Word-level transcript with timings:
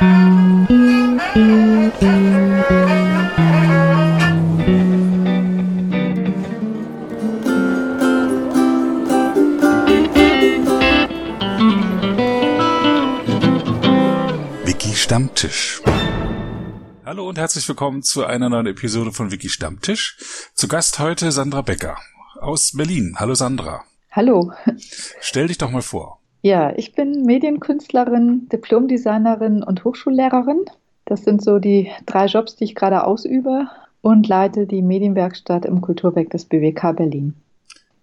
Wiki 0.00 0.08
Stammtisch. 14.94 15.82
Hallo 17.04 17.28
und 17.28 17.36
herzlich 17.36 17.68
willkommen 17.68 18.02
zu 18.02 18.24
einer 18.24 18.48
neuen 18.48 18.68
Episode 18.68 19.12
von 19.12 19.30
Wiki 19.30 19.50
Stammtisch. 19.50 20.16
Zu 20.54 20.66
Gast 20.66 20.98
heute 20.98 21.30
Sandra 21.30 21.60
Becker 21.60 21.98
aus 22.40 22.72
Berlin. 22.74 23.16
Hallo 23.18 23.34
Sandra. 23.34 23.84
Hallo. 24.10 24.50
Stell 25.20 25.48
dich 25.48 25.58
doch 25.58 25.70
mal 25.70 25.82
vor. 25.82 26.19
Ja, 26.42 26.72
ich 26.76 26.94
bin 26.94 27.24
Medienkünstlerin, 27.24 28.48
Diplomdesignerin 28.48 29.62
und 29.62 29.84
Hochschullehrerin. 29.84 30.64
Das 31.04 31.22
sind 31.22 31.42
so 31.42 31.58
die 31.58 31.90
drei 32.06 32.26
Jobs, 32.26 32.56
die 32.56 32.64
ich 32.64 32.74
gerade 32.74 33.04
ausübe 33.04 33.68
und 34.00 34.26
leite 34.26 34.66
die 34.66 34.80
Medienwerkstatt 34.80 35.66
im 35.66 35.80
Kulturwerk 35.80 36.30
des 36.30 36.46
BWK 36.46 36.92
Berlin. 36.92 37.34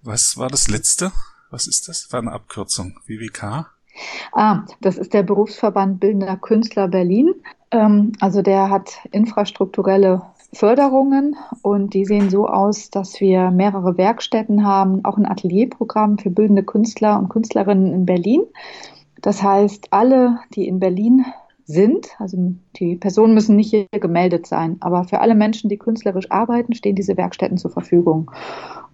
Was 0.04 0.38
war 0.38 0.50
das 0.50 0.68
letzte? 0.68 1.12
Was 1.50 1.68
ist 1.68 1.88
das? 1.88 2.12
War 2.12 2.20
eine 2.20 2.32
Abkürzung. 2.32 3.00
WWK? 3.08 3.72
Ah, 4.32 4.66
das 4.82 4.98
ist 4.98 5.14
der 5.14 5.24
Berufsverband 5.24 6.00
Bildender 6.00 6.38
Künstler 6.38 6.88
Berlin. 6.88 7.34
Ähm, 7.72 8.12
also 8.20 8.42
der 8.42 8.70
hat 8.70 9.00
infrastrukturelle 9.12 10.22
Förderungen 10.54 11.36
und 11.62 11.94
die 11.94 12.06
sehen 12.06 12.30
so 12.30 12.48
aus, 12.48 12.90
dass 12.90 13.20
wir 13.20 13.52
mehrere 13.52 13.98
Werkstätten 13.98 14.66
haben, 14.66 15.04
auch 15.06 15.18
ein 15.18 15.26
Atelierprogramm 15.26 16.18
für 16.18 16.30
bildende 16.30 16.64
Künstler 16.64 17.20
und 17.20 17.30
Künstlerinnen 17.30 17.94
in 17.94 18.06
Berlin. 18.06 18.44
Das 19.22 19.44
heißt, 19.44 19.88
alle, 19.92 20.40
die 20.56 20.68
in 20.68 20.80
Berlin 20.80 21.26
sind, 21.66 22.08
also 22.18 22.38
die 22.78 22.96
Personen 22.96 23.34
müssen 23.34 23.58
nicht 23.58 23.72
hier 23.72 23.88
gemeldet 23.92 24.48
sein, 24.48 24.78
aber 24.80 25.04
für 25.04 25.20
alle 25.20 25.36
Menschen, 25.36 25.70
die 25.70 25.78
künstlerisch 25.78 26.32
arbeiten, 26.32 26.74
stehen 26.74 26.96
diese 26.96 27.18
Werkstätten 27.18 27.58
zur 27.58 27.72
Verfügung. 27.72 28.32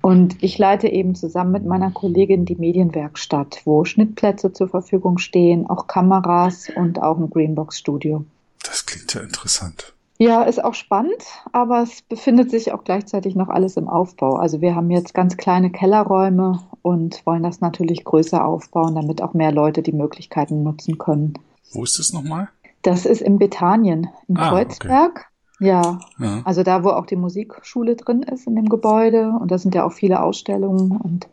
Und 0.01 0.41
ich 0.43 0.57
leite 0.57 0.89
eben 0.89 1.13
zusammen 1.13 1.51
mit 1.51 1.65
meiner 1.65 1.91
Kollegin 1.91 2.45
die 2.45 2.55
Medienwerkstatt, 2.55 3.61
wo 3.65 3.85
Schnittplätze 3.85 4.51
zur 4.51 4.69
Verfügung 4.69 5.19
stehen, 5.19 5.69
auch 5.69 5.85
Kameras 5.85 6.69
und 6.75 7.01
auch 7.01 7.17
ein 7.17 7.29
Greenbox-Studio. 7.29 8.25
Das 8.63 8.85
klingt 8.87 9.13
ja 9.13 9.21
interessant. 9.21 9.92
Ja, 10.19 10.43
ist 10.43 10.63
auch 10.63 10.75
spannend, 10.75 11.23
aber 11.51 11.81
es 11.81 12.01
befindet 12.03 12.51
sich 12.51 12.71
auch 12.71 12.83
gleichzeitig 12.83 13.35
noch 13.35 13.49
alles 13.49 13.77
im 13.77 13.89
Aufbau. 13.89 14.35
Also 14.35 14.61
wir 14.61 14.75
haben 14.75 14.91
jetzt 14.91 15.13
ganz 15.13 15.37
kleine 15.37 15.71
Kellerräume 15.71 16.59
und 16.81 17.25
wollen 17.25 17.43
das 17.43 17.61
natürlich 17.61 18.03
größer 18.05 18.45
aufbauen, 18.45 18.95
damit 18.95 19.21
auch 19.21 19.33
mehr 19.33 19.51
Leute 19.51 19.81
die 19.81 19.91
Möglichkeiten 19.91 20.61
nutzen 20.63 20.97
können. 20.97 21.33
Wo 21.73 21.83
ist 21.83 21.97
das 21.97 22.13
nochmal? 22.13 22.49
Das 22.83 23.05
ist 23.05 23.21
in 23.21 23.39
Bethanien, 23.39 24.07
in 24.27 24.37
Ah, 24.37 24.49
Kreuzberg. 24.49 25.25
Ja, 25.59 25.99
Ja. 26.19 26.41
also 26.45 26.61
da, 26.63 26.83
wo 26.83 26.89
auch 26.89 27.05
die 27.05 27.15
Musikschule 27.15 27.95
drin 27.95 28.21
ist 28.23 28.45
in 28.47 28.55
dem 28.55 28.69
Gebäude. 28.69 29.33
Und 29.39 29.49
da 29.51 29.57
sind 29.57 29.73
ja 29.73 29.83
auch 29.85 29.93
viele 29.93 30.21
Ausstellungen 30.21 30.97
und 30.97 31.27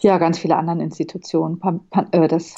ja, 0.00 0.18
ganz 0.18 0.38
viele 0.38 0.56
andere 0.56 0.82
Institutionen. 0.82 1.58
Pan 1.58 1.80
Pan 1.90 2.08
äh, 2.12 2.26
das 2.28 2.56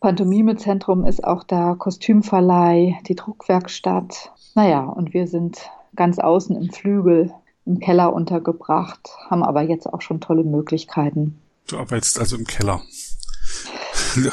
Pantomime-Zentrum 0.00 1.04
ist 1.04 1.22
auch 1.24 1.44
da, 1.44 1.74
Kostümverleih, 1.74 2.98
die 3.06 3.14
Druckwerkstatt. 3.14 4.32
Naja, 4.54 4.84
und 4.84 5.14
wir 5.14 5.26
sind 5.26 5.58
ganz 5.94 6.18
außen 6.18 6.56
im 6.56 6.70
Flügel, 6.70 7.32
im 7.66 7.80
Keller 7.80 8.12
untergebracht, 8.12 9.10
haben 9.28 9.42
aber 9.42 9.62
jetzt 9.62 9.86
auch 9.86 10.02
schon 10.02 10.20
tolle 10.20 10.44
Möglichkeiten. 10.44 11.40
Du 11.68 11.78
arbeitest 11.78 12.18
also 12.18 12.36
im 12.36 12.46
Keller. 12.46 12.82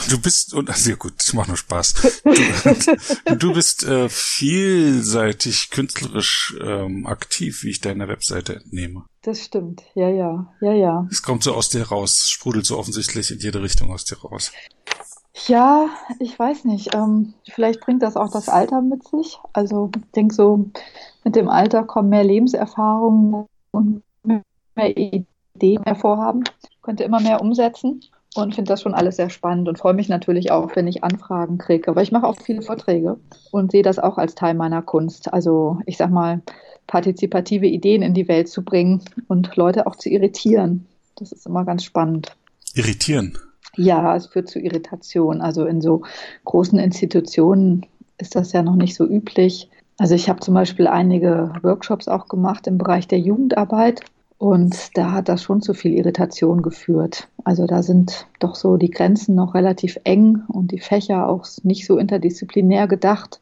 Du 0.09 0.19
bist, 0.19 0.53
und 0.53 0.69
also 0.69 0.95
gut, 0.95 1.13
das 1.17 1.33
macht 1.33 1.49
nur 1.49 1.57
Spaß. 1.57 2.21
Du, 3.25 3.35
du 3.35 3.53
bist 3.53 3.83
äh, 3.83 4.09
vielseitig 4.09 5.69
künstlerisch 5.69 6.55
ähm, 6.61 7.05
aktiv, 7.05 7.63
wie 7.63 7.69
ich 7.69 7.81
deiner 7.81 8.07
Webseite 8.07 8.55
entnehme. 8.55 9.05
Das 9.21 9.43
stimmt, 9.43 9.83
ja, 9.93 10.09
ja, 10.09 10.51
ja, 10.61 10.73
ja. 10.73 11.07
Es 11.11 11.21
kommt 11.21 11.43
so 11.43 11.53
aus 11.53 11.69
dir 11.69 11.83
raus, 11.83 12.27
sprudelt 12.27 12.65
so 12.65 12.77
offensichtlich 12.77 13.29
in 13.29 13.39
jede 13.39 13.61
Richtung 13.61 13.91
aus 13.91 14.05
dir 14.05 14.17
raus. 14.17 14.51
Ja, 15.45 15.87
ich 16.19 16.37
weiß 16.37 16.65
nicht. 16.65 16.95
Ähm, 16.95 17.33
vielleicht 17.49 17.81
bringt 17.81 18.01
das 18.01 18.17
auch 18.17 18.31
das 18.31 18.49
Alter 18.49 18.81
mit 18.81 19.07
sich. 19.07 19.37
Also 19.53 19.91
ich 19.95 20.11
denke 20.11 20.33
so, 20.33 20.69
mit 21.23 21.35
dem 21.35 21.49
Alter 21.49 21.83
kommen 21.83 22.09
mehr 22.09 22.23
Lebenserfahrungen 22.23 23.45
und 23.71 24.01
mehr 24.23 24.97
Ideen, 24.97 25.83
mehr 25.85 25.95
Vorhaben. 25.95 26.43
Ich 26.69 26.81
könnte 26.81 27.03
immer 27.03 27.19
mehr 27.19 27.41
umsetzen 27.41 28.01
und 28.35 28.55
finde 28.55 28.69
das 28.69 28.81
schon 28.81 28.93
alles 28.93 29.17
sehr 29.17 29.29
spannend 29.29 29.67
und 29.67 29.77
freue 29.77 29.93
mich 29.93 30.09
natürlich 30.09 30.51
auch, 30.51 30.75
wenn 30.75 30.87
ich 30.87 31.03
Anfragen 31.03 31.57
kriege. 31.57 31.89
Aber 31.89 32.01
ich 32.01 32.11
mache 32.11 32.27
auch 32.27 32.37
viele 32.41 32.61
Vorträge 32.61 33.17
und 33.51 33.71
sehe 33.71 33.83
das 33.83 33.99
auch 33.99 34.17
als 34.17 34.35
Teil 34.35 34.53
meiner 34.55 34.81
Kunst. 34.81 35.33
Also 35.33 35.79
ich 35.85 35.97
sag 35.97 36.11
mal, 36.11 36.41
partizipative 36.87 37.67
Ideen 37.67 38.01
in 38.01 38.13
die 38.13 38.27
Welt 38.27 38.47
zu 38.47 38.63
bringen 38.63 39.03
und 39.27 39.55
Leute 39.55 39.87
auch 39.87 39.95
zu 39.95 40.09
irritieren. 40.09 40.87
Das 41.15 41.31
ist 41.31 41.45
immer 41.45 41.65
ganz 41.65 41.83
spannend. 41.83 42.35
Irritieren. 42.73 43.37
Ja, 43.77 44.15
es 44.15 44.27
führt 44.27 44.49
zu 44.49 44.59
Irritation. 44.59 45.41
Also 45.41 45.65
in 45.65 45.81
so 45.81 46.01
großen 46.45 46.79
Institutionen 46.79 47.85
ist 48.17 48.35
das 48.35 48.51
ja 48.51 48.63
noch 48.63 48.75
nicht 48.75 48.95
so 48.95 49.05
üblich. 49.05 49.69
Also 49.99 50.15
ich 50.15 50.29
habe 50.29 50.39
zum 50.39 50.53
Beispiel 50.53 50.87
einige 50.87 51.53
Workshops 51.61 52.07
auch 52.07 52.27
gemacht 52.27 52.67
im 52.67 52.77
Bereich 52.77 53.07
der 53.07 53.19
Jugendarbeit 53.19 54.01
und 54.37 54.95
da 54.95 55.11
hat 55.11 55.29
das 55.29 55.41
schon 55.41 55.61
zu 55.61 55.73
viel 55.73 55.93
Irritation 55.93 56.61
geführt. 56.61 57.27
Also 57.43 57.65
da 57.65 57.81
sind 57.81 58.27
doch 58.39 58.55
so 58.55 58.77
die 58.77 58.91
Grenzen 58.91 59.33
noch 59.33 59.55
relativ 59.55 59.97
eng 60.03 60.43
und 60.47 60.71
die 60.71 60.79
Fächer 60.79 61.27
auch 61.27 61.45
nicht 61.63 61.87
so 61.87 61.97
interdisziplinär 61.97 62.87
gedacht. 62.87 63.39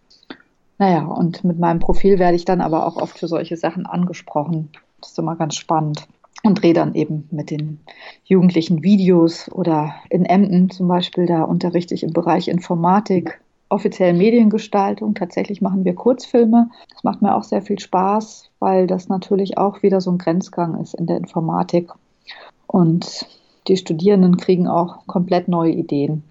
Naja, 0.78 1.06
und 1.06 1.44
mit 1.44 1.60
meinem 1.60 1.80
Profil 1.80 2.20
werde 2.20 2.36
ich 2.36 2.46
dann 2.46 2.62
aber 2.62 2.86
auch 2.86 2.98
oft 2.98 3.18
für 3.18 3.28
solche 3.28 3.58
Sachen 3.58 3.86
angesprochen. 3.86 4.70
Das 5.02 5.12
ist 5.12 5.20
immer 5.20 5.36
ganz 5.36 5.56
spannend 5.56 6.08
und 6.44 6.62
drehe 6.62 6.74
dann 6.74 6.94
eben 6.94 7.28
mit 7.32 7.50
den 7.50 7.80
Jugendlichen 8.24 8.84
Videos 8.84 9.52
oder 9.52 9.96
in 10.10 10.26
Emden 10.26 10.70
zum 10.70 10.88
Beispiel, 10.88 11.26
da 11.26 11.44
unterrichte 11.44 11.94
ich 11.94 12.04
im 12.04 12.14
Bereich 12.14 12.48
Informatik, 12.48 13.40
offiziell 13.70 14.14
Mediengestaltung. 14.14 15.16
Tatsächlich 15.16 15.62
machen 15.62 15.86
wir 15.86 15.96
Kurzfilme. 15.96 16.70
Das 16.94 17.04
macht 17.04 17.22
mir 17.22 17.36
auch 17.36 17.44
sehr 17.44 17.62
viel 17.62 17.80
Spaß, 17.80 18.50
weil 18.60 18.88
das 18.88 19.10
natürlich 19.10 19.58
auch 19.58 19.82
wieder 19.84 20.02
so 20.02 20.12
ein 20.12 20.18
Grenzgang 20.18 20.80
ist 20.82 20.94
in 20.94 21.08
der 21.08 21.18
Informatik. 21.18 21.92
Und 22.68 23.28
die 23.68 23.78
Studierenden 23.78 24.38
kriegen 24.38 24.68
auch 24.68 25.08
komplett 25.08 25.48
neue 25.48 25.72
Ideen. 25.72 26.24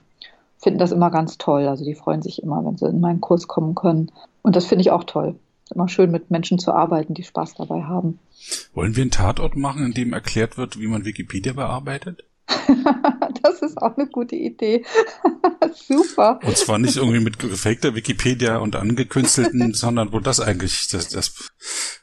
Finden 0.59 0.79
das 0.79 0.93
immer 0.93 1.11
ganz 1.11 1.39
toll. 1.39 1.67
Also 1.67 1.85
die 1.85 1.95
freuen 1.95 2.23
sich 2.23 2.43
immer, 2.43 2.65
wenn 2.65 2.77
sie 2.77 2.87
in 2.87 3.01
meinen 3.01 3.21
Kurs 3.21 3.49
kommen 3.49 3.75
können. 3.75 4.11
Und 4.43 4.57
das 4.57 4.67
finde 4.67 4.83
ich 4.83 4.91
auch 4.91 5.05
toll. 5.05 5.35
Immer 5.73 5.89
schön 5.89 6.11
mit 6.11 6.31
Menschen 6.31 6.59
zu 6.59 6.73
arbeiten, 6.73 7.15
die 7.15 7.23
Spaß 7.23 7.55
dabei 7.55 7.85
haben. 7.85 8.19
Wollen 8.75 8.97
wir 8.97 9.03
einen 9.03 9.11
Tatort 9.11 9.57
machen, 9.57 9.87
in 9.87 9.93
dem 9.93 10.13
erklärt 10.13 10.59
wird, 10.59 10.79
wie 10.79 10.87
man 10.87 11.05
Wikipedia 11.05 11.53
bearbeitet? 11.53 12.25
das 13.43 13.63
ist 13.63 13.81
auch 13.81 13.97
eine 13.97 14.07
gute 14.07 14.37
Idee. 14.37 14.85
Super. 15.75 16.41
Und 16.45 16.57
zwar 16.57 16.79
nicht 16.79 16.97
irgendwie 16.97 17.21
mit 17.21 17.39
gefakter 17.39 17.95
Wikipedia 17.95 18.59
und 18.59 18.77
angekünstelten, 18.77 19.73
sondern 19.75 20.13
wo 20.13 20.21
das 20.21 20.41
eigentlich 20.41 20.89
das, 20.89 21.09
das, 21.09 21.53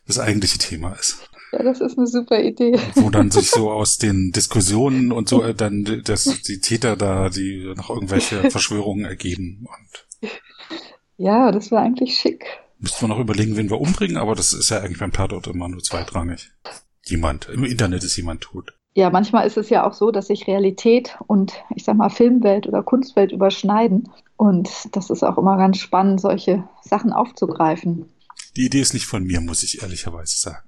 das 0.07 0.19
eigentliche 0.19 0.57
Thema 0.57 0.93
ist. 0.93 1.29
Ja, 1.51 1.63
das 1.63 1.81
ist 1.81 1.97
eine 1.97 2.07
super 2.07 2.41
Idee. 2.41 2.79
Wo 2.95 3.09
dann 3.09 3.29
sich 3.29 3.51
so 3.51 3.71
aus 3.71 3.97
den 3.97 4.31
Diskussionen 4.31 5.11
und 5.11 5.27
so 5.27 5.43
äh, 5.43 5.53
dann 5.53 6.01
das, 6.05 6.23
die 6.43 6.61
Täter 6.61 6.95
da, 6.95 7.29
die 7.29 7.73
noch 7.75 7.89
irgendwelche 7.89 8.49
Verschwörungen 8.49 9.03
ergeben. 9.03 9.67
Und 9.67 10.31
Ja, 11.17 11.51
das 11.51 11.69
wäre 11.69 11.81
eigentlich 11.81 12.17
schick. 12.17 12.45
Müssten 12.81 13.01
wir 13.01 13.07
noch 13.07 13.19
überlegen, 13.19 13.55
wen 13.55 13.69
wir 13.69 13.79
umbringen, 13.79 14.17
aber 14.17 14.35
das 14.35 14.53
ist 14.53 14.69
ja 14.69 14.79
eigentlich 14.79 14.99
beim 14.99 15.13
Tatort 15.13 15.47
immer 15.47 15.69
nur 15.69 15.81
zweitrangig. 15.81 16.51
Jemand, 17.05 17.47
im 17.49 17.63
Internet 17.63 18.03
ist 18.03 18.17
jemand 18.17 18.41
tot. 18.41 18.73
Ja, 18.93 19.09
manchmal 19.09 19.47
ist 19.47 19.57
es 19.57 19.69
ja 19.69 19.87
auch 19.87 19.93
so, 19.93 20.11
dass 20.11 20.27
sich 20.27 20.47
Realität 20.47 21.17
und 21.27 21.53
ich 21.75 21.85
sag 21.85 21.95
mal 21.95 22.09
Filmwelt 22.09 22.67
oder 22.67 22.83
Kunstwelt 22.83 23.31
überschneiden. 23.31 24.11
Und 24.35 24.69
das 24.91 25.09
ist 25.09 25.23
auch 25.23 25.37
immer 25.37 25.57
ganz 25.57 25.77
spannend, 25.77 26.19
solche 26.19 26.67
Sachen 26.81 27.13
aufzugreifen. 27.13 28.05
Die 28.57 28.65
Idee 28.65 28.81
ist 28.81 28.93
nicht 28.93 29.05
von 29.05 29.23
mir, 29.23 29.39
muss 29.39 29.63
ich 29.63 29.81
ehrlicherweise 29.81 30.37
sagen. 30.37 30.67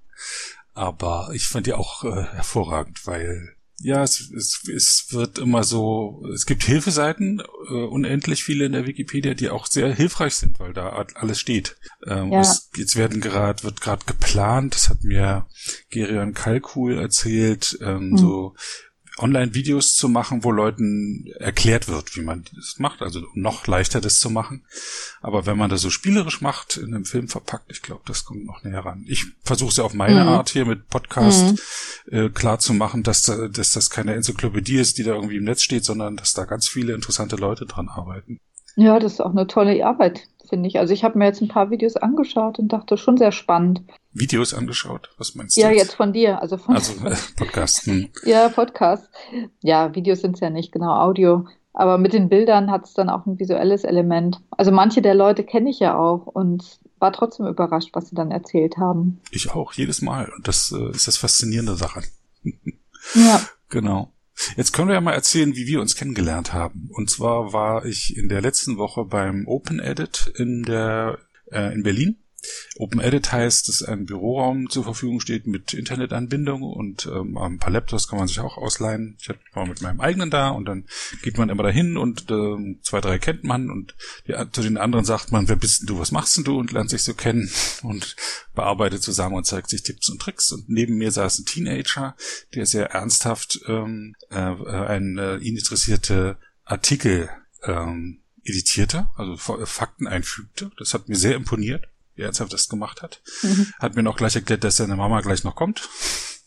Aber 0.74 1.32
ich 1.34 1.48
fand 1.48 1.68
die 1.68 1.74
auch 1.74 2.04
äh, 2.06 2.24
hervorragend, 2.24 3.06
weil 3.06 3.53
ja, 3.84 4.02
es, 4.04 4.32
es, 4.36 4.64
es 4.74 5.08
wird 5.12 5.38
immer 5.40 5.64
so, 5.64 6.24
es 6.34 6.46
gibt 6.46 6.64
Hilfeseiten, 6.64 7.42
äh, 7.70 7.74
unendlich 7.74 8.44
viele 8.44 8.66
in 8.66 8.72
der 8.72 8.88
Wikipedia, 8.88 9.34
die 9.34 9.50
auch 9.50 9.66
sehr 9.68 9.94
hilfreich 9.94 10.36
sind, 10.36 10.60
weil 10.60 10.74
da 10.74 10.90
alles 11.16 11.40
steht. 11.40 11.76
Ähm, 12.08 12.32
Ja. 12.32 12.42
es, 12.42 12.70
jetzt 12.78 12.96
werden 12.96 13.22
gerade, 13.22 13.64
wird 13.64 13.82
gerade 13.82 14.06
geplant, 14.06 14.74
das 14.76 14.90
hat 14.90 15.04
mir 15.04 15.48
Gerion 15.90 16.34
Kalkul 16.34 16.98
erzählt, 16.98 17.78
ähm, 17.82 18.12
Mhm. 18.12 18.18
so 18.18 18.56
Online-Videos 19.18 19.96
zu 19.96 20.10
machen, 20.10 20.44
wo 20.44 20.52
Leuten 20.52 21.28
erklärt 21.40 21.88
wird, 21.88 22.16
wie 22.16 22.22
man 22.22 22.46
das 22.56 22.80
macht, 22.80 23.02
also 23.02 23.22
noch 23.36 23.68
leichter 23.68 24.02
das 24.02 24.20
zu 24.20 24.30
machen. 24.30 24.66
Aber 25.22 25.46
wenn 25.46 25.58
man 25.58 25.70
das 25.70 25.82
so 25.82 25.90
spielerisch 25.90 26.42
macht, 26.42 26.78
in 26.78 26.94
einem 26.94 27.06
Film 27.06 27.28
verpackt, 27.28 27.66
ich 27.70 27.82
glaube, 27.82 28.02
das 28.06 28.26
kommt 28.26 28.46
noch 28.46 28.64
näher 28.64 28.86
ran. 28.86 29.06
Ich 29.08 29.26
versuche 29.44 29.70
es 29.70 29.78
ja 29.78 29.84
auf 29.84 29.94
meine 29.94 30.24
Mhm. 30.24 30.30
Art 30.30 30.50
hier 30.50 30.66
mit 30.66 30.88
Podcast 30.90 31.56
äh, 32.12 32.30
klar 32.30 32.60
zu 32.60 32.74
machen, 32.74 33.04
dass, 33.04 33.24
da, 33.24 33.48
dass 33.48 33.72
das 33.72 33.90
keine 33.90 34.14
Enzyklopädie 34.16 34.78
ist, 34.78 34.98
die 34.98 35.04
da 35.04 35.14
irgendwie 35.14 35.38
im 35.38 35.44
Netz 35.44 35.62
steht, 35.62 35.86
sondern 35.86 36.18
dass 36.18 36.34
da 36.34 36.46
ganz 36.46 36.68
viele 36.68 36.94
interessante 36.94 37.36
Leute 37.36 37.66
dran 37.66 37.90
arbeiten. 37.90 38.40
Ja, 38.76 39.00
das 39.00 39.14
ist 39.14 39.20
auch 39.22 39.32
eine 39.32 39.46
tolle 39.46 39.86
Arbeit, 39.86 40.22
finde 40.54 40.70
ich. 40.70 40.78
Also 40.78 40.94
ich 40.94 41.04
habe 41.04 41.18
mir 41.18 41.26
jetzt 41.26 41.42
ein 41.42 41.48
paar 41.48 41.72
Videos 41.72 41.96
angeschaut 41.96 42.60
und 42.60 42.68
dachte, 42.68 42.96
schon 42.96 43.18
sehr 43.18 43.32
spannend. 43.32 43.82
Videos 44.12 44.54
angeschaut? 44.54 45.10
Was 45.18 45.34
meinst 45.34 45.58
du? 45.58 45.62
Ja, 45.62 45.72
jetzt, 45.72 45.80
jetzt 45.80 45.94
von 45.96 46.14
dir. 46.14 46.44
Also, 46.44 46.58
von 46.58 46.76
also 46.76 46.94
äh, 47.08 47.16
Podcast. 47.36 47.88
Hm. 47.88 48.10
ja, 48.24 48.50
Podcast. 48.50 49.10
Ja, 49.64 49.96
Videos 49.96 50.22
sind 50.22 50.36
es 50.36 50.42
ja 50.42 50.52
nicht, 50.52 50.72
genau, 50.72 50.94
Audio. 50.94 51.48
Aber 51.74 51.98
mit 51.98 52.14
den 52.14 52.30
Bildern 52.30 52.70
hat 52.70 52.86
es 52.86 52.94
dann 52.94 53.10
auch 53.10 53.26
ein 53.26 53.40
visuelles 53.40 53.84
Element. 53.84 54.42
Also 54.52 54.72
manche 54.72 55.02
der 55.02 55.16
Leute 55.16 55.44
kenne 55.44 55.72
ich 55.72 55.80
ja 55.80 55.98
auch 55.98 56.28
und 56.28 56.78
war 57.00 57.12
trotzdem 57.12 57.48
überrascht, 57.48 57.90
was 57.94 58.10
sie 58.10 58.16
dann 58.16 58.30
erzählt 58.30 58.78
haben. 58.78 59.22
Ich 59.32 59.50
auch, 59.50 59.74
jedes 59.74 60.04
Mal. 60.04 60.32
Und 60.38 60.48
das 60.48 60.72
äh, 60.72 60.92
ist 60.92 61.08
das 61.08 61.18
Faszinierende 61.18 61.76
daran. 61.76 62.04
ja. 63.16 63.42
Genau. 63.70 64.13
Jetzt 64.56 64.74
können 64.74 64.88
wir 64.88 64.96
ja 64.96 65.02
mal 65.02 65.14
erzählen, 65.14 65.56
wie 65.56 65.68
wir 65.68 65.82
uns 65.82 65.96
kennengelernt 65.96 66.54
haben. 66.54 66.90
Und 66.92 67.10
zwar 67.10 67.54
war 67.54 67.86
ich 67.86 68.18
in 68.18 68.30
der 68.30 68.42
letzten 68.42 68.78
Woche 68.78 69.06
beim 69.06 69.48
Open 69.48 69.80
Edit 69.80 70.32
in 70.36 70.64
der 70.64 71.20
äh, 71.52 71.74
in 71.74 71.84
Berlin 71.84 72.23
Open 72.78 73.00
Edit 73.00 73.32
heißt, 73.32 73.68
dass 73.70 73.84
ein 73.84 74.06
Büroraum 74.06 74.70
zur 74.70 74.84
Verfügung 74.84 75.20
steht 75.20 75.48
mit 75.48 75.74
Internetanbindung 75.74 76.64
und 76.64 77.06
ähm, 77.06 77.38
ein 77.38 77.60
paar 77.60 77.72
Laptops 77.72 78.08
kann 78.08 78.20
man 78.20 78.28
sich 78.28 78.40
auch 78.40 78.58
ausleihen. 78.58 79.18
Ich 79.20 79.30
war 79.54 79.66
mit 79.66 79.82
meinem 79.82 80.02
eigenen 80.02 80.30
da 80.30 80.50
und 80.50 80.66
dann 80.66 80.86
geht 81.22 81.38
man 81.38 81.50
immer 81.50 81.64
dahin 81.64 81.98
und 81.98 82.30
äh, 82.30 82.78
zwei, 82.82 83.02
drei 83.02 83.20
kennt 83.20 83.44
man 83.44 83.70
und 83.70 83.96
die, 84.28 84.34
zu 84.52 84.62
den 84.62 84.78
anderen 84.78 85.06
sagt 85.06 85.32
man, 85.32 85.48
wer 85.48 85.56
bist 85.56 85.82
denn 85.82 85.88
du, 85.88 86.00
was 86.00 86.12
machst 86.12 86.38
denn 86.38 86.44
du 86.44 86.58
und 86.58 86.72
lernt 86.72 86.90
sich 86.90 87.04
so 87.04 87.14
kennen 87.14 87.50
und 87.84 88.16
bearbeitet 88.56 89.04
zusammen 89.04 89.36
und 89.36 89.46
zeigt 89.46 89.70
sich 89.70 89.84
Tipps 89.84 90.10
und 90.10 90.22
Tricks. 90.22 90.52
Und 90.52 90.70
neben 90.70 90.96
mir 90.96 91.12
saß 91.12 91.40
ein 91.40 91.46
Teenager, 91.46 92.16
der 92.56 92.66
sehr 92.66 92.92
ernsthaft 92.92 93.62
ähm, 93.68 94.16
äh, 94.30 94.36
ein 94.36 95.18
äh, 95.18 95.38
ihn 95.38 95.58
interessierte 95.58 96.38
Artikel 96.66 97.30
ähm, 97.64 98.20
editierte, 98.44 99.08
also 99.16 99.38
Fakten 99.38 100.08
einfügte. 100.08 100.72
Das 100.78 100.94
hat 100.94 101.08
mir 101.08 101.16
sehr 101.16 101.36
imponiert 101.36 101.88
ernsthaft 102.16 102.54
das 102.54 102.70
gemacht 102.70 103.02
hat. 103.02 103.22
Mhm. 103.42 103.74
Hat 103.80 103.96
mir 103.96 104.04
noch 104.04 104.18
gleich 104.18 104.36
erklärt, 104.36 104.64
dass 104.64 104.78
seine 104.78 104.96
Mama 104.96 105.22
gleich 105.22 105.44
noch 105.44 105.56
kommt. 105.56 105.90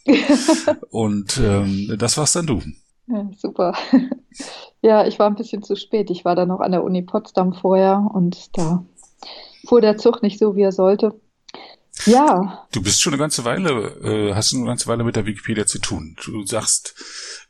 und 0.91 1.39
ähm, 1.39 1.97
das 1.99 2.17
war's 2.17 2.33
dann 2.33 2.47
du. 2.47 2.63
Ja, 3.09 3.29
super. 3.37 3.75
ja, 4.83 5.07
ich 5.07 5.19
war 5.19 5.27
ein 5.27 5.37
bisschen 5.37 5.63
zu 5.63 5.77
spät. 5.77 6.11
Ich 6.11 6.25
war 6.25 6.35
da 6.35 6.47
noch 6.47 6.61
an 6.61 6.73
der 6.73 6.85
Uni 6.85 7.03
Potsdam 7.03 7.55
vorher 7.55 8.09
und 8.13 8.57
da 8.57 8.85
fuhr 9.67 9.81
der 9.81 9.97
Zug 9.97 10.23
nicht 10.23 10.39
so, 10.39 10.57
wie 10.57 10.63
er 10.63 10.73
sollte. 10.73 11.21
Ja. 12.05 12.67
Du 12.73 12.83
bist 12.83 13.01
schon 13.01 13.15
eine 13.15 13.21
ganze 13.21 13.45
Weile, 13.45 13.71
äh, 14.03 14.35
hast 14.35 14.55
eine 14.55 14.67
ganze 14.67 14.87
Weile 14.87 15.03
mit 15.03 15.17
der 15.17 15.27
Wikipedia 15.27 15.67
zu 15.67 15.79
tun. 15.79 16.17
Du 16.25 16.45
sagst, 16.45 16.95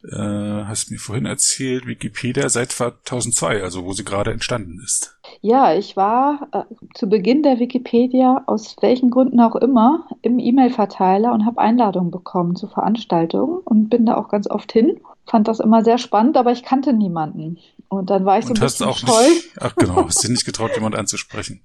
äh, 0.05 0.65
hast 0.65 0.91
mir 0.91 0.99
vorhin 0.99 1.27
erzählt, 1.27 1.87
Wikipedia 1.87 2.49
seit 2.49 2.73
2002, 2.73 3.63
also 3.63 3.85
wo 3.85 3.93
sie 3.93 4.05
gerade 4.05 4.33
entstanden 4.33 4.81
ist. 4.85 5.19
Ja, 5.41 5.75
ich 5.75 5.97
war 5.97 6.49
äh, 6.53 6.63
zu 6.95 7.09
Beginn 7.09 7.43
der 7.43 7.59
Wikipedia 7.59 8.45
aus 8.47 8.77
welchen 8.81 9.11
Gründen 9.11 9.41
auch 9.41 9.57
immer 9.57 10.07
im 10.23 10.39
E-Mail-Verteiler 10.39 11.33
und 11.33 11.45
habe 11.45 11.61
Einladungen 11.61 12.11
bekommen 12.11 12.57
zu 12.57 12.69
Veranstaltungen 12.69 13.59
und 13.65 13.89
bin 13.89 14.07
da 14.07 14.17
auch 14.17 14.29
ganz 14.29 14.49
oft 14.49 14.73
hin. 14.73 15.01
Fand 15.27 15.49
das 15.49 15.61
immer 15.61 15.83
sehr 15.83 15.99
spannend, 15.99 16.37
aber 16.37 16.53
ich 16.53 16.63
kannte 16.63 16.93
niemanden. 16.93 17.59
Und 17.89 18.11
dann 18.11 18.25
war 18.25 18.39
ich 18.39 18.45
so 18.45 18.51
und 18.51 18.59
ein 18.59 18.65
bisschen 18.65 18.87
auch 18.87 18.97
scheu. 18.97 19.29
Nicht, 19.29 19.51
ach 19.61 19.75
genau, 19.77 20.07
hast 20.07 20.23
du 20.25 20.31
nicht 20.31 20.45
getraut, 20.45 20.73
jemand 20.75 20.95
anzusprechen. 20.95 21.65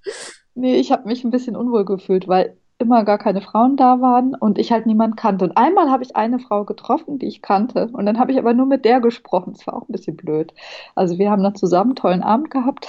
Nee, 0.53 0.75
ich 0.75 0.91
habe 0.91 1.07
mich 1.07 1.23
ein 1.23 1.31
bisschen 1.31 1.55
unwohl 1.55 1.85
gefühlt, 1.85 2.27
weil 2.27 2.57
immer 2.81 3.03
gar 3.05 3.17
keine 3.17 3.41
Frauen 3.41 3.77
da 3.77 4.01
waren 4.01 4.35
und 4.35 4.57
ich 4.57 4.71
halt 4.71 4.85
niemand 4.85 5.17
kannte. 5.17 5.45
Und 5.45 5.57
einmal 5.57 5.89
habe 5.89 6.03
ich 6.03 6.15
eine 6.15 6.39
Frau 6.39 6.65
getroffen, 6.65 7.19
die 7.19 7.27
ich 7.27 7.41
kannte. 7.41 7.89
Und 7.93 8.05
dann 8.05 8.19
habe 8.19 8.31
ich 8.31 8.37
aber 8.37 8.53
nur 8.53 8.65
mit 8.65 8.83
der 8.85 8.99
gesprochen. 8.99 9.53
Das 9.53 9.65
war 9.67 9.75
auch 9.75 9.87
ein 9.87 9.91
bisschen 9.91 10.17
blöd. 10.17 10.53
Also 10.95 11.17
wir 11.17 11.31
haben 11.31 11.43
dann 11.43 11.55
zusammen 11.55 11.91
einen 11.91 11.95
tollen 11.95 12.23
Abend 12.23 12.51
gehabt, 12.51 12.87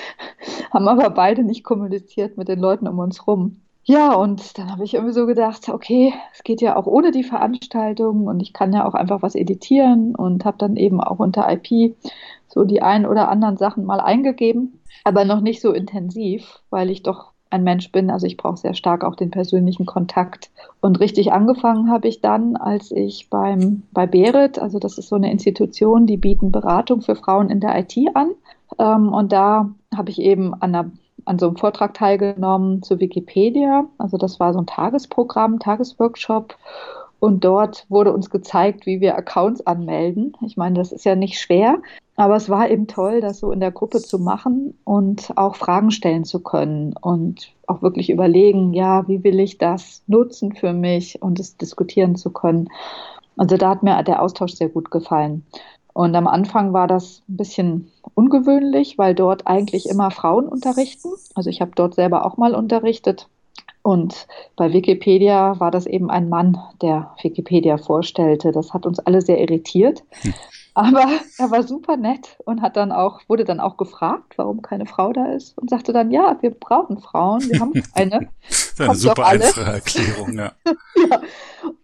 haben 0.72 0.88
aber 0.88 1.10
beide 1.10 1.42
nicht 1.42 1.64
kommuniziert 1.64 2.36
mit 2.36 2.48
den 2.48 2.60
Leuten 2.60 2.86
um 2.86 2.98
uns 2.98 3.26
rum. 3.26 3.62
Ja, 3.84 4.14
und 4.14 4.58
dann 4.58 4.70
habe 4.70 4.84
ich 4.84 4.94
irgendwie 4.94 5.12
so 5.12 5.26
gedacht, 5.26 5.68
okay, 5.68 6.14
es 6.32 6.44
geht 6.44 6.60
ja 6.60 6.76
auch 6.76 6.86
ohne 6.86 7.10
die 7.10 7.24
Veranstaltung 7.24 8.28
und 8.28 8.38
ich 8.40 8.52
kann 8.52 8.72
ja 8.72 8.86
auch 8.86 8.94
einfach 8.94 9.22
was 9.22 9.34
editieren 9.34 10.14
und 10.14 10.44
habe 10.44 10.56
dann 10.56 10.76
eben 10.76 11.00
auch 11.00 11.18
unter 11.18 11.50
IP 11.50 11.96
so 12.46 12.64
die 12.64 12.80
ein 12.80 13.06
oder 13.06 13.28
anderen 13.28 13.56
Sachen 13.56 13.84
mal 13.84 14.00
eingegeben, 14.00 14.80
aber 15.02 15.24
noch 15.24 15.40
nicht 15.40 15.60
so 15.60 15.72
intensiv, 15.72 16.60
weil 16.70 16.90
ich 16.90 17.02
doch 17.02 17.31
ein 17.52 17.64
Mensch 17.64 17.92
bin. 17.92 18.10
Also 18.10 18.26
ich 18.26 18.36
brauche 18.36 18.56
sehr 18.56 18.74
stark 18.74 19.04
auch 19.04 19.14
den 19.14 19.30
persönlichen 19.30 19.86
Kontakt. 19.86 20.50
Und 20.80 21.00
richtig 21.00 21.32
angefangen 21.32 21.90
habe 21.90 22.08
ich 22.08 22.20
dann, 22.20 22.56
als 22.56 22.90
ich 22.90 23.28
beim, 23.30 23.82
bei 23.92 24.06
Beret, 24.06 24.58
also 24.58 24.78
das 24.78 24.98
ist 24.98 25.08
so 25.08 25.16
eine 25.16 25.30
Institution, 25.30 26.06
die 26.06 26.16
bieten 26.16 26.52
Beratung 26.52 27.02
für 27.02 27.16
Frauen 27.16 27.50
in 27.50 27.60
der 27.60 27.78
IT 27.78 27.96
an. 28.14 28.30
Ähm, 28.78 29.12
und 29.12 29.32
da 29.32 29.70
habe 29.94 30.10
ich 30.10 30.20
eben 30.20 30.54
an, 30.54 30.74
einer, 30.74 30.90
an 31.24 31.38
so 31.38 31.46
einem 31.46 31.56
Vortrag 31.56 31.94
teilgenommen 31.94 32.82
zu 32.82 33.00
Wikipedia. 33.00 33.86
Also 33.98 34.16
das 34.16 34.40
war 34.40 34.52
so 34.52 34.60
ein 34.60 34.66
Tagesprogramm, 34.66 35.58
Tagesworkshop. 35.58 36.56
Und 37.20 37.44
dort 37.44 37.86
wurde 37.88 38.12
uns 38.12 38.30
gezeigt, 38.30 38.84
wie 38.84 39.00
wir 39.00 39.16
Accounts 39.16 39.64
anmelden. 39.64 40.36
Ich 40.40 40.56
meine, 40.56 40.74
das 40.74 40.90
ist 40.90 41.04
ja 41.04 41.14
nicht 41.14 41.38
schwer, 41.38 41.78
aber 42.16 42.36
es 42.36 42.48
war 42.50 42.70
eben 42.70 42.86
toll, 42.86 43.20
das 43.20 43.38
so 43.38 43.52
in 43.52 43.60
der 43.60 43.70
Gruppe 43.70 44.00
zu 44.00 44.18
machen 44.18 44.78
und 44.84 45.36
auch 45.36 45.56
Fragen 45.56 45.90
stellen 45.90 46.24
zu 46.24 46.40
können 46.40 46.94
und 47.00 47.52
auch 47.66 47.82
wirklich 47.82 48.10
überlegen, 48.10 48.74
ja, 48.74 49.08
wie 49.08 49.24
will 49.24 49.40
ich 49.40 49.58
das 49.58 50.02
nutzen 50.06 50.54
für 50.54 50.72
mich 50.72 51.22
und 51.22 51.40
es 51.40 51.56
diskutieren 51.56 52.16
zu 52.16 52.30
können. 52.30 52.68
Also 53.36 53.56
da 53.56 53.70
hat 53.70 53.82
mir 53.82 54.02
der 54.02 54.20
Austausch 54.20 54.52
sehr 54.52 54.68
gut 54.68 54.90
gefallen. 54.90 55.44
Und 55.94 56.14
am 56.14 56.26
Anfang 56.26 56.72
war 56.72 56.86
das 56.86 57.22
ein 57.28 57.36
bisschen 57.36 57.90
ungewöhnlich, 58.14 58.98
weil 58.98 59.14
dort 59.14 59.46
eigentlich 59.46 59.88
immer 59.88 60.10
Frauen 60.10 60.48
unterrichten. 60.48 61.10
Also 61.34 61.50
ich 61.50 61.60
habe 61.60 61.72
dort 61.74 61.94
selber 61.94 62.26
auch 62.26 62.36
mal 62.36 62.54
unterrichtet 62.54 63.28
und 63.82 64.28
bei 64.56 64.72
Wikipedia 64.72 65.58
war 65.58 65.70
das 65.70 65.86
eben 65.86 66.08
ein 66.08 66.28
Mann, 66.28 66.56
der 66.80 67.14
Wikipedia 67.20 67.78
vorstellte. 67.78 68.52
Das 68.52 68.72
hat 68.72 68.86
uns 68.86 69.00
alle 69.00 69.20
sehr 69.20 69.40
irritiert. 69.40 70.04
Hm. 70.22 70.34
Aber 70.74 71.04
er 71.38 71.50
war 71.50 71.62
super 71.62 71.96
nett 71.96 72.38
und 72.44 72.62
hat 72.62 72.76
dann 72.76 72.92
auch, 72.92 73.20
wurde 73.28 73.44
dann 73.44 73.60
auch 73.60 73.76
gefragt, 73.76 74.34
warum 74.36 74.62
keine 74.62 74.86
Frau 74.86 75.12
da 75.12 75.26
ist 75.26 75.56
und 75.58 75.68
sagte 75.70 75.92
dann, 75.92 76.10
ja, 76.10 76.36
wir 76.40 76.50
brauchen 76.50 76.98
Frauen, 76.98 77.42
wir 77.48 77.60
haben 77.60 77.72
eine. 77.94 78.28
das 78.48 78.58
ist 78.58 78.80
eine 78.80 78.94
super 78.94 79.26
einfache 79.26 79.72
Erklärung, 79.72 80.32
ja. 80.38 80.52
ja. 80.64 81.20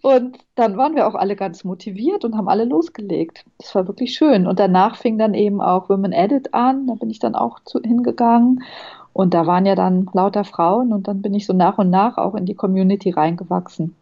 Und 0.02 0.38
dann 0.54 0.76
waren 0.76 0.94
wir 0.94 1.06
auch 1.06 1.14
alle 1.14 1.36
ganz 1.36 1.64
motiviert 1.64 2.24
und 2.24 2.36
haben 2.36 2.48
alle 2.48 2.64
losgelegt. 2.64 3.44
Das 3.58 3.74
war 3.74 3.86
wirklich 3.86 4.14
schön. 4.14 4.46
Und 4.46 4.58
danach 4.58 4.96
fing 4.96 5.18
dann 5.18 5.34
eben 5.34 5.60
auch 5.60 5.88
Women 5.88 6.12
Edit 6.12 6.54
an. 6.54 6.86
Da 6.86 6.94
bin 6.94 7.10
ich 7.10 7.18
dann 7.18 7.34
auch 7.34 7.60
zu, 7.64 7.80
hingegangen 7.80 8.64
und 9.12 9.34
da 9.34 9.46
waren 9.46 9.66
ja 9.66 9.74
dann 9.74 10.08
lauter 10.12 10.44
Frauen 10.44 10.92
und 10.92 11.08
dann 11.08 11.22
bin 11.22 11.34
ich 11.34 11.44
so 11.44 11.52
nach 11.52 11.78
und 11.78 11.90
nach 11.90 12.18
auch 12.18 12.34
in 12.34 12.46
die 12.46 12.54
Community 12.54 13.10
reingewachsen. 13.10 13.96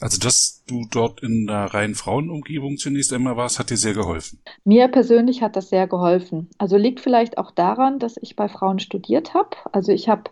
Also, 0.00 0.18
dass 0.18 0.62
du 0.66 0.86
dort 0.90 1.22
in 1.22 1.46
der 1.46 1.72
reinen 1.74 1.94
Frauenumgebung 1.94 2.76
zunächst 2.76 3.12
einmal 3.12 3.36
warst, 3.36 3.58
hat 3.58 3.70
dir 3.70 3.76
sehr 3.76 3.94
geholfen. 3.94 4.40
Mir 4.64 4.88
persönlich 4.88 5.42
hat 5.42 5.56
das 5.56 5.68
sehr 5.68 5.86
geholfen. 5.86 6.48
Also 6.58 6.76
liegt 6.76 7.00
vielleicht 7.00 7.38
auch 7.38 7.50
daran, 7.50 7.98
dass 7.98 8.16
ich 8.20 8.36
bei 8.36 8.48
Frauen 8.48 8.78
studiert 8.78 9.34
habe. 9.34 9.50
Also 9.72 9.92
ich 9.92 10.08
habe 10.08 10.30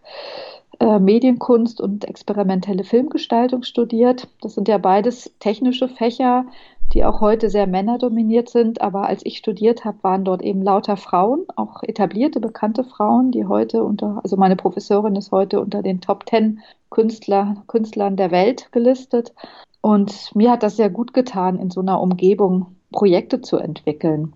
äh, 0.80 0.98
Medienkunst 0.98 1.80
und 1.80 2.04
experimentelle 2.06 2.84
Filmgestaltung 2.84 3.62
studiert. 3.62 4.28
Das 4.40 4.54
sind 4.54 4.66
ja 4.68 4.78
beides 4.78 5.30
technische 5.38 5.88
Fächer, 5.88 6.46
die 6.92 7.04
auch 7.04 7.20
heute 7.20 7.50
sehr 7.50 7.66
männerdominiert 7.66 8.48
sind. 8.48 8.80
Aber 8.80 9.06
als 9.06 9.24
ich 9.24 9.38
studiert 9.38 9.84
habe, 9.84 10.02
waren 10.02 10.24
dort 10.24 10.42
eben 10.42 10.62
lauter 10.62 10.96
Frauen, 10.96 11.44
auch 11.56 11.82
etablierte, 11.82 12.40
bekannte 12.40 12.84
Frauen, 12.84 13.30
die 13.30 13.46
heute 13.46 13.84
unter, 13.84 14.20
also 14.22 14.36
meine 14.36 14.56
Professorin 14.56 15.16
ist 15.16 15.32
heute 15.32 15.60
unter 15.60 15.82
den 15.82 16.00
Top 16.00 16.26
Ten 16.26 16.60
Künstler, 16.90 17.62
Künstlern 17.66 18.16
der 18.16 18.30
Welt 18.30 18.72
gelistet. 18.72 19.32
Und 19.80 20.34
mir 20.34 20.50
hat 20.50 20.62
das 20.62 20.76
sehr 20.76 20.90
gut 20.90 21.14
getan, 21.14 21.58
in 21.58 21.70
so 21.70 21.80
einer 21.80 22.00
Umgebung 22.00 22.76
Projekte 22.92 23.40
zu 23.40 23.56
entwickeln. 23.56 24.34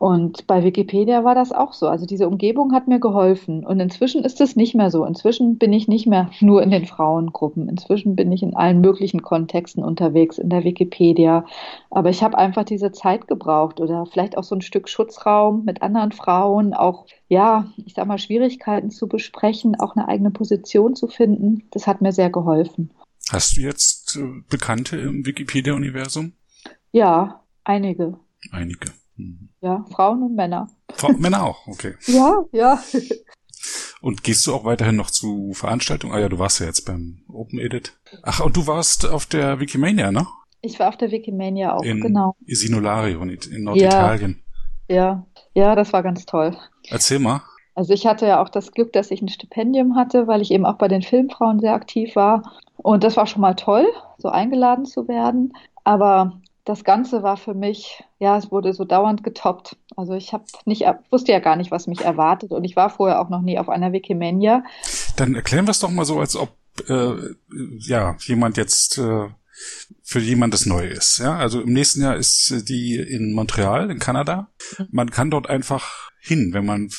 Und 0.00 0.46
bei 0.46 0.64
Wikipedia 0.64 1.24
war 1.24 1.34
das 1.34 1.52
auch 1.52 1.74
so. 1.74 1.86
Also 1.86 2.06
diese 2.06 2.26
Umgebung 2.26 2.72
hat 2.72 2.88
mir 2.88 3.00
geholfen. 3.00 3.66
Und 3.66 3.80
inzwischen 3.80 4.24
ist 4.24 4.40
es 4.40 4.56
nicht 4.56 4.74
mehr 4.74 4.90
so. 4.90 5.04
Inzwischen 5.04 5.58
bin 5.58 5.74
ich 5.74 5.88
nicht 5.88 6.06
mehr 6.06 6.30
nur 6.40 6.62
in 6.62 6.70
den 6.70 6.86
Frauengruppen. 6.86 7.68
Inzwischen 7.68 8.16
bin 8.16 8.32
ich 8.32 8.42
in 8.42 8.56
allen 8.56 8.80
möglichen 8.80 9.20
Kontexten 9.20 9.84
unterwegs 9.84 10.38
in 10.38 10.48
der 10.48 10.64
Wikipedia. 10.64 11.44
Aber 11.90 12.08
ich 12.08 12.22
habe 12.22 12.38
einfach 12.38 12.64
diese 12.64 12.92
Zeit 12.92 13.28
gebraucht 13.28 13.78
oder 13.78 14.06
vielleicht 14.06 14.38
auch 14.38 14.42
so 14.42 14.54
ein 14.54 14.62
Stück 14.62 14.88
Schutzraum 14.88 15.66
mit 15.66 15.82
anderen 15.82 16.12
Frauen, 16.12 16.72
auch, 16.72 17.04
ja, 17.28 17.70
ich 17.84 17.92
sag 17.92 18.06
mal, 18.06 18.16
Schwierigkeiten 18.16 18.88
zu 18.88 19.06
besprechen, 19.06 19.78
auch 19.78 19.96
eine 19.96 20.08
eigene 20.08 20.30
Position 20.30 20.96
zu 20.96 21.08
finden. 21.08 21.68
Das 21.72 21.86
hat 21.86 22.00
mir 22.00 22.12
sehr 22.12 22.30
geholfen. 22.30 22.90
Hast 23.30 23.58
du 23.58 23.60
jetzt 23.60 24.16
äh, 24.16 24.40
Bekannte 24.48 24.96
im 24.96 25.26
Wikipedia-Universum? 25.26 26.32
Ja, 26.90 27.44
einige. 27.64 28.18
Einige. 28.50 28.92
Ja, 29.60 29.84
Frauen 29.92 30.22
und 30.22 30.34
Männer. 30.34 30.68
Frauen, 30.94 31.20
Männer 31.20 31.44
auch, 31.44 31.66
okay. 31.66 31.94
Ja, 32.06 32.44
ja. 32.52 32.80
Und 34.00 34.24
gehst 34.24 34.46
du 34.46 34.54
auch 34.54 34.64
weiterhin 34.64 34.96
noch 34.96 35.10
zu 35.10 35.52
Veranstaltungen? 35.52 36.14
Ah 36.14 36.18
ja, 36.18 36.28
du 36.28 36.38
warst 36.38 36.60
ja 36.60 36.66
jetzt 36.66 36.86
beim 36.86 37.22
Open 37.28 37.58
Edit. 37.58 37.98
Ach, 38.22 38.40
und 38.40 38.56
du 38.56 38.66
warst 38.66 39.06
auf 39.06 39.26
der 39.26 39.60
Wikimania, 39.60 40.10
ne? 40.10 40.26
Ich 40.62 40.78
war 40.78 40.88
auf 40.88 40.96
der 40.96 41.10
Wikimania 41.10 41.74
auch, 41.74 41.82
in 41.82 42.00
genau. 42.00 42.36
Isinolario 42.46 43.22
in 43.22 43.64
Norditalien. 43.64 44.42
Ja, 44.88 44.96
ja, 44.96 45.26
ja, 45.54 45.74
das 45.74 45.92
war 45.92 46.02
ganz 46.02 46.26
toll. 46.26 46.56
Erzähl 46.88 47.18
mal. 47.18 47.42
Also 47.74 47.94
ich 47.94 48.06
hatte 48.06 48.26
ja 48.26 48.42
auch 48.42 48.48
das 48.48 48.72
Glück, 48.72 48.92
dass 48.92 49.10
ich 49.10 49.22
ein 49.22 49.28
Stipendium 49.28 49.96
hatte, 49.96 50.26
weil 50.26 50.42
ich 50.42 50.50
eben 50.50 50.66
auch 50.66 50.76
bei 50.76 50.88
den 50.88 51.02
Filmfrauen 51.02 51.60
sehr 51.60 51.74
aktiv 51.74 52.16
war. 52.16 52.42
Und 52.76 53.04
das 53.04 53.16
war 53.16 53.26
schon 53.26 53.40
mal 53.40 53.54
toll, 53.54 53.86
so 54.18 54.28
eingeladen 54.28 54.84
zu 54.84 55.08
werden. 55.08 55.52
Aber 55.84 56.40
das 56.64 56.84
Ganze 56.84 57.22
war 57.22 57.36
für 57.36 57.54
mich, 57.54 58.04
ja, 58.18 58.36
es 58.36 58.50
wurde 58.50 58.72
so 58.74 58.84
dauernd 58.84 59.24
getoppt. 59.24 59.76
Also 59.96 60.14
ich 60.14 60.32
habe 60.32 60.44
nicht, 60.64 60.84
wusste 61.10 61.32
ja 61.32 61.38
gar 61.38 61.56
nicht, 61.56 61.70
was 61.70 61.86
mich 61.86 62.02
erwartet 62.02 62.52
und 62.52 62.64
ich 62.64 62.76
war 62.76 62.90
vorher 62.90 63.20
auch 63.20 63.28
noch 63.28 63.42
nie 63.42 63.58
auf 63.58 63.68
einer 63.68 63.92
Wikimania. 63.92 64.62
Dann 65.16 65.34
erklären 65.34 65.66
wir 65.66 65.70
es 65.70 65.80
doch 65.80 65.90
mal 65.90 66.04
so, 66.04 66.20
als 66.20 66.36
ob 66.36 66.56
äh, 66.88 67.14
ja 67.78 68.16
jemand 68.20 68.56
jetzt 68.56 68.98
äh, 68.98 69.28
für 70.02 70.20
jemand 70.20 70.54
das 70.54 70.66
neu 70.66 70.86
ist. 70.86 71.18
Ja, 71.18 71.36
also 71.36 71.60
im 71.60 71.72
nächsten 71.72 72.02
Jahr 72.02 72.16
ist 72.16 72.68
die 72.68 72.96
in 72.96 73.32
Montreal 73.32 73.90
in 73.90 73.98
Kanada. 73.98 74.48
Man 74.90 75.10
kann 75.10 75.30
dort 75.30 75.48
einfach 75.48 76.10
hin, 76.20 76.52
wenn 76.52 76.66
man 76.66 76.90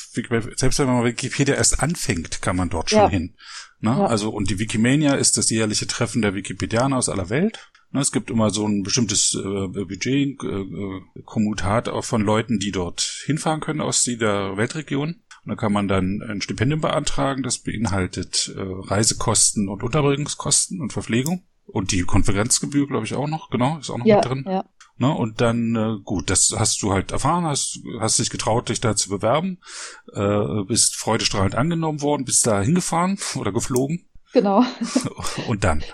selbst 0.56 0.78
wenn 0.78 0.86
man 0.86 1.04
Wikipedia 1.04 1.54
erst 1.54 1.82
anfängt, 1.82 2.42
kann 2.42 2.56
man 2.56 2.68
dort 2.68 2.90
schon 2.90 2.98
ja. 3.00 3.08
hin. 3.08 3.34
Ne? 3.80 3.90
Ja. 3.90 4.06
Also 4.06 4.30
und 4.30 4.50
die 4.50 4.58
Wikimania 4.58 5.14
ist 5.14 5.36
das 5.36 5.50
jährliche 5.50 5.86
Treffen 5.86 6.22
der 6.22 6.34
Wikipedianer 6.34 6.96
aus 6.96 7.08
aller 7.08 7.30
Welt. 7.30 7.70
Ne, 7.92 8.00
es 8.00 8.10
gibt 8.10 8.30
immer 8.30 8.48
so 8.48 8.66
ein 8.66 8.82
bestimmtes 8.82 9.34
äh, 9.34 9.68
Budget, 9.68 10.42
äh, 10.42 10.46
äh, 10.46 11.02
Kommutat 11.26 11.90
auch 11.90 12.04
von 12.04 12.22
Leuten, 12.22 12.58
die 12.58 12.72
dort 12.72 13.02
hinfahren 13.26 13.60
können 13.60 13.82
aus 13.82 14.04
der 14.04 14.56
Weltregion. 14.56 15.16
Und 15.44 15.48
da 15.50 15.56
kann 15.56 15.72
man 15.72 15.88
dann 15.88 16.22
ein 16.22 16.40
Stipendium 16.40 16.80
beantragen, 16.80 17.42
das 17.42 17.58
beinhaltet 17.58 18.50
äh, 18.56 18.60
Reisekosten 18.60 19.68
und 19.68 19.82
Unterbringungskosten 19.82 20.80
und 20.80 20.92
Verpflegung. 20.92 21.44
Und 21.66 21.92
die 21.92 22.02
Konferenzgebühr, 22.02 22.86
glaube 22.86 23.04
ich, 23.04 23.14
auch 23.14 23.28
noch, 23.28 23.50
genau, 23.50 23.78
ist 23.78 23.90
auch 23.90 23.98
noch 23.98 24.06
ja, 24.06 24.16
mit 24.16 24.24
drin. 24.24 24.44
Ja. 24.46 24.64
Ne, 24.96 25.12
und 25.12 25.42
dann, 25.42 25.76
äh, 25.76 26.02
gut, 26.02 26.30
das 26.30 26.54
hast 26.56 26.82
du 26.82 26.92
halt 26.92 27.12
erfahren, 27.12 27.44
hast, 27.44 27.80
hast 28.00 28.18
dich 28.18 28.30
getraut, 28.30 28.70
dich 28.70 28.80
da 28.80 28.96
zu 28.96 29.10
bewerben, 29.10 29.58
äh, 30.14 30.64
bist 30.66 30.96
freudestrahlend 30.96 31.56
angenommen 31.56 32.00
worden, 32.00 32.24
bist 32.24 32.46
da 32.46 32.62
hingefahren 32.62 33.18
oder 33.34 33.52
geflogen. 33.52 34.08
Genau. 34.32 34.64
Und 35.46 35.64
dann? 35.64 35.84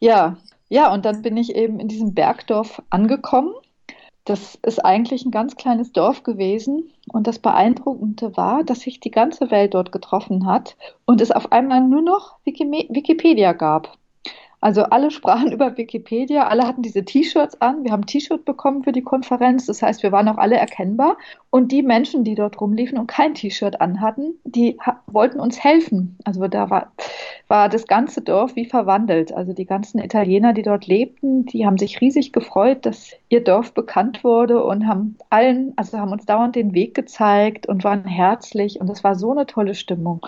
Ja, 0.00 0.38
ja, 0.68 0.92
und 0.92 1.04
dann 1.04 1.22
bin 1.22 1.36
ich 1.36 1.54
eben 1.54 1.80
in 1.80 1.88
diesem 1.88 2.14
Bergdorf 2.14 2.82
angekommen. 2.90 3.54
Das 4.24 4.56
ist 4.56 4.84
eigentlich 4.84 5.24
ein 5.24 5.30
ganz 5.30 5.56
kleines 5.56 5.92
Dorf 5.92 6.22
gewesen. 6.22 6.92
Und 7.10 7.26
das 7.26 7.38
Beeindruckende 7.38 8.36
war, 8.36 8.62
dass 8.62 8.80
sich 8.80 9.00
die 9.00 9.10
ganze 9.10 9.50
Welt 9.50 9.72
dort 9.72 9.90
getroffen 9.90 10.46
hat 10.46 10.76
und 11.06 11.22
es 11.22 11.30
auf 11.30 11.50
einmal 11.52 11.80
nur 11.80 12.02
noch 12.02 12.36
Wikipedia 12.44 13.52
gab. 13.54 13.96
Also 14.60 14.82
alle 14.82 15.10
sprachen 15.10 15.52
über 15.52 15.76
Wikipedia, 15.76 16.48
alle 16.48 16.66
hatten 16.66 16.82
diese 16.82 17.04
T-Shirts 17.04 17.60
an. 17.60 17.84
Wir 17.84 17.92
haben 17.92 18.06
T-Shirt 18.06 18.44
bekommen 18.44 18.84
für 18.84 18.92
die 18.92 19.02
Konferenz. 19.02 19.66
Das 19.66 19.82
heißt, 19.82 20.02
wir 20.02 20.12
waren 20.12 20.28
auch 20.28 20.38
alle 20.38 20.56
erkennbar. 20.56 21.16
Und 21.50 21.72
die 21.72 21.82
Menschen, 21.82 22.24
die 22.24 22.34
dort 22.34 22.60
rumliefen 22.60 22.98
und 22.98 23.06
kein 23.06 23.34
T-Shirt 23.34 23.80
anhatten, 23.80 24.34
die 24.44 24.78
wollten 25.06 25.40
uns 25.40 25.62
helfen. 25.62 26.18
Also 26.24 26.46
da 26.48 26.70
war, 26.70 26.92
war 27.46 27.68
das 27.68 27.86
ganze 27.86 28.20
Dorf 28.20 28.56
wie 28.56 28.66
verwandelt. 28.66 29.32
Also 29.32 29.52
die 29.52 29.66
ganzen 29.66 29.98
Italiener, 29.98 30.52
die 30.52 30.62
dort 30.62 30.86
lebten, 30.86 31.46
die 31.46 31.64
haben 31.64 31.78
sich 31.78 32.00
riesig 32.00 32.32
gefreut, 32.32 32.84
dass 32.84 33.12
ihr 33.28 33.42
Dorf 33.42 33.72
bekannt 33.72 34.24
wurde 34.24 34.62
und 34.62 34.86
haben 34.86 35.16
allen, 35.30 35.72
also 35.76 35.98
haben 35.98 36.12
uns 36.12 36.26
dauernd 36.26 36.56
den 36.56 36.74
Weg 36.74 36.94
gezeigt 36.94 37.66
und 37.68 37.84
waren 37.84 38.04
herzlich. 38.04 38.80
Und 38.80 38.88
das 38.88 39.04
war 39.04 39.14
so 39.14 39.30
eine 39.30 39.46
tolle 39.46 39.74
Stimmung 39.74 40.26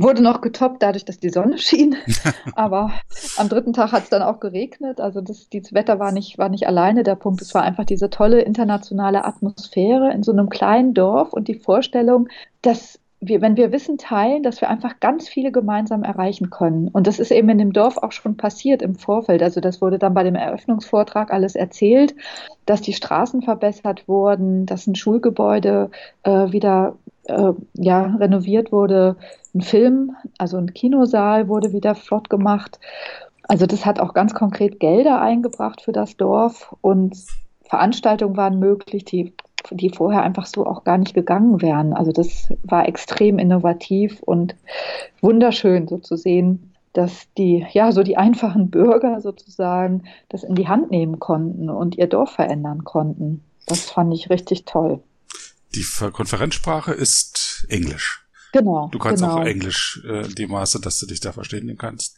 wurde 0.00 0.22
noch 0.22 0.40
getoppt 0.40 0.82
dadurch, 0.82 1.04
dass 1.04 1.18
die 1.18 1.30
Sonne 1.30 1.58
schien. 1.58 1.96
Aber 2.54 2.92
am 3.36 3.48
dritten 3.48 3.72
Tag 3.72 3.92
hat 3.92 4.04
es 4.04 4.10
dann 4.10 4.22
auch 4.22 4.40
geregnet. 4.40 5.00
Also 5.00 5.20
das, 5.20 5.48
das 5.50 5.72
Wetter 5.72 5.98
war 5.98 6.12
nicht, 6.12 6.38
war 6.38 6.48
nicht 6.48 6.66
alleine 6.66 7.02
der 7.02 7.16
Punkt. 7.16 7.42
Es 7.42 7.54
war 7.54 7.62
einfach 7.62 7.84
diese 7.84 8.10
tolle 8.10 8.40
internationale 8.40 9.24
Atmosphäre 9.24 10.12
in 10.12 10.22
so 10.22 10.32
einem 10.32 10.48
kleinen 10.48 10.94
Dorf 10.94 11.32
und 11.32 11.48
die 11.48 11.58
Vorstellung, 11.58 12.28
dass 12.62 12.98
wir, 13.20 13.40
wenn 13.40 13.56
wir 13.56 13.72
Wissen 13.72 13.98
teilen, 13.98 14.44
dass 14.44 14.60
wir 14.60 14.70
einfach 14.70 15.00
ganz 15.00 15.28
viele 15.28 15.50
gemeinsam 15.50 16.04
erreichen 16.04 16.50
können. 16.50 16.88
Und 16.88 17.06
das 17.06 17.18
ist 17.18 17.32
eben 17.32 17.48
in 17.48 17.58
dem 17.58 17.72
Dorf 17.72 17.96
auch 17.96 18.12
schon 18.12 18.36
passiert 18.36 18.80
im 18.80 18.94
Vorfeld. 18.94 19.42
Also 19.42 19.60
das 19.60 19.80
wurde 19.80 19.98
dann 19.98 20.14
bei 20.14 20.22
dem 20.22 20.36
Eröffnungsvortrag 20.36 21.32
alles 21.32 21.56
erzählt, 21.56 22.14
dass 22.64 22.80
die 22.80 22.92
Straßen 22.92 23.42
verbessert 23.42 24.06
wurden, 24.06 24.66
dass 24.66 24.86
ein 24.86 24.94
Schulgebäude 24.94 25.90
äh, 26.22 26.52
wieder 26.52 26.94
äh, 27.28 27.52
ja, 27.74 28.16
renoviert 28.18 28.72
wurde. 28.72 29.16
Ein 29.54 29.60
Film, 29.60 30.16
also 30.38 30.56
ein 30.56 30.74
Kinosaal 30.74 31.48
wurde 31.48 31.72
wieder 31.72 31.94
flott 31.94 32.28
gemacht. 32.28 32.78
Also 33.42 33.66
das 33.66 33.86
hat 33.86 34.00
auch 34.00 34.12
ganz 34.12 34.34
konkret 34.34 34.78
Gelder 34.80 35.20
eingebracht 35.20 35.80
für 35.80 35.92
das 35.92 36.16
Dorf 36.16 36.74
und 36.82 37.16
Veranstaltungen 37.62 38.36
waren 38.36 38.58
möglich, 38.58 39.04
die, 39.04 39.34
die 39.70 39.90
vorher 39.90 40.22
einfach 40.22 40.46
so 40.46 40.66
auch 40.66 40.84
gar 40.84 40.98
nicht 40.98 41.14
gegangen 41.14 41.62
wären. 41.62 41.92
Also 41.92 42.12
das 42.12 42.52
war 42.62 42.88
extrem 42.88 43.38
innovativ 43.38 44.22
und 44.22 44.54
wunderschön 45.20 45.88
so 45.88 45.98
zu 45.98 46.16
sehen, 46.16 46.72
dass 46.92 47.32
die, 47.36 47.66
ja, 47.72 47.92
so 47.92 48.02
die 48.02 48.16
einfachen 48.16 48.70
Bürger 48.70 49.20
sozusagen 49.20 50.04
das 50.28 50.44
in 50.44 50.54
die 50.54 50.68
Hand 50.68 50.90
nehmen 50.90 51.18
konnten 51.18 51.70
und 51.70 51.96
ihr 51.96 52.06
Dorf 52.06 52.30
verändern 52.30 52.84
konnten. 52.84 53.42
Das 53.66 53.90
fand 53.90 54.12
ich 54.14 54.30
richtig 54.30 54.64
toll. 54.64 55.00
Die 55.74 55.84
Konferenzsprache 56.12 56.92
ist 56.92 57.66
Englisch. 57.68 58.24
Genau. 58.52 58.88
Du 58.90 58.98
kannst 58.98 59.22
genau. 59.22 59.38
auch 59.38 59.44
Englisch 59.44 60.02
äh, 60.04 60.26
in 60.26 60.34
dem 60.34 60.50
Maße, 60.50 60.80
dass 60.80 60.98
du 60.98 61.06
dich 61.06 61.20
da 61.20 61.32
verständigen 61.32 61.78
kannst. 61.78 62.16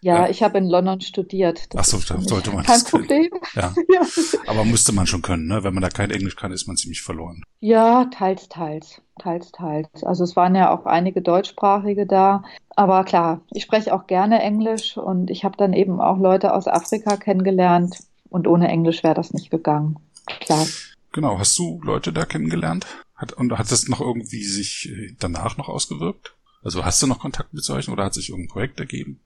Ja, 0.00 0.24
ja. 0.24 0.28
ich 0.28 0.42
habe 0.42 0.58
in 0.58 0.66
London 0.66 1.00
studiert. 1.00 1.72
Das 1.74 1.94
Ach 1.94 2.00
so, 2.00 2.14
da 2.14 2.20
sollte 2.20 2.50
man 2.50 2.64
kein 2.64 2.80
das 2.80 2.90
Problem. 2.90 3.30
Ja. 3.54 3.74
ja. 3.88 4.00
Aber 4.46 4.64
müsste 4.64 4.92
man 4.92 5.06
schon 5.06 5.22
können, 5.22 5.46
ne? 5.46 5.62
Wenn 5.62 5.74
man 5.74 5.82
da 5.82 5.88
kein 5.88 6.10
Englisch 6.10 6.36
kann, 6.36 6.52
ist 6.52 6.66
man 6.66 6.76
ziemlich 6.76 7.02
verloren. 7.02 7.42
Ja, 7.60 8.06
teils, 8.06 8.48
teils, 8.48 9.00
teils, 9.18 9.52
teils. 9.52 9.88
Also 10.02 10.24
es 10.24 10.36
waren 10.36 10.54
ja 10.54 10.76
auch 10.76 10.86
einige 10.86 11.22
Deutschsprachige 11.22 12.06
da. 12.06 12.42
Aber 12.76 13.04
klar, 13.04 13.40
ich 13.52 13.62
spreche 13.62 13.94
auch 13.94 14.06
gerne 14.06 14.40
Englisch 14.42 14.96
und 14.96 15.30
ich 15.30 15.44
habe 15.44 15.56
dann 15.56 15.72
eben 15.72 16.00
auch 16.00 16.18
Leute 16.18 16.54
aus 16.54 16.66
Afrika 16.66 17.16
kennengelernt 17.16 17.98
und 18.30 18.46
ohne 18.46 18.68
Englisch 18.68 19.02
wäre 19.02 19.14
das 19.14 19.32
nicht 19.32 19.50
gegangen. 19.50 19.98
Klar. 20.40 20.66
Genau, 21.12 21.38
hast 21.38 21.58
du 21.58 21.80
Leute 21.82 22.12
da 22.12 22.24
kennengelernt? 22.24 22.86
Hat, 23.14 23.32
und 23.32 23.52
hat 23.58 23.70
das 23.70 23.88
noch 23.88 24.00
irgendwie 24.00 24.44
sich 24.44 24.90
äh, 24.90 25.14
danach 25.18 25.56
noch 25.56 25.68
ausgewirkt? 25.68 26.34
Also 26.62 26.84
hast 26.84 27.02
du 27.02 27.06
noch 27.06 27.20
Kontakt 27.20 27.52
mit 27.54 27.64
solchen 27.64 27.92
oder 27.92 28.04
hat 28.04 28.14
sich 28.14 28.30
irgendein 28.30 28.52
Projekt 28.52 28.80
ergeben? 28.80 29.20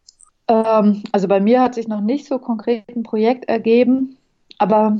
Ähm, 0.48 1.02
also 1.12 1.28
bei 1.28 1.40
mir 1.40 1.60
hat 1.60 1.74
sich 1.74 1.88
noch 1.88 2.00
nicht 2.00 2.26
so 2.26 2.38
konkret 2.38 2.88
ein 2.88 3.02
Projekt 3.02 3.46
ergeben, 3.48 4.16
aber 4.58 4.98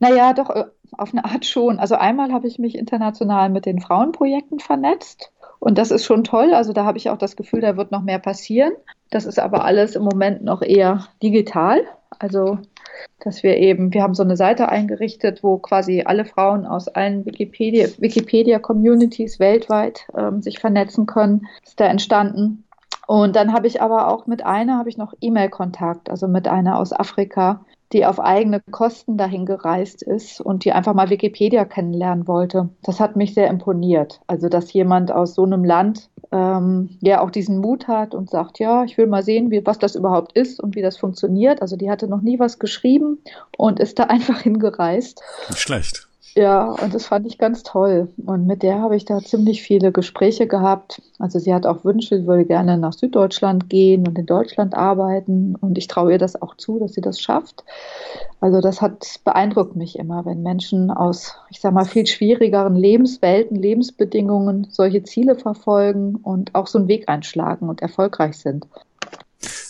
naja, 0.00 0.32
doch 0.32 0.50
äh, 0.50 0.64
auf 0.92 1.12
eine 1.12 1.24
Art 1.24 1.46
schon. 1.46 1.78
Also 1.78 1.94
einmal 1.94 2.32
habe 2.32 2.46
ich 2.46 2.58
mich 2.58 2.76
international 2.76 3.48
mit 3.48 3.66
den 3.66 3.80
Frauenprojekten 3.80 4.60
vernetzt 4.60 5.32
und 5.58 5.78
das 5.78 5.90
ist 5.90 6.04
schon 6.04 6.24
toll. 6.24 6.54
Also 6.54 6.72
da 6.72 6.84
habe 6.84 6.98
ich 6.98 7.08
auch 7.08 7.18
das 7.18 7.36
Gefühl, 7.36 7.60
da 7.60 7.76
wird 7.76 7.92
noch 7.92 8.02
mehr 8.02 8.18
passieren. 8.18 8.72
Das 9.10 9.24
ist 9.26 9.38
aber 9.38 9.64
alles 9.64 9.94
im 9.94 10.02
Moment 10.02 10.42
noch 10.42 10.62
eher 10.62 11.06
digital. 11.22 11.80
Also 12.22 12.58
dass 13.18 13.42
wir 13.42 13.56
eben, 13.56 13.92
wir 13.92 14.02
haben 14.02 14.14
so 14.14 14.22
eine 14.22 14.36
Seite 14.36 14.68
eingerichtet, 14.68 15.42
wo 15.42 15.58
quasi 15.58 16.02
alle 16.04 16.24
Frauen 16.24 16.66
aus 16.66 16.88
allen 16.88 17.24
Wikipedia, 17.24 17.88
Wikipedia-Communities 17.98 19.38
weltweit 19.38 20.06
ähm, 20.16 20.42
sich 20.42 20.58
vernetzen 20.58 21.06
können, 21.06 21.46
ist 21.64 21.78
da 21.78 21.86
entstanden. 21.86 22.64
Und 23.06 23.36
dann 23.36 23.52
habe 23.52 23.66
ich 23.66 23.80
aber 23.80 24.08
auch 24.08 24.26
mit 24.26 24.44
einer, 24.44 24.78
habe 24.78 24.88
ich 24.88 24.96
noch 24.96 25.14
E-Mail-Kontakt, 25.20 26.10
also 26.10 26.28
mit 26.28 26.48
einer 26.48 26.78
aus 26.78 26.92
Afrika, 26.92 27.64
die 27.92 28.06
auf 28.06 28.20
eigene 28.20 28.60
Kosten 28.70 29.16
dahin 29.16 29.46
gereist 29.46 30.02
ist 30.02 30.40
und 30.40 30.64
die 30.64 30.72
einfach 30.72 30.94
mal 30.94 31.10
Wikipedia 31.10 31.64
kennenlernen 31.64 32.26
wollte. 32.26 32.70
Das 32.82 33.00
hat 33.00 33.16
mich 33.16 33.34
sehr 33.34 33.48
imponiert. 33.48 34.20
Also, 34.26 34.48
dass 34.48 34.72
jemand 34.72 35.12
aus 35.12 35.34
so 35.34 35.44
einem 35.44 35.64
Land 35.64 36.10
ähm, 36.30 36.98
ja 37.00 37.20
auch 37.20 37.30
diesen 37.30 37.58
Mut 37.58 37.88
hat 37.88 38.14
und 38.14 38.30
sagt, 38.30 38.58
ja, 38.58 38.84
ich 38.84 38.96
will 38.96 39.06
mal 39.06 39.22
sehen, 39.22 39.50
wie, 39.50 39.64
was 39.66 39.78
das 39.78 39.94
überhaupt 39.94 40.32
ist 40.32 40.60
und 40.60 40.74
wie 40.74 40.82
das 40.82 40.96
funktioniert. 40.96 41.62
Also, 41.62 41.76
die 41.76 41.90
hatte 41.90 42.08
noch 42.08 42.22
nie 42.22 42.38
was 42.38 42.58
geschrieben 42.58 43.18
und 43.56 43.80
ist 43.80 43.98
da 43.98 44.04
einfach 44.08 44.40
hingereist. 44.40 45.22
Nicht 45.48 45.60
schlecht. 45.60 46.08
Ja, 46.34 46.64
und 46.64 46.94
das 46.94 47.06
fand 47.06 47.26
ich 47.26 47.36
ganz 47.36 47.62
toll. 47.62 48.08
Und 48.24 48.46
mit 48.46 48.62
der 48.62 48.80
habe 48.80 48.96
ich 48.96 49.04
da 49.04 49.20
ziemlich 49.20 49.62
viele 49.62 49.92
Gespräche 49.92 50.46
gehabt. 50.46 51.02
Also 51.18 51.38
sie 51.38 51.52
hat 51.52 51.66
auch 51.66 51.84
Wünsche, 51.84 52.20
sie 52.20 52.26
würde 52.26 52.46
gerne 52.46 52.78
nach 52.78 52.94
Süddeutschland 52.94 53.68
gehen 53.68 54.06
und 54.08 54.18
in 54.18 54.24
Deutschland 54.24 54.74
arbeiten. 54.74 55.56
Und 55.56 55.76
ich 55.76 55.88
traue 55.88 56.12
ihr 56.12 56.18
das 56.18 56.40
auch 56.40 56.56
zu, 56.56 56.78
dass 56.78 56.94
sie 56.94 57.02
das 57.02 57.20
schafft. 57.20 57.64
Also 58.40 58.60
das 58.60 58.80
hat 58.80 59.20
beeindruckt 59.24 59.76
mich 59.76 59.98
immer, 59.98 60.24
wenn 60.24 60.42
Menschen 60.42 60.90
aus, 60.90 61.36
ich 61.50 61.60
sag 61.60 61.74
mal, 61.74 61.84
viel 61.84 62.06
schwierigeren 62.06 62.76
Lebenswelten, 62.76 63.56
Lebensbedingungen 63.56 64.68
solche 64.70 65.02
Ziele 65.02 65.34
verfolgen 65.34 66.16
und 66.16 66.54
auch 66.54 66.66
so 66.66 66.78
einen 66.78 66.88
Weg 66.88 67.08
einschlagen 67.08 67.68
und 67.68 67.82
erfolgreich 67.82 68.38
sind. 68.38 68.66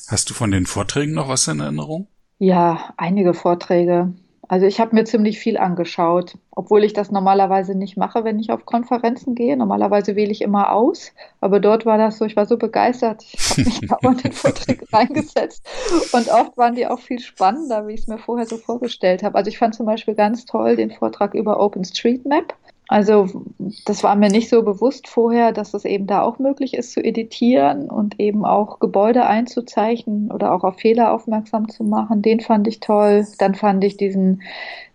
Hast 0.09 0.31
du 0.31 0.35
von 0.35 0.52
den 0.52 0.66
Vorträgen 0.66 1.14
noch 1.14 1.28
was 1.28 1.49
in 1.49 1.59
Erinnerung? 1.59 2.07
Ja, 2.38 2.92
einige 2.97 3.35
Vorträge. 3.35 4.12
Also 4.53 4.67
ich 4.67 4.81
habe 4.81 4.95
mir 4.95 5.05
ziemlich 5.05 5.39
viel 5.39 5.57
angeschaut, 5.57 6.37
obwohl 6.51 6.85
ich 6.85 6.93
das 6.93 7.11
normalerweise 7.11 7.75
nicht 7.75 7.97
mache, 7.97 8.23
wenn 8.23 8.39
ich 8.39 8.51
auf 8.51 8.67
Konferenzen 8.67 9.35
gehe. 9.35 9.57
Normalerweise 9.57 10.15
wähle 10.15 10.31
ich 10.31 10.43
immer 10.43 10.73
aus, 10.73 11.15
aber 11.41 11.59
dort 11.59 11.87
war 11.87 11.97
das 11.97 12.19
so, 12.19 12.27
ich 12.27 12.37
war 12.37 12.45
so 12.45 12.59
begeistert, 12.59 13.25
ich 13.33 13.49
habe 13.49 13.63
mich 13.63 13.81
dauernd 13.81 14.25
in 14.27 14.33
Vorträge 14.33 14.85
reingesetzt 14.93 15.67
und 16.13 16.29
oft 16.29 16.59
waren 16.59 16.75
die 16.75 16.87
auch 16.87 16.99
viel 16.99 17.19
spannender, 17.19 17.87
wie 17.87 17.95
ich 17.95 18.01
es 18.01 18.09
mir 18.09 18.19
vorher 18.19 18.45
so 18.45 18.59
vorgestellt 18.59 19.23
habe. 19.23 19.39
Also 19.39 19.49
ich 19.49 19.57
fand 19.57 19.75
zum 19.75 19.87
Beispiel 19.87 20.15
ganz 20.15 20.45
toll 20.45 20.77
den 20.77 20.91
Vortrag 20.91 21.33
über 21.33 21.59
OpenStreetMap. 21.59 22.55
Also 22.93 23.47
das 23.87 24.05
war 24.05 24.17
mir 24.17 24.29
nicht 24.29 24.51
so 24.51 24.63
bewusst 24.63 25.09
vorher, 25.09 25.53
dass 25.53 25.73
es 25.73 25.87
eben 25.87 26.07
da 26.07 26.21
auch 26.21 26.39
möglich 26.39 26.75
ist 26.75 26.93
zu 26.93 27.03
editieren 27.03 27.89
und 27.89 28.21
eben 28.21 28.45
auch 28.45 28.81
Gebäude 28.81 29.25
einzuzeichnen 29.25 30.31
oder 30.31 30.53
auch 30.53 30.63
auf 30.63 30.77
Fehler 30.77 31.15
aufmerksam 31.15 31.71
zu 31.71 31.85
machen. 31.85 32.21
Den 32.21 32.41
fand 32.41 32.69
ich 32.69 32.81
toll. 32.81 33.27
Dann 33.39 33.55
fand 33.55 33.83
ich 33.83 33.97
diesen 33.97 34.43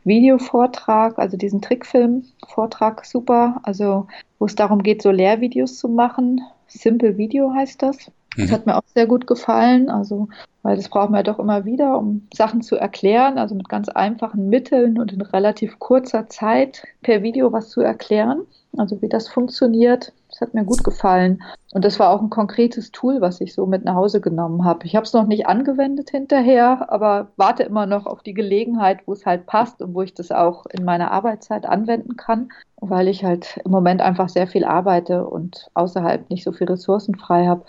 Videovortrag, 0.03 1.17
also 1.17 1.37
diesen 1.37 1.59
Trickfilm-Vortrag 1.59 3.03
super. 3.03 3.61
Also 3.63 4.05
wo 4.37 4.45
es 4.45 4.53
darum 4.53 4.83
geht, 4.83 5.01
so 5.01 5.09
Lehrvideos 5.09 5.79
zu 5.79 5.89
machen. 5.89 6.41
Simple 6.67 7.17
Video 7.17 7.51
heißt 7.51 7.81
das. 7.81 8.11
Das 8.37 8.49
mhm. 8.49 8.53
hat 8.53 8.65
mir 8.65 8.77
auch 8.77 8.83
sehr 8.93 9.07
gut 9.07 9.27
gefallen, 9.27 9.89
also 9.89 10.29
weil 10.61 10.75
das 10.75 10.89
brauchen 10.89 11.13
wir 11.13 11.23
doch 11.23 11.39
immer 11.39 11.65
wieder, 11.65 11.97
um 11.97 12.27
Sachen 12.33 12.61
zu 12.61 12.75
erklären, 12.75 13.37
also 13.37 13.55
mit 13.55 13.69
ganz 13.69 13.89
einfachen 13.89 14.49
Mitteln 14.49 14.99
und 14.99 15.11
in 15.11 15.21
relativ 15.21 15.79
kurzer 15.79 16.27
Zeit 16.29 16.83
per 17.01 17.23
Video 17.23 17.51
was 17.51 17.69
zu 17.69 17.81
erklären, 17.81 18.41
also 18.77 19.01
wie 19.01 19.09
das 19.09 19.27
funktioniert. 19.27 20.13
Das 20.29 20.41
hat 20.41 20.53
mir 20.53 20.65
gut 20.65 20.83
gefallen. 20.83 21.41
Und 21.71 21.85
das 21.85 21.99
war 21.99 22.11
auch 22.11 22.21
ein 22.21 22.29
konkretes 22.29 22.91
Tool, 22.91 23.21
was 23.21 23.41
ich 23.41 23.53
so 23.53 23.65
mit 23.65 23.85
nach 23.85 23.95
Hause 23.95 24.21
genommen 24.21 24.65
habe. 24.65 24.85
Ich 24.85 24.95
habe 24.95 25.05
es 25.05 25.13
noch 25.13 25.25
nicht 25.25 25.47
angewendet 25.47 26.09
hinterher, 26.11 26.91
aber 26.91 27.29
warte 27.37 27.63
immer 27.63 27.85
noch 27.85 28.05
auf 28.05 28.21
die 28.21 28.33
Gelegenheit, 28.33 28.99
wo 29.05 29.13
es 29.13 29.25
halt 29.25 29.45
passt 29.47 29.81
und 29.81 29.95
wo 29.95 30.01
ich 30.01 30.13
das 30.13 30.31
auch 30.31 30.65
in 30.67 30.83
meiner 30.83 31.11
Arbeitszeit 31.11 31.65
anwenden 31.65 32.17
kann, 32.17 32.49
weil 32.81 33.07
ich 33.07 33.23
halt 33.23 33.59
im 33.63 33.71
Moment 33.71 34.01
einfach 34.01 34.29
sehr 34.29 34.47
viel 34.47 34.65
arbeite 34.65 35.25
und 35.25 35.69
außerhalb 35.73 36.29
nicht 36.29 36.43
so 36.43 36.51
viel 36.51 36.67
Ressourcen 36.67 37.15
frei 37.15 37.47
habe. 37.47 37.63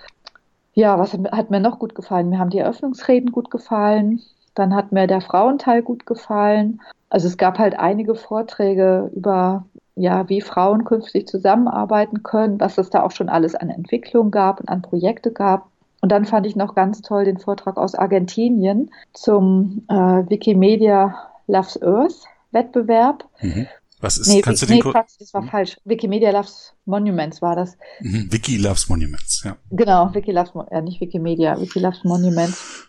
Ja, 0.79 0.97
was 0.97 1.13
hat 1.13 1.51
mir 1.51 1.59
noch 1.59 1.81
gut 1.81 1.97
gefallen? 1.97 2.29
Mir 2.29 2.39
haben 2.39 2.51
die 2.51 2.59
Eröffnungsreden 2.59 3.33
gut 3.33 3.51
gefallen. 3.51 4.23
Dann 4.55 4.77
hat 4.77 4.93
mir 4.93 5.09
der 5.09 5.21
Frauenteil 5.21 5.83
gut 5.83 6.07
gefallen. 6.07 6.81
Also 7.11 7.27
es 7.27 7.37
gab 7.37 7.59
halt 7.59 7.77
einige 7.77 8.15
Vorträge 8.15 9.11
über, 9.13 9.65
ja, 9.97 10.29
wie 10.29 10.41
Frauen 10.41 10.85
künftig 10.85 11.27
zusammenarbeiten 11.27 12.23
können, 12.23 12.61
was 12.61 12.79
es 12.79 12.91
da 12.91 13.03
auch 13.03 13.11
schon 13.11 13.29
alles 13.29 13.57
an 13.57 13.71
Entwicklung 13.71 14.31
gab 14.31 14.61
und 14.61 14.69
an 14.69 14.83
Projekte 14.83 15.33
gab. 15.33 15.67
Und 16.01 16.13
dann 16.13 16.27
fand 16.27 16.47
ich 16.47 16.55
noch 16.55 16.77
ganz 16.77 17.03
toll 17.03 17.25
den 17.25 17.39
Vortrag 17.39 17.77
aus 17.77 17.97
Argentinien 17.97 18.93
zum 19.15 19.83
äh, 19.89 19.95
Wikimedia 20.31 21.17
Loves 21.49 21.83
Earth 21.83 22.23
Wettbewerb. 22.53 23.25
Mhm. 23.41 23.67
Was 24.01 24.17
ist, 24.17 24.29
nee, 24.29 24.41
kannst 24.41 24.63
du 24.63 24.67
den 24.67 24.77
nee, 24.77 24.83
Quatsch, 24.83 25.15
das 25.19 25.35
war 25.35 25.43
hm? 25.43 25.49
falsch. 25.49 25.77
Wikimedia 25.85 26.31
Loves 26.31 26.75
Monuments 26.85 27.43
war 27.43 27.57
das. 27.57 27.77
Mhm, 28.01 28.29
Wiki 28.31 28.57
Loves 28.57 28.89
Monuments, 28.89 29.43
ja. 29.45 29.57
Genau, 29.71 30.15
Wiki 30.15 30.31
Loves, 30.31 30.53
ja, 30.71 30.81
nicht 30.81 31.01
Wikimedia, 31.01 31.61
Wiki 31.61 31.81
Loves 31.81 32.05
Monuments. 32.05 32.89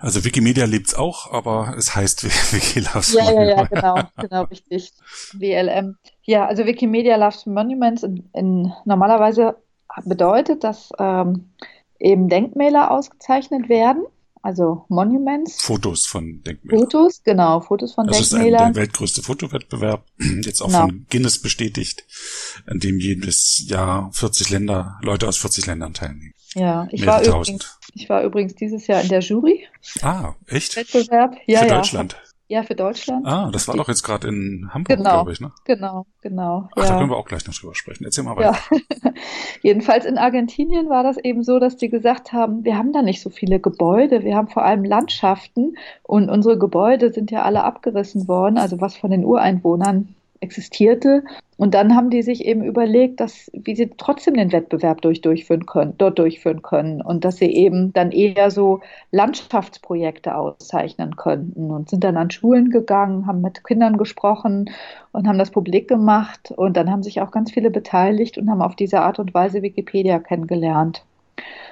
Also 0.00 0.24
Wikimedia 0.24 0.64
lebt's 0.64 0.94
auch, 0.94 1.32
aber 1.32 1.74
es 1.76 1.94
heißt 1.94 2.24
Wiki 2.52 2.80
Loves 2.80 3.12
ja, 3.12 3.24
Monuments. 3.24 3.50
Ja, 3.50 3.56
ja, 3.56 3.64
genau, 3.64 4.02
genau, 4.28 4.42
richtig. 4.44 4.92
WLM. 5.34 5.96
Ja, 6.22 6.46
also 6.46 6.64
Wikimedia 6.64 7.16
Loves 7.16 7.44
Monuments 7.46 8.02
in, 8.02 8.28
in 8.32 8.72
normalerweise 8.84 9.56
bedeutet, 10.04 10.64
dass 10.64 10.90
ähm, 10.98 11.50
eben 11.98 12.28
Denkmäler 12.28 12.90
ausgezeichnet 12.90 13.68
werden 13.68 14.04
also 14.42 14.84
Monuments. 14.88 15.62
Fotos 15.62 16.06
von 16.06 16.42
Denkmälern. 16.42 16.80
Fotos, 16.80 17.22
genau, 17.22 17.60
Fotos 17.60 17.94
von 17.94 18.06
das 18.06 18.30
Denkmälern. 18.30 18.52
Das 18.52 18.60
ist 18.60 18.66
ein, 18.66 18.72
der 18.74 18.82
weltgrößte 18.82 19.22
Fotowettbewerb, 19.22 20.04
jetzt 20.42 20.62
auch 20.62 20.66
genau. 20.66 20.86
von 20.86 21.06
Guinness 21.10 21.40
bestätigt, 21.40 22.04
an 22.66 22.78
dem 22.78 22.98
jedes 22.98 23.64
Jahr 23.68 24.10
40 24.12 24.50
Länder, 24.50 24.98
Leute 25.02 25.28
aus 25.28 25.38
40 25.38 25.66
Ländern 25.66 25.94
teilnehmen. 25.94 26.34
Ja, 26.54 26.88
ich 26.90 27.04
war, 27.04 27.22
übrigens, 27.24 27.78
ich 27.94 28.08
war 28.08 28.22
übrigens 28.22 28.54
dieses 28.54 28.86
Jahr 28.86 29.02
in 29.02 29.08
der 29.08 29.20
Jury. 29.20 29.66
Ah, 30.02 30.34
echt? 30.46 30.76
Wettbewerb, 30.76 31.36
ja, 31.46 31.60
Für 31.60 31.66
ja. 31.66 31.74
Deutschland. 31.76 32.16
Ja, 32.50 32.62
für 32.62 32.74
Deutschland. 32.74 33.26
Ah, 33.26 33.50
das 33.52 33.68
war 33.68 33.76
doch 33.76 33.88
jetzt 33.88 34.02
gerade 34.02 34.26
in 34.26 34.70
Hamburg, 34.72 34.96
genau, 34.96 35.10
glaube 35.10 35.32
ich, 35.32 35.40
ne? 35.40 35.52
Genau, 35.64 36.06
genau. 36.22 36.70
Ach, 36.74 36.82
ja. 36.82 36.88
da 36.88 36.98
können 36.98 37.10
wir 37.10 37.16
auch 37.18 37.26
gleich 37.26 37.46
noch 37.46 37.52
drüber 37.52 37.74
sprechen. 37.74 38.04
Erzähl 38.04 38.24
mal 38.24 38.36
weiter. 38.36 38.58
Ja. 38.70 39.12
Jedenfalls 39.62 40.06
in 40.06 40.16
Argentinien 40.16 40.88
war 40.88 41.02
das 41.02 41.18
eben 41.18 41.44
so, 41.44 41.58
dass 41.58 41.76
die 41.76 41.90
gesagt 41.90 42.32
haben, 42.32 42.64
wir 42.64 42.78
haben 42.78 42.92
da 42.94 43.02
nicht 43.02 43.20
so 43.20 43.28
viele 43.28 43.60
Gebäude, 43.60 44.24
wir 44.24 44.34
haben 44.34 44.48
vor 44.48 44.64
allem 44.64 44.82
Landschaften 44.82 45.76
und 46.02 46.30
unsere 46.30 46.58
Gebäude 46.58 47.12
sind 47.12 47.30
ja 47.30 47.42
alle 47.42 47.64
abgerissen 47.64 48.28
worden, 48.28 48.56
also 48.56 48.80
was 48.80 48.96
von 48.96 49.10
den 49.10 49.26
Ureinwohnern 49.26 50.14
existierte. 50.40 51.24
Und 51.56 51.74
dann 51.74 51.96
haben 51.96 52.10
die 52.10 52.22
sich 52.22 52.44
eben 52.44 52.62
überlegt, 52.62 53.18
dass, 53.20 53.50
wie 53.52 53.74
sie 53.74 53.90
trotzdem 53.96 54.34
den 54.34 54.52
Wettbewerb 54.52 55.00
durch, 55.02 55.20
durchführen 55.20 55.66
können, 55.66 55.94
dort 55.98 56.18
durchführen 56.18 56.62
können 56.62 57.02
und 57.02 57.24
dass 57.24 57.36
sie 57.36 57.52
eben 57.52 57.92
dann 57.92 58.12
eher 58.12 58.50
so 58.50 58.80
Landschaftsprojekte 59.10 60.36
auszeichnen 60.36 61.16
könnten 61.16 61.70
und 61.70 61.90
sind 61.90 62.04
dann 62.04 62.16
an 62.16 62.30
Schulen 62.30 62.70
gegangen, 62.70 63.26
haben 63.26 63.40
mit 63.40 63.64
Kindern 63.64 63.96
gesprochen 63.96 64.70
und 65.10 65.26
haben 65.26 65.38
das 65.38 65.50
publik 65.50 65.88
gemacht 65.88 66.52
und 66.56 66.76
dann 66.76 66.90
haben 66.90 67.02
sich 67.02 67.20
auch 67.20 67.32
ganz 67.32 67.50
viele 67.50 67.70
beteiligt 67.70 68.38
und 68.38 68.48
haben 68.48 68.62
auf 68.62 68.76
diese 68.76 69.00
Art 69.00 69.18
und 69.18 69.34
Weise 69.34 69.62
Wikipedia 69.62 70.20
kennengelernt. 70.20 71.04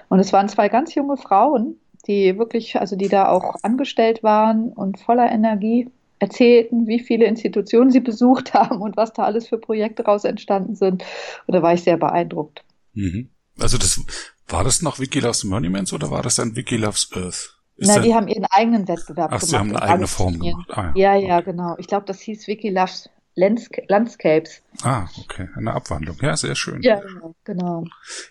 Und 0.09 0.19
es 0.19 0.33
waren 0.33 0.49
zwei 0.49 0.69
ganz 0.69 0.95
junge 0.95 1.17
Frauen, 1.17 1.77
die 2.07 2.39
wirklich, 2.39 2.79
also 2.81 2.97
die 2.97 3.09
da 3.09 3.29
auch 3.29 3.57
angestellt 3.63 4.23
waren 4.23 4.73
und 4.73 4.99
voller 4.99 5.31
Energie 5.31 5.91
erzählten, 6.19 6.87
wie 6.87 7.01
viele 7.01 7.27
Institutionen 7.27 7.91
sie 7.91 8.01
besucht 8.01 8.55
haben 8.55 8.81
und 8.81 8.97
was 8.97 9.13
da 9.13 9.25
alles 9.25 9.49
für 9.49 9.59
Projekte 9.59 10.03
daraus 10.03 10.25
entstanden 10.25 10.75
sind. 10.75 11.05
Und 11.47 11.55
da 11.55 11.63
war 11.63 11.75
ich 11.75 11.83
sehr 11.83 11.97
beeindruckt. 11.97 12.65
Mhm. 12.95 13.31
Also 13.59 13.79
das 13.79 14.01
war 14.49 14.65
das 14.65 14.83
noch 14.83 14.99
Wikiloves 15.01 15.45
Monuments 15.45 15.93
oder 15.93 16.11
war 16.11 16.23
das 16.23 16.37
dann 16.37 16.57
Wikiloves 16.57 17.11
Earth? 17.15 17.57
Ist 17.79 17.89
Na, 17.89 17.99
die 17.99 18.15
haben 18.15 18.29
ihren 18.29 18.47
eigenen 18.51 18.89
Wettbewerb 18.89 19.31
Ach, 19.33 19.41
gemacht. 19.41 19.47
sie 19.47 19.57
haben 19.57 19.71
eine 19.71 19.83
eigene 19.83 20.07
Form 20.07 20.39
gemacht. 20.39 20.71
Ah, 20.71 20.93
ja. 20.95 21.15
ja, 21.15 21.27
ja, 21.29 21.41
genau. 21.41 21.75
Ich 21.79 21.87
glaube, 21.87 22.07
das 22.07 22.21
hieß 22.21 22.47
Wikiloves 22.47 23.11
Landscapes. 23.37 24.63
Ah, 24.83 25.09
okay, 25.19 25.49
eine 25.57 25.75
Abwandlung. 25.75 26.17
Ja, 26.23 26.37
sehr 26.37 26.55
schön. 26.55 26.81
Ja, 26.83 27.03
genau. 27.45 27.85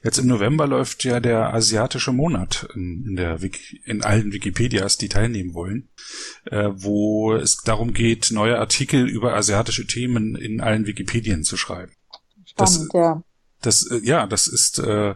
Jetzt 0.03 0.17
im 0.17 0.25
November 0.25 0.65
läuft 0.65 1.03
ja 1.03 1.19
der 1.19 1.53
asiatische 1.53 2.11
Monat 2.11 2.67
in, 2.73 3.15
der 3.15 3.41
Wiki, 3.43 3.81
in 3.85 4.03
allen 4.03 4.33
Wikipedias, 4.33 4.97
die 4.97 5.07
teilnehmen 5.07 5.53
wollen, 5.53 5.89
äh, 6.45 6.69
wo 6.73 7.33
es 7.33 7.57
darum 7.57 7.93
geht, 7.93 8.31
neue 8.31 8.57
Artikel 8.57 9.07
über 9.07 9.35
asiatische 9.35 9.85
Themen 9.85 10.35
in 10.35 10.59
allen 10.59 10.87
Wikipedien 10.87 11.43
zu 11.43 11.55
schreiben. 11.55 11.93
Spannend, 12.45 12.89
das, 12.91 12.93
ja. 12.93 13.23
Das, 13.61 13.91
äh, 13.91 13.99
ja, 14.03 14.25
das 14.25 14.47
ist, 14.47 14.79
äh, 14.79 15.11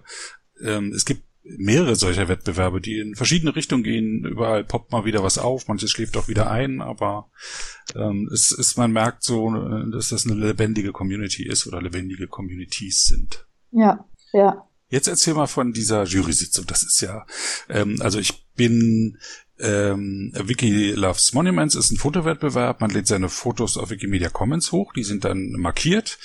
äh, 0.61 0.89
es 0.93 1.05
gibt 1.05 1.23
mehrere 1.57 1.95
solcher 1.95 2.27
Wettbewerbe, 2.27 2.81
die 2.81 2.99
in 2.99 3.15
verschiedene 3.15 3.55
Richtungen 3.55 3.83
gehen. 3.83 4.25
Überall 4.25 4.63
poppt 4.63 4.91
mal 4.91 5.05
wieder 5.05 5.23
was 5.23 5.37
auf, 5.37 5.67
manches 5.67 5.91
schläft 5.91 6.17
auch 6.17 6.27
wieder 6.27 6.49
ein, 6.49 6.81
aber 6.81 7.29
ähm, 7.95 8.29
es 8.33 8.51
ist, 8.51 8.77
man 8.77 8.91
merkt 8.91 9.23
so, 9.23 9.55
äh, 9.55 9.89
dass 9.91 10.09
das 10.09 10.25
eine 10.25 10.35
lebendige 10.35 10.91
Community 10.91 11.45
ist 11.47 11.67
oder 11.67 11.81
lebendige 11.81 12.27
Communities 12.27 13.05
sind. 13.05 13.47
Ja, 13.71 14.05
ja. 14.33 14.65
Jetzt 14.89 15.07
erzähl 15.07 15.35
mal 15.35 15.47
von 15.47 15.71
dieser 15.71 16.03
Jury-Sitzung. 16.03 16.65
Das 16.65 16.81
ist 16.81 17.01
ja, 17.01 17.25
ähm, 17.69 17.97
also 18.01 18.19
ich 18.19 18.47
bin 18.55 19.17
ähm, 19.59 20.31
Wiki 20.35 20.91
Loves 20.91 21.33
Monuments 21.33 21.75
ist 21.75 21.91
ein 21.91 21.97
Fotowettbewerb. 21.97 22.81
Man 22.81 22.91
lädt 22.91 23.07
seine 23.07 23.29
Fotos 23.29 23.77
auf 23.77 23.89
Wikimedia 23.89 24.29
Commons 24.29 24.71
hoch. 24.71 24.93
Die 24.93 25.03
sind 25.03 25.25
dann 25.25 25.51
markiert. 25.51 26.17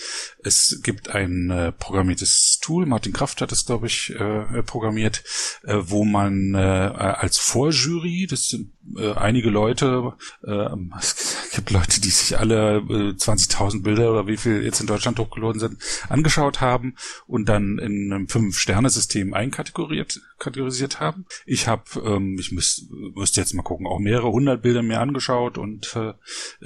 Es 0.42 0.80
gibt 0.82 1.10
ein 1.10 1.50
äh, 1.50 1.72
programmiertes 1.72 2.58
Tool. 2.62 2.86
Martin 2.86 3.12
Kraft 3.12 3.40
hat 3.40 3.52
es, 3.52 3.66
glaube 3.66 3.86
ich, 3.86 4.10
äh, 4.10 4.62
programmiert, 4.62 5.24
äh, 5.64 5.76
wo 5.80 6.04
man 6.04 6.54
äh, 6.54 6.58
als 6.58 7.38
Vorjury, 7.38 8.26
das 8.28 8.48
sind 8.48 8.73
äh, 8.96 9.12
einige 9.12 9.50
Leute, 9.50 10.14
äh, 10.42 10.68
es 10.98 11.50
gibt 11.54 11.70
Leute, 11.70 12.00
die 12.00 12.10
sich 12.10 12.38
alle 12.38 12.78
äh, 12.78 13.12
20.000 13.12 13.82
Bilder 13.82 14.10
oder 14.10 14.26
wie 14.26 14.36
viel 14.36 14.62
jetzt 14.62 14.80
in 14.80 14.86
Deutschland 14.86 15.18
hochgeladen 15.18 15.60
sind, 15.60 15.78
angeschaut 16.08 16.60
haben 16.60 16.94
und 17.26 17.48
dann 17.48 17.78
in 17.78 18.12
einem 18.12 18.28
Fünf-Sterne-System 18.28 19.34
einkategoriert 19.34 20.20
kategorisiert 20.38 21.00
haben. 21.00 21.26
Ich 21.46 21.68
habe, 21.68 21.84
ähm, 22.04 22.36
ich 22.38 22.52
müß, 22.52 22.88
müsste 23.14 23.40
jetzt 23.40 23.54
mal 23.54 23.62
gucken, 23.62 23.86
auch 23.86 23.98
mehrere 23.98 24.30
hundert 24.30 24.62
Bilder 24.62 24.82
mir 24.82 25.00
angeschaut 25.00 25.58
und 25.58 25.96
äh, 25.96 26.12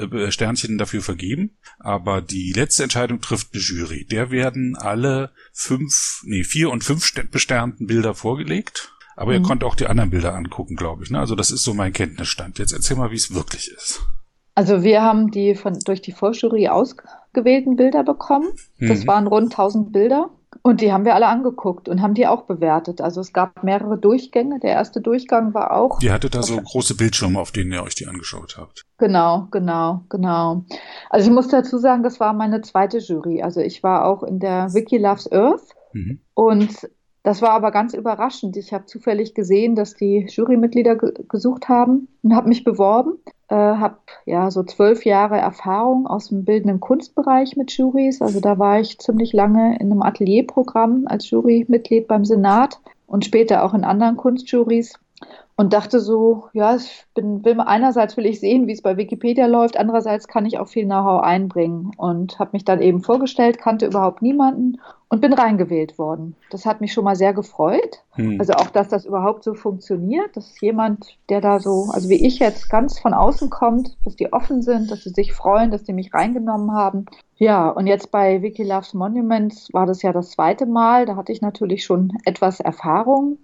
äh, 0.01 0.31
Sternchen 0.31 0.79
dafür 0.79 1.03
vergeben. 1.03 1.57
Aber 1.79 2.21
die 2.21 2.53
letzte 2.53 2.83
Entscheidung 2.83 3.21
trifft 3.21 3.53
eine 3.53 3.63
Jury. 3.63 4.05
Der 4.05 4.31
werden 4.31 4.77
alle 4.77 5.33
fünf, 5.53 6.23
nee, 6.25 6.45
vier 6.45 6.71
und 6.71 6.85
fünf 6.85 7.13
besternten 7.31 7.87
Bilder 7.87 8.15
vorgelegt 8.15 8.93
aber 9.19 9.33
mhm. 9.33 9.39
ihr 9.39 9.43
konntet 9.43 9.69
auch 9.69 9.75
die 9.75 9.89
anderen 9.89 10.11
Bilder 10.11 10.35
angucken, 10.35 10.77
glaube 10.77 11.03
ich. 11.03 11.11
Ne? 11.11 11.19
Also 11.19 11.35
das 11.35 11.51
ist 11.51 11.65
so 11.65 11.75
mein 11.75 11.93
Kenntnisstand. 11.93 12.59
Jetzt 12.59 12.73
erzähl 12.73 12.97
mal, 12.97 13.11
wie 13.11 13.17
es 13.17 13.35
wirklich 13.35 13.69
ist. 13.69 14.01
Also 14.55 14.83
wir 14.83 15.03
haben 15.03 15.31
die 15.31 15.55
von, 15.55 15.79
durch 15.85 16.03
die 16.03 16.13
Vorjury 16.13 16.69
ausgewählten 16.69 17.77
Bilder 17.77 18.05
bekommen. 18.05 18.49
Das 18.79 19.03
mhm. 19.03 19.07
waren 19.09 19.27
rund 19.27 19.53
1000 19.53 19.93
Bilder. 19.93 20.31
Und 20.63 20.81
die 20.81 20.93
haben 20.93 21.05
wir 21.05 21.15
alle 21.15 21.27
angeguckt 21.27 21.89
und 21.89 22.01
haben 22.01 22.15
die 22.15 22.27
auch 22.27 22.43
bewertet. 22.43 23.01
Also 23.01 23.21
es 23.21 23.33
gab 23.33 23.63
mehrere 23.63 23.99
Durchgänge. 23.99 24.61
Der 24.61 24.71
erste 24.71 25.01
Durchgang 25.01 25.53
war 25.53 25.73
auch. 25.73 26.01
Ihr 26.01 26.13
hattet 26.13 26.35
da 26.35 26.43
so 26.43 26.57
große 26.57 26.97
Bildschirme, 26.97 27.39
auf 27.39 27.53
denen 27.53 27.73
ihr 27.73 27.83
euch 27.83 27.95
die 27.95 28.07
angeschaut 28.07 28.57
habt. 28.59 28.85
Genau, 28.99 29.49
genau, 29.51 30.05
genau. 30.09 30.65
Also 31.11 31.29
ich 31.29 31.35
muss 31.35 31.49
dazu 31.49 31.79
sagen, 31.79 32.03
das 32.03 32.19
war 32.19 32.33
meine 32.33 32.63
zweite 32.63 32.99
Jury. 32.99 33.43
Also 33.43 33.61
ich 33.61 33.83
war 33.83 34.07
auch 34.07 34.23
in 34.23 34.39
der 34.39 34.73
Wiki 34.75 34.97
Loves 34.97 35.31
Earth. 35.31 35.75
Mhm. 35.93 36.21
Und 36.35 36.89
Das 37.23 37.43
war 37.43 37.51
aber 37.51 37.71
ganz 37.71 37.95
überraschend. 37.95 38.57
Ich 38.57 38.73
habe 38.73 38.87
zufällig 38.87 39.35
gesehen, 39.35 39.75
dass 39.75 39.95
die 39.95 40.27
Jurymitglieder 40.29 40.97
ge 40.97 41.13
gesucht 41.29 41.69
haben 41.69 42.09
und 42.23 42.35
habe 42.35 42.49
mich 42.49 42.65
beworben. 42.65 43.19
Äh, 43.49 43.55
habe 43.55 43.99
ja 44.25 44.51
so 44.51 44.63
zwölf 44.63 45.05
Jahre 45.05 45.37
Erfahrung 45.37 46.07
aus 46.07 46.29
dem 46.29 46.45
bildenden 46.45 46.81
Kunstbereich 46.81 47.57
mit 47.57 47.73
Jurys. 47.73 48.23
Also 48.23 48.41
da 48.41 48.59
war 48.59 48.81
ich 48.81 48.99
ziemlich 48.99 49.33
lange 49.33 49.77
in 49.79 49.91
einem 49.91 50.03
Atelierprogramm 50.03 51.05
als 51.07 51.29
Jurymitglied 51.31 52.07
beim 52.07 52.25
Senat 52.25 52.81
und 53.07 53.25
später 53.25 53.65
auch 53.65 53.75
in 53.75 53.85
anderen 53.85 54.17
Kunstjurys 54.17 54.99
und 55.59 55.73
dachte 55.73 55.99
so, 55.99 56.45
ja, 56.53 56.77
ich 56.77 57.05
bin, 57.15 57.45
will 57.45 57.59
einerseits 57.59 58.17
will 58.17 58.27
ich 58.27 58.39
sehen, 58.39 58.69
wie 58.69 58.73
es 58.73 58.81
bei 58.81 58.97
Wikipedia 58.97 59.47
läuft, 59.47 59.77
andererseits 59.77 60.29
kann 60.29 60.47
ich 60.47 60.61
auch 60.61 60.69
viel 60.69 60.85
Know-how 60.85 61.21
einbringen 61.21 61.91
und 61.97 62.39
habe 62.39 62.51
mich 62.53 62.65
dann 62.65 62.81
eben 62.81 63.03
vorgestellt, 63.03 63.59
kannte 63.59 63.87
überhaupt 63.87 64.23
niemanden 64.23 64.81
und 65.09 65.21
bin 65.21 65.33
reingewählt 65.33 65.99
worden. 65.99 66.37
Das 66.51 66.65
hat 66.65 66.81
mich 66.81 66.93
schon 66.93 67.03
mal 67.03 67.17
sehr 67.17 67.35
gefreut. 67.35 68.05
Hm. 68.13 68.37
Also 68.39 68.53
auch, 68.53 68.71
dass 68.71 68.87
das 68.87 69.05
überhaupt 69.05 69.43
so 69.43 69.55
funktioniert, 69.55 70.37
dass 70.37 70.61
jemand, 70.61 71.19
der 71.29 71.41
da 71.41 71.59
so, 71.59 71.89
also 71.91 72.09
wie 72.09 72.25
ich 72.25 72.39
jetzt 72.39 72.71
ganz 72.71 73.01
von 73.01 73.13
außen 73.13 73.51
kommt, 73.51 73.97
dass 74.05 74.15
die 74.15 74.33
offen 74.33 74.63
sind, 74.63 74.93
dass 74.93 75.03
sie 75.03 75.11
sich 75.11 75.33
freuen, 75.33 75.73
dass 75.73 75.83
die 75.83 75.93
mich 75.93 76.15
reingenommen 76.15 76.73
haben. 76.73 77.07
Ja, 77.35 77.69
und 77.69 77.89
jetzt 77.89 78.13
bei 78.13 78.43
Wiki 78.43 78.63
Loves 78.63 78.95
Monuments 78.95 79.73
war 79.73 79.87
das 79.87 80.03
ja 80.03 80.13
das 80.13 80.31
zweite 80.31 80.67
Mal. 80.67 81.05
Da 81.05 81.17
hatte 81.17 81.33
ich 81.33 81.41
natürlich 81.41 81.85
schon 81.85 82.13
etwas 82.25 82.61
Erfahrung 82.61 83.39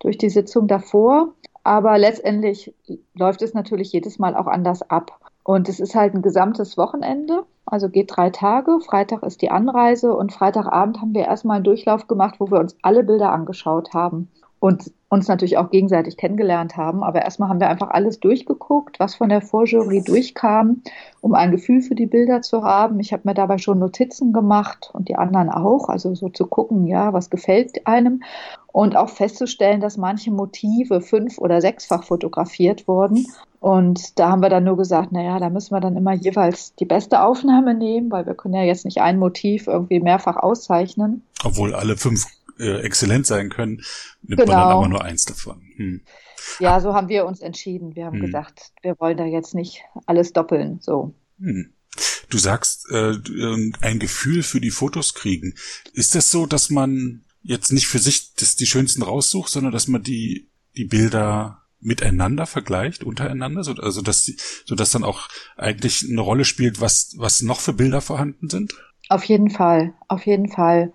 durch 0.00 0.18
die 0.18 0.30
Sitzung 0.30 0.66
davor. 0.66 1.28
Aber 1.62 1.98
letztendlich 1.98 2.74
läuft 3.14 3.42
es 3.42 3.54
natürlich 3.54 3.92
jedes 3.92 4.18
Mal 4.18 4.34
auch 4.34 4.46
anders 4.46 4.82
ab. 4.90 5.20
Und 5.44 5.68
es 5.68 5.80
ist 5.80 5.94
halt 5.94 6.14
ein 6.14 6.22
gesamtes 6.22 6.76
Wochenende, 6.76 7.44
also 7.64 7.88
geht 7.88 8.14
drei 8.14 8.30
Tage. 8.30 8.80
Freitag 8.80 9.22
ist 9.22 9.42
die 9.42 9.50
Anreise 9.50 10.14
und 10.14 10.32
Freitagabend 10.32 11.00
haben 11.00 11.14
wir 11.14 11.24
erstmal 11.24 11.56
einen 11.56 11.64
Durchlauf 11.64 12.06
gemacht, 12.06 12.36
wo 12.38 12.50
wir 12.50 12.58
uns 12.58 12.76
alle 12.82 13.02
Bilder 13.04 13.32
angeschaut 13.32 13.94
haben 13.94 14.28
und 14.60 14.92
uns 15.08 15.26
natürlich 15.26 15.56
auch 15.58 15.70
gegenseitig 15.70 16.16
kennengelernt 16.16 16.76
haben. 16.76 17.02
Aber 17.02 17.22
erstmal 17.22 17.48
haben 17.48 17.60
wir 17.60 17.68
einfach 17.68 17.90
alles 17.90 18.20
durchgeguckt, 18.20 19.00
was 19.00 19.16
von 19.16 19.30
der 19.30 19.40
Vorjury 19.40 20.02
durchkam, 20.02 20.82
um 21.20 21.34
ein 21.34 21.50
Gefühl 21.50 21.80
für 21.80 21.96
die 21.96 22.06
Bilder 22.06 22.42
zu 22.42 22.62
haben. 22.62 23.00
Ich 23.00 23.12
habe 23.12 23.22
mir 23.24 23.34
dabei 23.34 23.58
schon 23.58 23.80
Notizen 23.80 24.32
gemacht 24.32 24.90
und 24.92 25.08
die 25.08 25.16
anderen 25.16 25.50
auch, 25.50 25.88
also 25.88 26.14
so 26.14 26.28
zu 26.28 26.46
gucken, 26.46 26.86
ja, 26.86 27.12
was 27.12 27.30
gefällt 27.30 27.86
einem 27.86 28.22
und 28.72 28.96
auch 28.96 29.08
festzustellen, 29.08 29.80
dass 29.80 29.96
manche 29.96 30.30
Motive 30.30 31.00
fünf- 31.00 31.38
oder 31.38 31.60
sechsfach 31.60 32.04
fotografiert 32.04 32.86
wurden. 32.86 33.26
Und 33.58 34.18
da 34.18 34.30
haben 34.30 34.42
wir 34.42 34.48
dann 34.48 34.64
nur 34.64 34.76
gesagt, 34.76 35.10
naja, 35.10 35.38
da 35.38 35.50
müssen 35.50 35.74
wir 35.74 35.80
dann 35.80 35.96
immer 35.96 36.12
jeweils 36.12 36.74
die 36.76 36.84
beste 36.84 37.22
Aufnahme 37.22 37.74
nehmen, 37.74 38.10
weil 38.10 38.26
wir 38.26 38.34
können 38.34 38.54
ja 38.54 38.62
jetzt 38.62 38.84
nicht 38.84 39.02
ein 39.02 39.18
Motiv 39.18 39.66
irgendwie 39.66 40.00
mehrfach 40.00 40.36
auszeichnen. 40.36 41.22
Obwohl 41.44 41.74
alle 41.74 41.96
fünf 41.96 42.26
äh, 42.60 42.80
exzellent 42.80 43.26
sein 43.26 43.48
können, 43.48 43.82
nimmt 44.22 44.40
genau. 44.40 44.46
man 44.46 44.46
dann 44.46 44.46
genau. 44.46 44.78
aber 44.78 44.88
nur 44.88 45.04
eins 45.04 45.24
davon. 45.24 45.62
Hm. 45.76 46.00
Ja, 46.58 46.80
so 46.80 46.94
haben 46.94 47.08
wir 47.08 47.26
uns 47.26 47.40
entschieden. 47.40 47.96
Wir 47.96 48.06
haben 48.06 48.20
hm. 48.20 48.26
gesagt, 48.26 48.72
wir 48.82 48.98
wollen 48.98 49.16
da 49.16 49.24
jetzt 49.24 49.54
nicht 49.54 49.82
alles 50.06 50.32
doppeln. 50.32 50.78
So. 50.80 51.14
Hm. 51.38 51.72
Du 52.28 52.38
sagst, 52.38 52.86
äh, 52.90 53.14
ein 53.80 53.98
Gefühl 53.98 54.42
für 54.42 54.60
die 54.60 54.70
Fotos 54.70 55.14
kriegen. 55.14 55.54
Ist 55.92 56.14
das 56.14 56.30
so, 56.30 56.46
dass 56.46 56.70
man 56.70 57.24
jetzt 57.42 57.72
nicht 57.72 57.88
für 57.88 57.98
sich 57.98 58.34
das 58.34 58.56
die 58.56 58.66
schönsten 58.66 59.02
raussucht, 59.02 59.50
sondern 59.50 59.72
dass 59.72 59.88
man 59.88 60.02
die, 60.02 60.50
die 60.76 60.84
Bilder 60.84 61.62
miteinander 61.80 62.46
vergleicht, 62.46 63.02
untereinander, 63.02 63.64
so, 63.64 63.72
also 63.72 64.02
dass, 64.02 64.30
so 64.66 64.74
dass 64.74 64.90
dann 64.90 65.02
auch 65.02 65.28
eigentlich 65.56 66.06
eine 66.08 66.20
Rolle 66.20 66.44
spielt, 66.44 66.80
was, 66.80 67.14
was 67.16 67.40
noch 67.42 67.60
für 67.60 67.72
Bilder 67.72 68.00
vorhanden 68.00 68.50
sind? 68.50 68.74
Auf 69.08 69.24
jeden 69.24 69.50
Fall, 69.50 69.94
auf 70.08 70.26
jeden 70.26 70.48
Fall. 70.48 70.92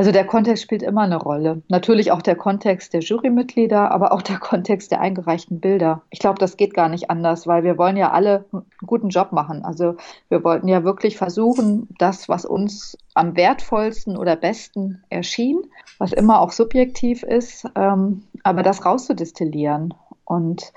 Also 0.00 0.12
der 0.12 0.24
Kontext 0.24 0.62
spielt 0.62 0.82
immer 0.82 1.02
eine 1.02 1.18
Rolle. 1.18 1.60
Natürlich 1.68 2.10
auch 2.10 2.22
der 2.22 2.34
Kontext 2.34 2.94
der 2.94 3.02
Jurymitglieder, 3.02 3.90
aber 3.90 4.12
auch 4.12 4.22
der 4.22 4.38
Kontext 4.38 4.90
der 4.92 5.02
eingereichten 5.02 5.60
Bilder. 5.60 6.00
Ich 6.08 6.20
glaube, 6.20 6.38
das 6.38 6.56
geht 6.56 6.72
gar 6.72 6.88
nicht 6.88 7.10
anders, 7.10 7.46
weil 7.46 7.64
wir 7.64 7.76
wollen 7.76 7.98
ja 7.98 8.10
alle 8.10 8.46
einen 8.50 8.64
guten 8.86 9.10
Job 9.10 9.32
machen. 9.32 9.62
Also 9.62 9.96
wir 10.30 10.42
wollten 10.42 10.68
ja 10.68 10.84
wirklich 10.84 11.18
versuchen, 11.18 11.86
das, 11.98 12.30
was 12.30 12.46
uns 12.46 12.96
am 13.12 13.36
wertvollsten 13.36 14.16
oder 14.16 14.36
besten 14.36 15.04
erschien, 15.10 15.60
was 15.98 16.14
immer 16.14 16.40
auch 16.40 16.52
subjektiv 16.52 17.22
ist, 17.22 17.68
ähm, 17.74 18.22
aber 18.42 18.62
das 18.62 18.86
rauszudestillieren. 18.86 19.92
Und 20.24 20.72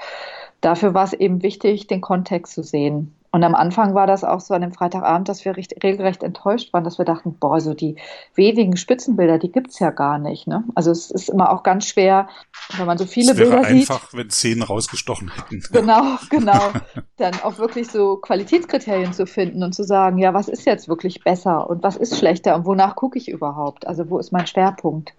dafür 0.59 0.93
war 0.93 1.05
es 1.05 1.13
eben 1.13 1.43
wichtig, 1.43 1.87
den 1.87 2.01
Kontext 2.01 2.55
zu 2.55 2.61
sehen. 2.61 3.15
Und 3.33 3.43
am 3.43 3.55
Anfang 3.55 3.95
war 3.95 4.05
das 4.05 4.23
auch 4.23 4.41
so 4.41 4.53
an 4.53 4.61
dem 4.61 4.73
Freitagabend, 4.73 5.27
dass 5.27 5.43
wir 5.43 5.57
recht, 5.57 5.83
regelrecht 5.83 6.21
enttäuscht 6.21 6.71
waren, 6.71 6.83
dass 6.83 6.99
wir 6.99 7.05
dachten, 7.05 7.33
boah, 7.39 7.59
so 7.59 7.73
die 7.73 7.95
wenigen 8.35 8.77
Spitzenbilder, 8.77 9.39
die 9.39 9.51
gibt's 9.51 9.79
ja 9.79 9.89
gar 9.89 10.19
nicht. 10.19 10.45
Ne? 10.45 10.63
Also 10.75 10.91
es 10.91 11.09
ist 11.09 11.29
immer 11.29 11.51
auch 11.51 11.63
ganz 11.63 11.87
schwer, 11.87 12.29
wenn 12.77 12.85
man 12.85 12.99
so 12.99 13.07
viele 13.07 13.31
es 13.31 13.37
wäre 13.39 13.49
Bilder 13.49 13.67
sieht. 13.67 13.89
einfach, 13.89 14.13
wenn 14.13 14.29
Szenen 14.29 14.61
rausgestochen 14.61 15.31
hätten. 15.33 15.63
Genau, 15.73 16.17
genau. 16.29 16.73
Dann 17.17 17.33
auch 17.41 17.57
wirklich 17.57 17.87
so 17.87 18.17
Qualitätskriterien 18.17 19.13
zu 19.13 19.25
finden 19.25 19.63
und 19.63 19.73
zu 19.73 19.83
sagen, 19.83 20.19
ja, 20.19 20.35
was 20.35 20.47
ist 20.47 20.65
jetzt 20.65 20.87
wirklich 20.87 21.23
besser 21.23 21.67
und 21.67 21.81
was 21.81 21.95
ist 21.95 22.19
schlechter 22.19 22.55
und 22.55 22.67
wonach 22.67 22.95
gucke 22.95 23.17
ich 23.17 23.29
überhaupt? 23.29 23.87
Also 23.87 24.11
wo 24.11 24.19
ist 24.19 24.31
mein 24.31 24.45
Schwerpunkt? 24.45 25.15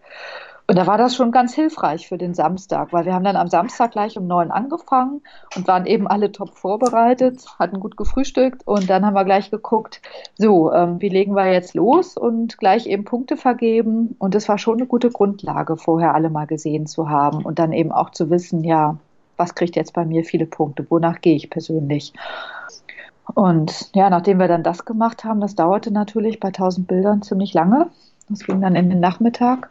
Und 0.67 0.77
da 0.79 0.87
war 0.87 0.97
das 0.97 1.15
schon 1.15 1.31
ganz 1.31 1.55
hilfreich 1.55 2.09
für 2.09 2.17
den 2.17 2.33
Samstag, 2.33 2.93
weil 2.93 3.05
wir 3.05 3.13
haben 3.13 3.25
dann 3.25 3.37
am 3.37 3.49
Samstag 3.49 3.91
gleich 3.93 4.17
um 4.17 4.27
neun 4.27 4.51
angefangen 4.51 5.21
und 5.57 5.69
waren 5.69 5.85
eben 5.85 6.07
alle 6.07 6.33
top 6.33 6.57
vorbereitet, 6.57 7.45
hatten 7.59 7.81
gut 7.81 7.99
gefrühstückt 7.99 8.67
und 8.67 8.89
dann 8.89 9.05
haben 9.05 9.13
wir 9.13 9.27
gleich 9.27 9.51
geguckt, 9.51 10.01
so, 10.37 10.73
ähm, 10.73 11.03
wie 11.03 11.11
legen 11.11 11.35
wir 11.35 11.53
jetzt 11.53 11.75
los 11.75 12.17
und 12.17 12.57
gleich 12.57 12.87
eben 12.87 13.05
Punkte 13.05 13.37
vergeben. 13.37 14.17
Und 14.19 14.35
das 14.35 14.49
war 14.49 14.57
schon 14.57 14.79
eine 14.79 14.87
gute 14.87 15.11
Grundlage, 15.11 15.77
vorher 15.77 16.15
alle 16.15 16.31
mal 16.31 16.47
gesehen 16.47 16.87
zu 16.87 17.11
haben 17.11 17.45
und 17.45 17.59
dann 17.59 17.73
eben 17.73 17.93
auch 17.93 18.09
zu 18.11 18.31
wissen, 18.31 18.65
ja, 18.65 18.97
was 19.37 19.55
kriegt 19.55 19.77
jetzt 19.77 19.93
bei 19.93 20.07
mir 20.07 20.25
viele 20.25 20.47
Punkte, 20.47 20.87
wonach 20.89 21.21
gehe 21.21 21.37
ich 21.37 21.51
persönlich. 21.51 22.15
Und 23.35 23.91
ja, 23.95 24.09
nachdem 24.11 24.39
wir 24.39 24.49
dann 24.49 24.63
das 24.63 24.85
gemacht 24.85 25.25
haben, 25.25 25.41
das 25.41 25.55
dauerte 25.55 25.91
natürlich 25.91 26.41
bei 26.41 26.49
1000 26.49 26.87
Bildern 26.87 27.23
ziemlich 27.23 27.53
lange. 27.55 27.91
Das 28.29 28.41
ging 28.45 28.61
dann 28.61 28.75
in 28.75 28.89
den 28.89 29.01
Nachmittag, 29.01 29.71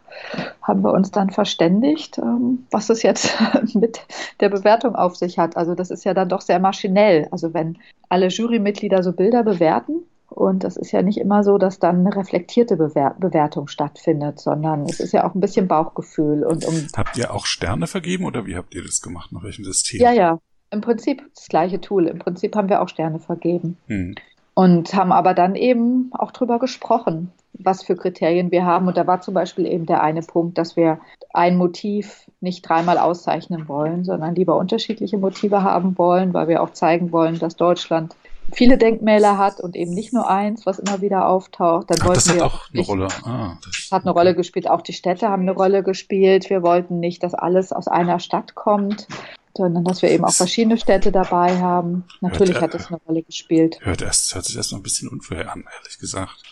haben 0.62 0.82
wir 0.82 0.92
uns 0.92 1.10
dann 1.10 1.30
verständigt, 1.30 2.18
ähm, 2.18 2.66
was 2.70 2.88
es 2.88 3.02
jetzt 3.02 3.34
mit 3.74 4.06
der 4.40 4.48
Bewertung 4.48 4.94
auf 4.94 5.16
sich 5.16 5.38
hat. 5.38 5.56
Also 5.56 5.74
das 5.74 5.90
ist 5.90 6.04
ja 6.04 6.14
dann 6.14 6.28
doch 6.28 6.40
sehr 6.40 6.60
maschinell. 6.60 7.26
Also 7.32 7.52
wenn 7.52 7.78
alle 8.08 8.28
Jurymitglieder 8.28 9.02
so 9.02 9.12
Bilder 9.12 9.42
bewerten, 9.42 10.02
und 10.28 10.64
das 10.64 10.76
ist 10.76 10.90
ja 10.90 11.02
nicht 11.02 11.18
immer 11.18 11.44
so, 11.44 11.58
dass 11.58 11.78
dann 11.78 12.00
eine 12.00 12.16
reflektierte 12.16 12.76
Bewer 12.76 13.14
Bewertung 13.18 13.68
stattfindet, 13.68 14.40
sondern 14.40 14.84
es 14.84 14.98
ist 14.98 15.12
ja 15.12 15.28
auch 15.28 15.34
ein 15.34 15.40
bisschen 15.40 15.68
Bauchgefühl. 15.68 16.44
Und 16.44 16.64
um 16.64 16.74
habt 16.96 17.16
ihr 17.16 17.32
auch 17.32 17.46
Sterne 17.46 17.86
vergeben 17.86 18.24
oder 18.24 18.46
wie 18.46 18.56
habt 18.56 18.74
ihr 18.74 18.82
das 18.82 19.00
gemacht? 19.00 19.30
Nach 19.32 19.44
welchem 19.44 19.64
System? 19.64 20.00
Ja, 20.00 20.12
ja. 20.12 20.40
Im 20.70 20.80
Prinzip 20.80 21.22
das 21.36 21.46
gleiche 21.46 21.80
Tool. 21.80 22.06
Im 22.06 22.18
Prinzip 22.18 22.56
haben 22.56 22.68
wir 22.68 22.82
auch 22.82 22.88
Sterne 22.88 23.20
vergeben. 23.20 23.76
Hm. 23.86 24.16
Und 24.54 24.94
haben 24.94 25.12
aber 25.12 25.34
dann 25.34 25.54
eben 25.54 26.10
auch 26.12 26.32
drüber 26.32 26.58
gesprochen 26.58 27.32
was 27.58 27.82
für 27.82 27.96
Kriterien 27.96 28.50
wir 28.50 28.64
haben. 28.64 28.88
Und 28.88 28.96
da 28.96 29.06
war 29.06 29.20
zum 29.20 29.34
Beispiel 29.34 29.66
eben 29.66 29.86
der 29.86 30.02
eine 30.02 30.22
Punkt, 30.22 30.58
dass 30.58 30.76
wir 30.76 30.98
ein 31.32 31.56
Motiv 31.56 32.30
nicht 32.40 32.68
dreimal 32.68 32.98
auszeichnen 32.98 33.68
wollen, 33.68 34.04
sondern 34.04 34.34
lieber 34.34 34.56
unterschiedliche 34.56 35.18
Motive 35.18 35.62
haben 35.62 35.96
wollen, 35.98 36.34
weil 36.34 36.48
wir 36.48 36.62
auch 36.62 36.70
zeigen 36.70 37.12
wollen, 37.12 37.38
dass 37.38 37.56
Deutschland 37.56 38.14
viele 38.52 38.78
Denkmäler 38.78 39.38
hat 39.38 39.60
und 39.60 39.74
eben 39.76 39.92
nicht 39.92 40.12
nur 40.12 40.28
eins, 40.28 40.66
was 40.66 40.78
immer 40.78 41.00
wieder 41.00 41.26
auftaucht. 41.26 41.90
Dann 41.90 41.98
Ach, 42.02 42.14
das 42.14 42.28
hat 42.28 42.40
auch 42.40 42.68
eine 42.70 42.80
nicht, 42.80 42.88
Rolle. 42.88 43.08
Ah, 43.24 43.56
das 43.64 43.88
hat 43.90 44.02
eine 44.02 44.12
Rolle 44.12 44.34
gespielt. 44.34 44.68
Auch 44.68 44.82
die 44.82 44.92
Städte 44.92 45.28
haben 45.28 45.42
eine 45.42 45.52
Rolle 45.52 45.82
gespielt. 45.82 46.50
Wir 46.50 46.62
wollten 46.62 47.00
nicht, 47.00 47.22
dass 47.22 47.34
alles 47.34 47.72
aus 47.72 47.88
einer 47.88 48.20
Stadt 48.20 48.54
kommt, 48.54 49.08
sondern 49.56 49.84
dass 49.84 50.02
wir 50.02 50.10
eben 50.10 50.24
auch 50.24 50.32
verschiedene 50.32 50.76
Städte 50.76 51.12
dabei 51.12 51.58
haben. 51.60 52.04
Natürlich 52.20 52.54
hört, 52.54 52.64
hat 52.64 52.74
das 52.74 52.88
eine 52.88 53.00
Rolle 53.06 53.22
gespielt. 53.22 53.78
Hört, 53.82 54.02
erst, 54.02 54.34
hört 54.34 54.44
sich 54.44 54.56
erst 54.56 54.72
noch 54.72 54.78
ein 54.78 54.82
bisschen 54.82 55.08
unfair 55.08 55.50
an, 55.52 55.64
ehrlich 55.78 55.98
gesagt. 55.98 56.42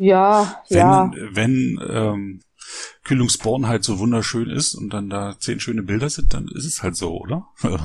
Ja, 0.00 0.62
wenn, 0.70 0.78
ja. 0.78 1.10
Wenn 1.32 1.78
ähm, 1.86 2.40
Kühlungsborn 3.04 3.68
halt 3.68 3.84
so 3.84 3.98
wunderschön 3.98 4.48
ist 4.48 4.74
und 4.74 4.94
dann 4.94 5.10
da 5.10 5.34
zehn 5.38 5.60
schöne 5.60 5.82
Bilder 5.82 6.08
sind, 6.08 6.32
dann 6.32 6.48
ist 6.48 6.64
es 6.64 6.82
halt 6.82 6.96
so, 6.96 7.18
oder? 7.20 7.46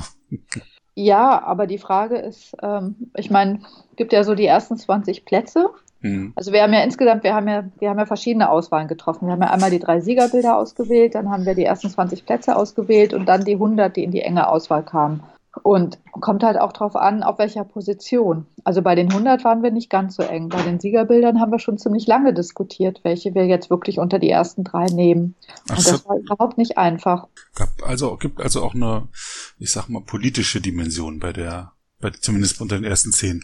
ja, 0.94 1.42
aber 1.44 1.66
die 1.66 1.76
Frage 1.76 2.16
ist, 2.16 2.56
ähm, 2.62 3.10
ich 3.14 3.30
meine, 3.30 3.60
gibt 3.96 4.14
ja 4.14 4.24
so 4.24 4.34
die 4.34 4.46
ersten 4.46 4.78
20 4.78 5.26
Plätze. 5.26 5.68
Mhm. 6.00 6.32
Also 6.36 6.52
wir 6.52 6.62
haben 6.62 6.72
ja 6.72 6.82
insgesamt, 6.82 7.22
wir 7.22 7.34
haben 7.34 7.48
ja, 7.48 7.64
wir 7.80 7.90
haben 7.90 7.98
ja 7.98 8.06
verschiedene 8.06 8.48
Auswahlen 8.48 8.88
getroffen. 8.88 9.26
Wir 9.26 9.32
haben 9.32 9.42
ja 9.42 9.50
einmal 9.50 9.70
die 9.70 9.78
drei 9.78 10.00
Siegerbilder 10.00 10.56
ausgewählt, 10.56 11.14
dann 11.14 11.30
haben 11.30 11.44
wir 11.44 11.54
die 11.54 11.64
ersten 11.64 11.90
20 11.90 12.24
Plätze 12.24 12.56
ausgewählt 12.56 13.12
und 13.12 13.26
dann 13.26 13.44
die 13.44 13.54
100, 13.54 13.94
die 13.94 14.04
in 14.04 14.10
die 14.12 14.22
enge 14.22 14.48
Auswahl 14.48 14.82
kamen. 14.82 15.22
Und 15.62 15.98
kommt 16.12 16.42
halt 16.42 16.58
auch 16.58 16.72
darauf 16.72 16.96
an, 16.96 17.22
auf 17.22 17.38
welcher 17.38 17.64
Position. 17.64 18.46
Also 18.64 18.82
bei 18.82 18.94
den 18.94 19.10
100 19.10 19.44
waren 19.44 19.62
wir 19.62 19.70
nicht 19.70 19.90
ganz 19.90 20.16
so 20.16 20.22
eng. 20.22 20.48
Bei 20.48 20.62
den 20.62 20.80
Siegerbildern 20.80 21.40
haben 21.40 21.52
wir 21.52 21.58
schon 21.58 21.78
ziemlich 21.78 22.06
lange 22.06 22.34
diskutiert, 22.34 23.00
welche 23.02 23.34
wir 23.34 23.46
jetzt 23.46 23.70
wirklich 23.70 23.98
unter 23.98 24.18
die 24.18 24.30
ersten 24.30 24.64
drei 24.64 24.86
nehmen. 24.86 25.34
Ach, 25.68 25.78
Und 25.78 25.86
das 25.86 26.06
war 26.06 26.16
überhaupt 26.16 26.58
nicht 26.58 26.78
einfach. 26.78 27.28
Gab 27.54 27.68
also 27.84 28.16
gibt 28.16 28.40
also 28.40 28.62
auch 28.62 28.74
eine, 28.74 29.08
ich 29.58 29.70
sag 29.70 29.88
mal, 29.88 30.02
politische 30.02 30.60
Dimension 30.60 31.20
bei 31.20 31.32
der, 31.32 31.72
bei, 32.00 32.10
zumindest 32.10 32.60
unter 32.60 32.76
den 32.76 32.84
ersten 32.84 33.12
zehn. 33.12 33.42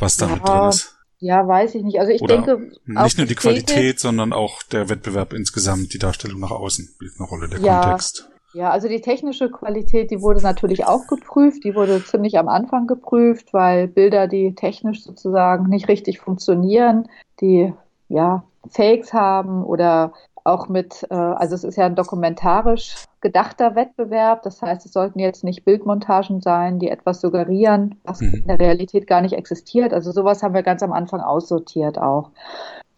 Was 0.00 0.16
da 0.16 0.26
ja, 0.26 0.34
mit 0.34 0.48
drin 0.48 0.68
ist. 0.68 0.96
Ja, 1.18 1.46
weiß 1.46 1.76
ich 1.76 1.84
nicht. 1.84 2.00
Also 2.00 2.10
ich 2.10 2.20
Oder 2.20 2.42
denke. 2.42 2.72
Nicht 2.84 3.16
nur 3.16 3.26
die 3.28 3.36
Qualität, 3.36 4.00
sondern 4.00 4.32
auch 4.32 4.64
der 4.64 4.88
Wettbewerb 4.88 5.32
insgesamt, 5.32 5.94
die 5.94 5.98
Darstellung 5.98 6.40
nach 6.40 6.50
außen 6.50 6.88
spielt 6.94 7.12
eine 7.16 7.28
Rolle, 7.28 7.48
der 7.48 7.60
ja, 7.60 7.80
Kontext. 7.80 8.28
Ja, 8.54 8.70
also 8.70 8.88
die 8.88 9.00
technische 9.00 9.50
Qualität, 9.50 10.10
die 10.10 10.20
wurde 10.20 10.42
natürlich 10.42 10.84
auch 10.84 11.06
geprüft. 11.06 11.64
Die 11.64 11.74
wurde 11.74 12.04
ziemlich 12.04 12.38
am 12.38 12.48
Anfang 12.48 12.86
geprüft, 12.86 13.54
weil 13.54 13.88
Bilder, 13.88 14.28
die 14.28 14.54
technisch 14.54 15.02
sozusagen 15.02 15.68
nicht 15.68 15.88
richtig 15.88 16.20
funktionieren, 16.20 17.08
die 17.40 17.72
ja 18.08 18.44
Fakes 18.68 19.12
haben 19.12 19.64
oder 19.64 20.12
auch 20.44 20.68
mit, 20.68 21.06
äh, 21.10 21.14
also 21.14 21.54
es 21.54 21.64
ist 21.64 21.76
ja 21.76 21.86
ein 21.86 21.94
dokumentarisch 21.94 23.06
gedachter 23.20 23.74
Wettbewerb. 23.74 24.42
Das 24.42 24.60
heißt, 24.60 24.84
es 24.84 24.92
sollten 24.92 25.18
jetzt 25.18 25.44
nicht 25.44 25.64
Bildmontagen 25.64 26.40
sein, 26.40 26.78
die 26.78 26.90
etwas 26.90 27.20
suggerieren, 27.20 28.00
was 28.04 28.20
mhm. 28.20 28.34
in 28.34 28.46
der 28.48 28.58
Realität 28.58 29.06
gar 29.06 29.20
nicht 29.20 29.34
existiert. 29.34 29.92
Also 29.94 30.10
sowas 30.10 30.42
haben 30.42 30.54
wir 30.54 30.62
ganz 30.62 30.82
am 30.82 30.92
Anfang 30.92 31.20
aussortiert 31.20 31.98
auch. 31.98 32.30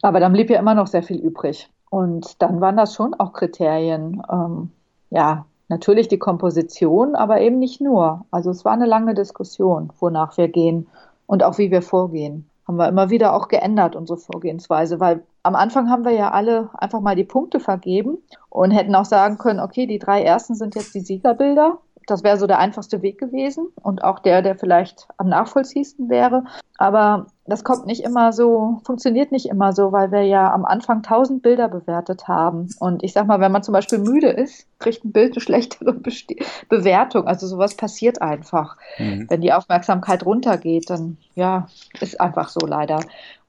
Aber 0.02 0.20
dann 0.20 0.32
blieb 0.32 0.50
ja 0.50 0.58
immer 0.58 0.74
noch 0.74 0.86
sehr 0.86 1.02
viel 1.02 1.18
übrig. 1.18 1.70
Und 1.90 2.42
dann 2.42 2.60
waren 2.60 2.76
das 2.76 2.94
schon 2.94 3.14
auch 3.14 3.32
Kriterien. 3.32 4.22
Ähm, 4.30 4.70
ja, 5.14 5.46
natürlich 5.68 6.08
die 6.08 6.18
Komposition, 6.18 7.14
aber 7.14 7.40
eben 7.40 7.58
nicht 7.58 7.80
nur. 7.80 8.26
Also 8.30 8.50
es 8.50 8.64
war 8.64 8.72
eine 8.72 8.86
lange 8.86 9.14
Diskussion, 9.14 9.90
wonach 9.98 10.36
wir 10.36 10.48
gehen 10.48 10.86
und 11.26 11.42
auch 11.42 11.56
wie 11.58 11.70
wir 11.70 11.82
vorgehen 11.82 12.50
haben 12.66 12.76
wir 12.76 12.88
immer 12.88 13.10
wieder 13.10 13.34
auch 13.34 13.48
geändert, 13.48 13.94
unsere 13.94 14.18
Vorgehensweise, 14.18 14.98
weil 15.00 15.22
am 15.42 15.54
Anfang 15.54 15.90
haben 15.90 16.04
wir 16.04 16.12
ja 16.12 16.30
alle 16.30 16.70
einfach 16.74 17.00
mal 17.00 17.14
die 17.14 17.24
Punkte 17.24 17.60
vergeben 17.60 18.18
und 18.48 18.70
hätten 18.70 18.94
auch 18.94 19.04
sagen 19.04 19.38
können, 19.38 19.60
okay, 19.60 19.86
die 19.86 19.98
drei 19.98 20.22
ersten 20.22 20.54
sind 20.54 20.74
jetzt 20.74 20.94
die 20.94 21.00
Siegerbilder 21.00 21.78
das 22.06 22.22
wäre 22.22 22.36
so 22.36 22.46
der 22.46 22.58
einfachste 22.58 23.02
Weg 23.02 23.18
gewesen 23.18 23.68
und 23.82 24.04
auch 24.04 24.18
der, 24.18 24.42
der 24.42 24.56
vielleicht 24.56 25.08
am 25.16 25.28
nachvollziehsten 25.28 26.08
wäre. 26.08 26.44
Aber 26.76 27.26
das 27.46 27.62
kommt 27.62 27.84
nicht 27.84 28.02
immer 28.02 28.32
so, 28.32 28.80
funktioniert 28.84 29.30
nicht 29.30 29.46
immer 29.46 29.74
so, 29.74 29.92
weil 29.92 30.10
wir 30.10 30.22
ja 30.22 30.52
am 30.52 30.64
Anfang 30.64 31.02
tausend 31.02 31.42
Bilder 31.42 31.68
bewertet 31.68 32.26
haben. 32.26 32.70
Und 32.78 33.02
ich 33.02 33.12
sag 33.12 33.26
mal, 33.26 33.38
wenn 33.40 33.52
man 33.52 33.62
zum 33.62 33.72
Beispiel 33.72 33.98
müde 33.98 34.28
ist, 34.28 34.66
kriegt 34.78 35.04
ein 35.04 35.12
Bild 35.12 35.32
eine 35.32 35.42
schlechtere 35.42 35.92
Besti 35.92 36.42
Bewertung. 36.70 37.26
Also 37.26 37.46
sowas 37.46 37.76
passiert 37.76 38.22
einfach. 38.22 38.78
Mhm. 38.98 39.26
Wenn 39.28 39.42
die 39.42 39.52
Aufmerksamkeit 39.52 40.24
runtergeht, 40.24 40.88
dann 40.88 41.18
ja, 41.34 41.68
ist 42.00 42.18
einfach 42.18 42.48
so 42.48 42.66
leider. 42.66 43.00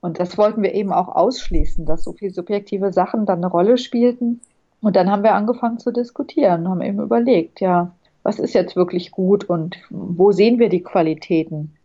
Und 0.02 0.20
das 0.20 0.38
wollten 0.38 0.62
wir 0.62 0.74
eben 0.74 0.92
auch 0.92 1.08
ausschließen, 1.08 1.86
dass 1.86 2.04
so 2.04 2.12
viele 2.12 2.34
subjektive 2.34 2.92
Sachen 2.92 3.26
dann 3.26 3.40
eine 3.40 3.48
Rolle 3.48 3.78
spielten. 3.78 4.42
Und 4.82 4.98
dann 4.98 5.10
haben 5.10 5.24
wir 5.24 5.36
angefangen 5.36 5.80
zu 5.80 5.92
diskutieren, 5.92 6.70
haben 6.70 6.82
eben 6.82 7.00
überlegt, 7.00 7.62
ja, 7.62 7.92
was 8.24 8.40
ist 8.40 8.54
jetzt 8.54 8.76
wirklich 8.76 9.12
gut 9.12 9.46
und 9.46 9.78
wo 9.90 10.32
sehen 10.32 10.60
wir 10.60 10.68
die 10.68 10.84
Qualitäten. 10.84 11.76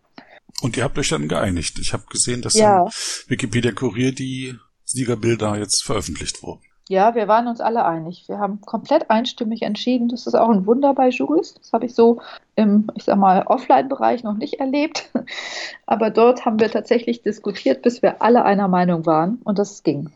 Und 0.61 0.77
ihr 0.77 0.85
habt 0.85 0.99
euch 0.99 1.09
dann 1.09 1.29
geeinigt. 1.29 1.79
Ich 1.79 1.93
habe 1.93 2.05
gesehen, 2.11 2.43
dass 2.43 2.55
ja. 2.55 2.85
im 2.85 2.91
Wikipedia 3.29 3.73
Kurier 3.73 4.13
die 4.13 4.57
Siegerbilder 4.85 5.59
jetzt 5.59 5.85
veröffentlicht 5.85 6.43
wurden. 6.43 6.63
Ja, 6.91 7.15
wir 7.15 7.29
waren 7.29 7.47
uns 7.47 7.61
alle 7.61 7.85
einig. 7.85 8.25
Wir 8.27 8.39
haben 8.39 8.61
komplett 8.63 9.11
einstimmig 9.11 9.63
entschieden. 9.63 10.09
Das 10.09 10.27
ist 10.27 10.35
auch 10.35 10.49
ein 10.51 10.67
Wunder 10.67 10.93
bei 10.93 11.09
Juris. 11.11 11.55
Das 11.55 11.73
habe 11.73 11.87
ich 11.87 11.95
so 11.95 12.21
im, 12.57 12.91
ich 12.97 13.05
sag 13.05 13.17
mal, 13.17 13.45
Offline-Bereich 13.47 14.25
noch 14.25 14.37
nicht 14.37 14.55
erlebt. 14.55 15.09
Aber 15.87 16.11
dort 16.11 16.45
haben 16.45 16.59
wir 16.59 16.69
tatsächlich 16.69 17.23
diskutiert, 17.23 17.83
bis 17.83 18.03
wir 18.03 18.23
alle 18.23 18.45
einer 18.45 18.67
Meinung 18.67 19.07
waren 19.07 19.39
und 19.45 19.61
das 19.61 19.85
ging. 19.85 20.11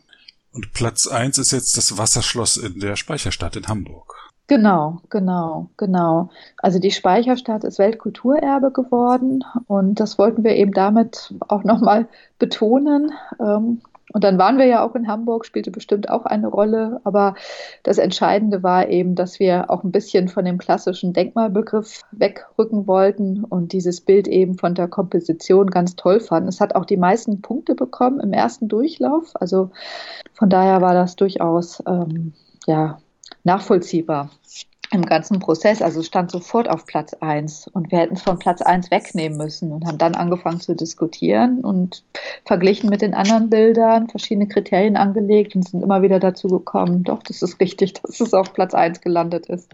Und 0.51 0.73
Platz 0.73 1.07
eins 1.07 1.37
ist 1.37 1.51
jetzt 1.51 1.77
das 1.77 1.97
Wasserschloss 1.97 2.57
in 2.57 2.81
der 2.81 2.97
Speicherstadt 2.97 3.55
in 3.55 3.67
Hamburg. 3.67 4.24
Genau, 4.47 4.99
genau, 5.09 5.69
genau. 5.75 6.29
Also 6.59 6.77
die 6.77 6.91
Speicherstadt 6.91 7.63
ist 7.63 7.79
Weltkulturerbe 7.79 8.71
geworden 8.71 9.43
und 9.67 9.99
das 9.99 10.19
wollten 10.19 10.43
wir 10.43 10.55
eben 10.55 10.71
damit 10.71 11.33
auch 11.47 11.63
nochmal 11.63 12.07
betonen. 12.37 13.11
Ähm, 13.39 13.81
und 14.13 14.23
dann 14.23 14.37
waren 14.37 14.59
wir 14.59 14.65
ja 14.65 14.85
auch 14.85 14.93
in 14.93 15.07
Hamburg, 15.07 15.45
spielte 15.45 15.71
bestimmt 15.71 16.09
auch 16.09 16.25
eine 16.25 16.47
Rolle. 16.47 17.01
Aber 17.03 17.33
das 17.81 17.97
Entscheidende 17.97 18.61
war 18.61 18.87
eben, 18.87 19.15
dass 19.15 19.39
wir 19.39 19.71
auch 19.71 19.83
ein 19.83 19.91
bisschen 19.91 20.27
von 20.27 20.45
dem 20.45 20.59
klassischen 20.59 21.11
Denkmalbegriff 21.11 22.01
wegrücken 22.11 22.85
wollten 22.85 23.43
und 23.43 23.73
dieses 23.73 23.99
Bild 23.99 24.27
eben 24.27 24.59
von 24.59 24.75
der 24.75 24.87
Komposition 24.87 25.71
ganz 25.71 25.95
toll 25.95 26.19
fanden. 26.19 26.49
Es 26.49 26.61
hat 26.61 26.75
auch 26.75 26.85
die 26.85 26.97
meisten 26.97 27.41
Punkte 27.41 27.73
bekommen 27.73 28.19
im 28.19 28.31
ersten 28.31 28.67
Durchlauf. 28.67 29.31
Also 29.33 29.71
von 30.33 30.49
daher 30.49 30.81
war 30.81 30.93
das 30.93 31.15
durchaus 31.15 31.81
ähm, 31.87 32.33
ja, 32.67 32.99
nachvollziehbar 33.45 34.29
im 34.91 35.03
ganzen 35.03 35.39
Prozess. 35.39 35.81
Also 35.81 36.01
stand 36.03 36.31
sofort 36.31 36.69
auf 36.69 36.85
Platz 36.85 37.13
eins 37.15 37.67
und 37.67 37.91
wir 37.91 37.99
hätten 37.99 38.15
es 38.15 38.23
von 38.23 38.39
Platz 38.39 38.61
eins 38.61 38.91
wegnehmen 38.91 39.37
müssen 39.37 39.71
und 39.71 39.85
haben 39.85 39.97
dann 39.97 40.15
angefangen 40.15 40.59
zu 40.59 40.75
diskutieren 40.75 41.61
und 41.61 42.03
verglichen 42.45 42.89
mit 42.89 43.01
den 43.01 43.13
anderen 43.13 43.49
Bildern, 43.49 44.09
verschiedene 44.09 44.47
Kriterien 44.47 44.97
angelegt 44.97 45.55
und 45.55 45.67
sind 45.67 45.81
immer 45.81 46.01
wieder 46.01 46.19
dazu 46.19 46.47
gekommen, 46.47 47.03
doch, 47.03 47.23
das 47.23 47.41
ist 47.41 47.59
richtig, 47.59 47.93
dass 48.01 48.19
es 48.19 48.33
auf 48.33 48.53
Platz 48.53 48.73
eins 48.73 49.01
gelandet 49.01 49.47
ist. 49.47 49.71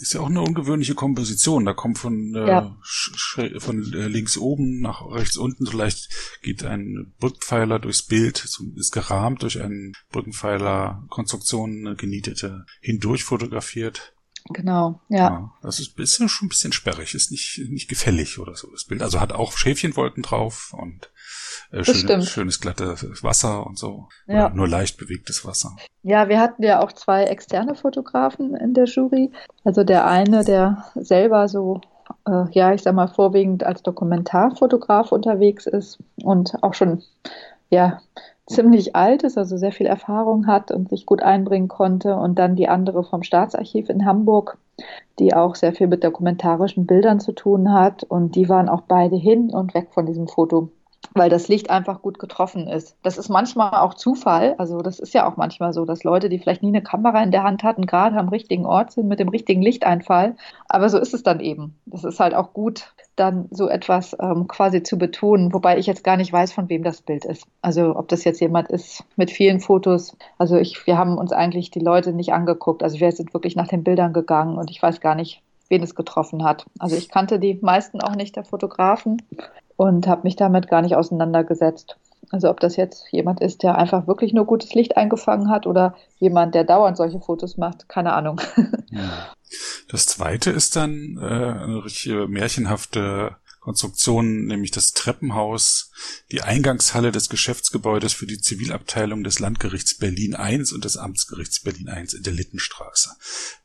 Ist 0.00 0.12
ja 0.14 0.20
auch 0.20 0.28
eine 0.28 0.42
ungewöhnliche 0.42 0.94
Komposition. 0.94 1.64
Da 1.64 1.74
kommt 1.74 1.98
von, 1.98 2.32
äh, 2.36 2.46
ja. 2.46 2.76
von 3.58 3.92
äh, 3.92 4.06
links 4.06 4.38
oben 4.38 4.80
nach 4.80 5.04
rechts 5.10 5.36
unten, 5.36 5.66
vielleicht 5.66 6.08
geht 6.40 6.64
ein 6.64 7.12
Brückpfeiler 7.18 7.80
durchs 7.80 8.04
Bild, 8.04 8.48
ist 8.76 8.92
gerahmt 8.92 9.42
durch 9.42 9.60
einen 9.60 9.94
Brückenpfeiler, 10.12 11.04
Konstruktion, 11.08 11.84
eine 11.84 11.96
genietete, 11.96 12.64
hindurch 12.80 13.24
fotografiert. 13.24 14.14
Genau, 14.50 15.00
ja. 15.08 15.16
ja. 15.18 15.54
Das 15.62 15.80
ist 15.80 15.96
bisschen, 15.96 16.28
schon 16.28 16.46
ein 16.46 16.50
bisschen 16.50 16.72
sperrig, 16.72 17.14
ist 17.14 17.30
nicht, 17.30 17.60
nicht 17.68 17.88
gefällig 17.88 18.38
oder 18.38 18.54
so, 18.54 18.70
das 18.70 18.84
Bild. 18.84 19.02
Also 19.02 19.20
hat 19.20 19.32
auch 19.32 19.56
Schäfchenwolken 19.56 20.22
drauf 20.22 20.74
und 20.76 21.10
äh, 21.70 21.84
schön, 21.84 22.22
schönes 22.22 22.60
glattes 22.60 23.22
Wasser 23.22 23.66
und 23.66 23.78
so. 23.78 24.08
Ja. 24.26 24.46
Oder 24.46 24.54
nur 24.54 24.68
leicht 24.68 24.98
bewegtes 24.98 25.44
Wasser. 25.44 25.76
Ja, 26.02 26.28
wir 26.28 26.40
hatten 26.40 26.62
ja 26.62 26.80
auch 26.80 26.92
zwei 26.92 27.24
externe 27.24 27.74
Fotografen 27.74 28.54
in 28.54 28.74
der 28.74 28.84
Jury. 28.84 29.30
Also 29.64 29.84
der 29.84 30.06
eine, 30.06 30.44
der 30.44 30.84
selber 30.94 31.48
so 31.48 31.80
äh, 32.26 32.44
ja, 32.52 32.72
ich 32.72 32.82
sag 32.82 32.94
mal, 32.94 33.08
vorwiegend 33.08 33.64
als 33.64 33.82
Dokumentarfotograf 33.82 35.12
unterwegs 35.12 35.66
ist 35.66 35.98
und 36.22 36.62
auch 36.62 36.74
schon, 36.74 37.02
ja, 37.70 38.00
ziemlich 38.46 38.96
alt 38.96 39.24
ist, 39.24 39.36
also 39.36 39.56
sehr 39.56 39.72
viel 39.72 39.86
Erfahrung 39.86 40.46
hat 40.46 40.70
und 40.70 40.88
sich 40.88 41.04
gut 41.06 41.22
einbringen 41.22 41.68
konnte. 41.68 42.16
Und 42.16 42.38
dann 42.38 42.56
die 42.56 42.68
andere 42.68 43.04
vom 43.04 43.22
Staatsarchiv 43.22 43.90
in 43.90 44.06
Hamburg, 44.06 44.58
die 45.18 45.34
auch 45.34 45.54
sehr 45.54 45.74
viel 45.74 45.86
mit 45.86 46.02
dokumentarischen 46.02 46.86
Bildern 46.86 47.20
zu 47.20 47.32
tun 47.32 47.72
hat. 47.72 48.04
Und 48.04 48.36
die 48.36 48.48
waren 48.48 48.68
auch 48.68 48.82
beide 48.82 49.16
hin 49.16 49.50
und 49.50 49.74
weg 49.74 49.88
von 49.92 50.06
diesem 50.06 50.28
Foto 50.28 50.70
weil 51.14 51.30
das 51.30 51.48
Licht 51.48 51.70
einfach 51.70 52.02
gut 52.02 52.18
getroffen 52.18 52.68
ist. 52.68 52.96
Das 53.02 53.18
ist 53.18 53.28
manchmal 53.28 53.74
auch 53.74 53.94
Zufall. 53.94 54.54
Also 54.58 54.80
das 54.80 54.98
ist 54.98 55.14
ja 55.14 55.28
auch 55.28 55.36
manchmal 55.36 55.72
so, 55.72 55.84
dass 55.84 56.04
Leute, 56.04 56.28
die 56.28 56.38
vielleicht 56.38 56.62
nie 56.62 56.68
eine 56.68 56.82
Kamera 56.82 57.22
in 57.22 57.30
der 57.30 57.42
Hand 57.42 57.62
hatten, 57.62 57.86
gerade 57.86 58.16
am 58.16 58.28
richtigen 58.28 58.66
Ort 58.66 58.92
sind 58.92 59.08
mit 59.08 59.20
dem 59.20 59.28
richtigen 59.28 59.62
Lichteinfall. 59.62 60.36
Aber 60.68 60.88
so 60.88 60.98
ist 60.98 61.14
es 61.14 61.22
dann 61.22 61.40
eben. 61.40 61.78
Das 61.86 62.04
ist 62.04 62.20
halt 62.20 62.34
auch 62.34 62.52
gut, 62.52 62.92
dann 63.16 63.48
so 63.50 63.68
etwas 63.68 64.16
ähm, 64.20 64.46
quasi 64.48 64.82
zu 64.82 64.98
betonen, 64.98 65.52
wobei 65.52 65.78
ich 65.78 65.86
jetzt 65.86 66.04
gar 66.04 66.16
nicht 66.16 66.32
weiß, 66.32 66.52
von 66.52 66.68
wem 66.68 66.82
das 66.82 67.02
Bild 67.02 67.24
ist. 67.24 67.46
Also 67.62 67.96
ob 67.96 68.08
das 68.08 68.24
jetzt 68.24 68.40
jemand 68.40 68.68
ist 68.68 69.04
mit 69.16 69.30
vielen 69.30 69.60
Fotos. 69.60 70.16
Also 70.38 70.56
ich, 70.56 70.86
wir 70.86 70.98
haben 70.98 71.18
uns 71.18 71.32
eigentlich 71.32 71.70
die 71.70 71.80
Leute 71.80 72.12
nicht 72.12 72.32
angeguckt. 72.32 72.82
Also 72.82 73.00
wir 73.00 73.10
sind 73.12 73.34
wirklich 73.34 73.56
nach 73.56 73.68
den 73.68 73.84
Bildern 73.84 74.12
gegangen 74.12 74.56
und 74.56 74.70
ich 74.70 74.82
weiß 74.82 75.00
gar 75.00 75.14
nicht, 75.14 75.42
wen 75.68 75.82
es 75.82 75.94
getroffen 75.94 76.44
hat. 76.44 76.64
Also 76.78 76.96
ich 76.96 77.08
kannte 77.08 77.38
die 77.38 77.58
meisten 77.60 78.00
auch 78.00 78.14
nicht 78.14 78.36
der 78.36 78.44
Fotografen 78.44 79.22
und 79.78 80.08
habe 80.08 80.22
mich 80.24 80.34
damit 80.34 80.68
gar 80.68 80.82
nicht 80.82 80.96
auseinandergesetzt. 80.96 81.96
Also 82.30 82.50
ob 82.50 82.58
das 82.60 82.76
jetzt 82.76 83.06
jemand 83.12 83.40
ist, 83.40 83.62
der 83.62 83.78
einfach 83.78 84.08
wirklich 84.08 84.34
nur 84.34 84.44
gutes 84.44 84.74
Licht 84.74 84.96
eingefangen 84.96 85.50
hat 85.50 85.66
oder 85.66 85.94
jemand, 86.18 86.54
der 86.54 86.64
dauernd 86.64 86.96
solche 86.96 87.20
Fotos 87.20 87.56
macht, 87.56 87.88
keine 87.88 88.12
Ahnung. 88.12 88.40
Das 89.90 90.06
zweite 90.06 90.50
ist 90.50 90.76
dann 90.76 91.16
äh, 91.18 91.24
eine 91.24 91.82
richtige 91.82 92.28
märchenhafte 92.28 93.36
Konstruktionen, 93.68 94.46
nämlich 94.46 94.70
das 94.70 94.92
Treppenhaus, 94.92 95.90
die 96.32 96.40
Eingangshalle 96.40 97.12
des 97.12 97.28
Geschäftsgebäudes 97.28 98.14
für 98.14 98.26
die 98.26 98.40
Zivilabteilung 98.40 99.24
des 99.24 99.40
Landgerichts 99.40 99.98
Berlin 99.98 100.34
I 100.38 100.56
und 100.72 100.86
des 100.86 100.96
Amtsgerichts 100.96 101.60
Berlin 101.60 101.90
I 101.94 102.16
in 102.16 102.22
der 102.22 102.32
Littenstraße. 102.32 103.10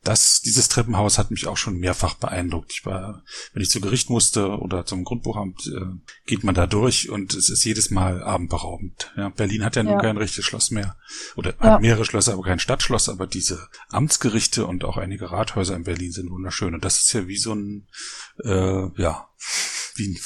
Das, 0.02 0.42
dieses 0.42 0.68
Treppenhaus 0.68 1.16
hat 1.16 1.30
mich 1.30 1.46
auch 1.46 1.56
schon 1.56 1.78
mehrfach 1.78 2.16
beeindruckt. 2.16 2.72
Ich 2.72 2.84
war, 2.84 3.24
wenn 3.54 3.62
ich 3.62 3.70
zu 3.70 3.80
Gericht 3.80 4.10
musste 4.10 4.58
oder 4.58 4.84
zum 4.84 5.04
Grundbuchamt, 5.04 5.68
äh, 5.68 5.86
geht 6.26 6.44
man 6.44 6.54
da 6.54 6.66
durch 6.66 7.08
und 7.08 7.32
es 7.32 7.48
ist 7.48 7.64
jedes 7.64 7.88
Mal 7.88 8.22
abendberaubend. 8.22 9.10
Ja, 9.16 9.30
Berlin 9.30 9.64
hat 9.64 9.76
ja, 9.76 9.84
ja. 9.84 9.90
nun 9.90 10.02
kein 10.02 10.18
richtiges 10.18 10.44
Schloss 10.44 10.70
mehr 10.70 10.98
oder 11.34 11.54
ja. 11.54 11.60
hat 11.60 11.80
mehrere 11.80 12.04
Schlösser, 12.04 12.34
aber 12.34 12.42
kein 12.42 12.58
Stadtschloss, 12.58 13.08
aber 13.08 13.26
diese 13.26 13.70
Amtsgerichte 13.88 14.66
und 14.66 14.84
auch 14.84 14.98
einige 14.98 15.30
Rathäuser 15.30 15.74
in 15.74 15.84
Berlin 15.84 16.12
sind 16.12 16.30
wunderschön 16.30 16.74
und 16.74 16.84
das 16.84 16.98
ist 16.98 17.12
ja 17.14 17.26
wie 17.26 17.38
so 17.38 17.54
ein, 17.54 17.86
äh, 18.42 18.88
ja, 18.96 19.28
wie, 19.96 20.18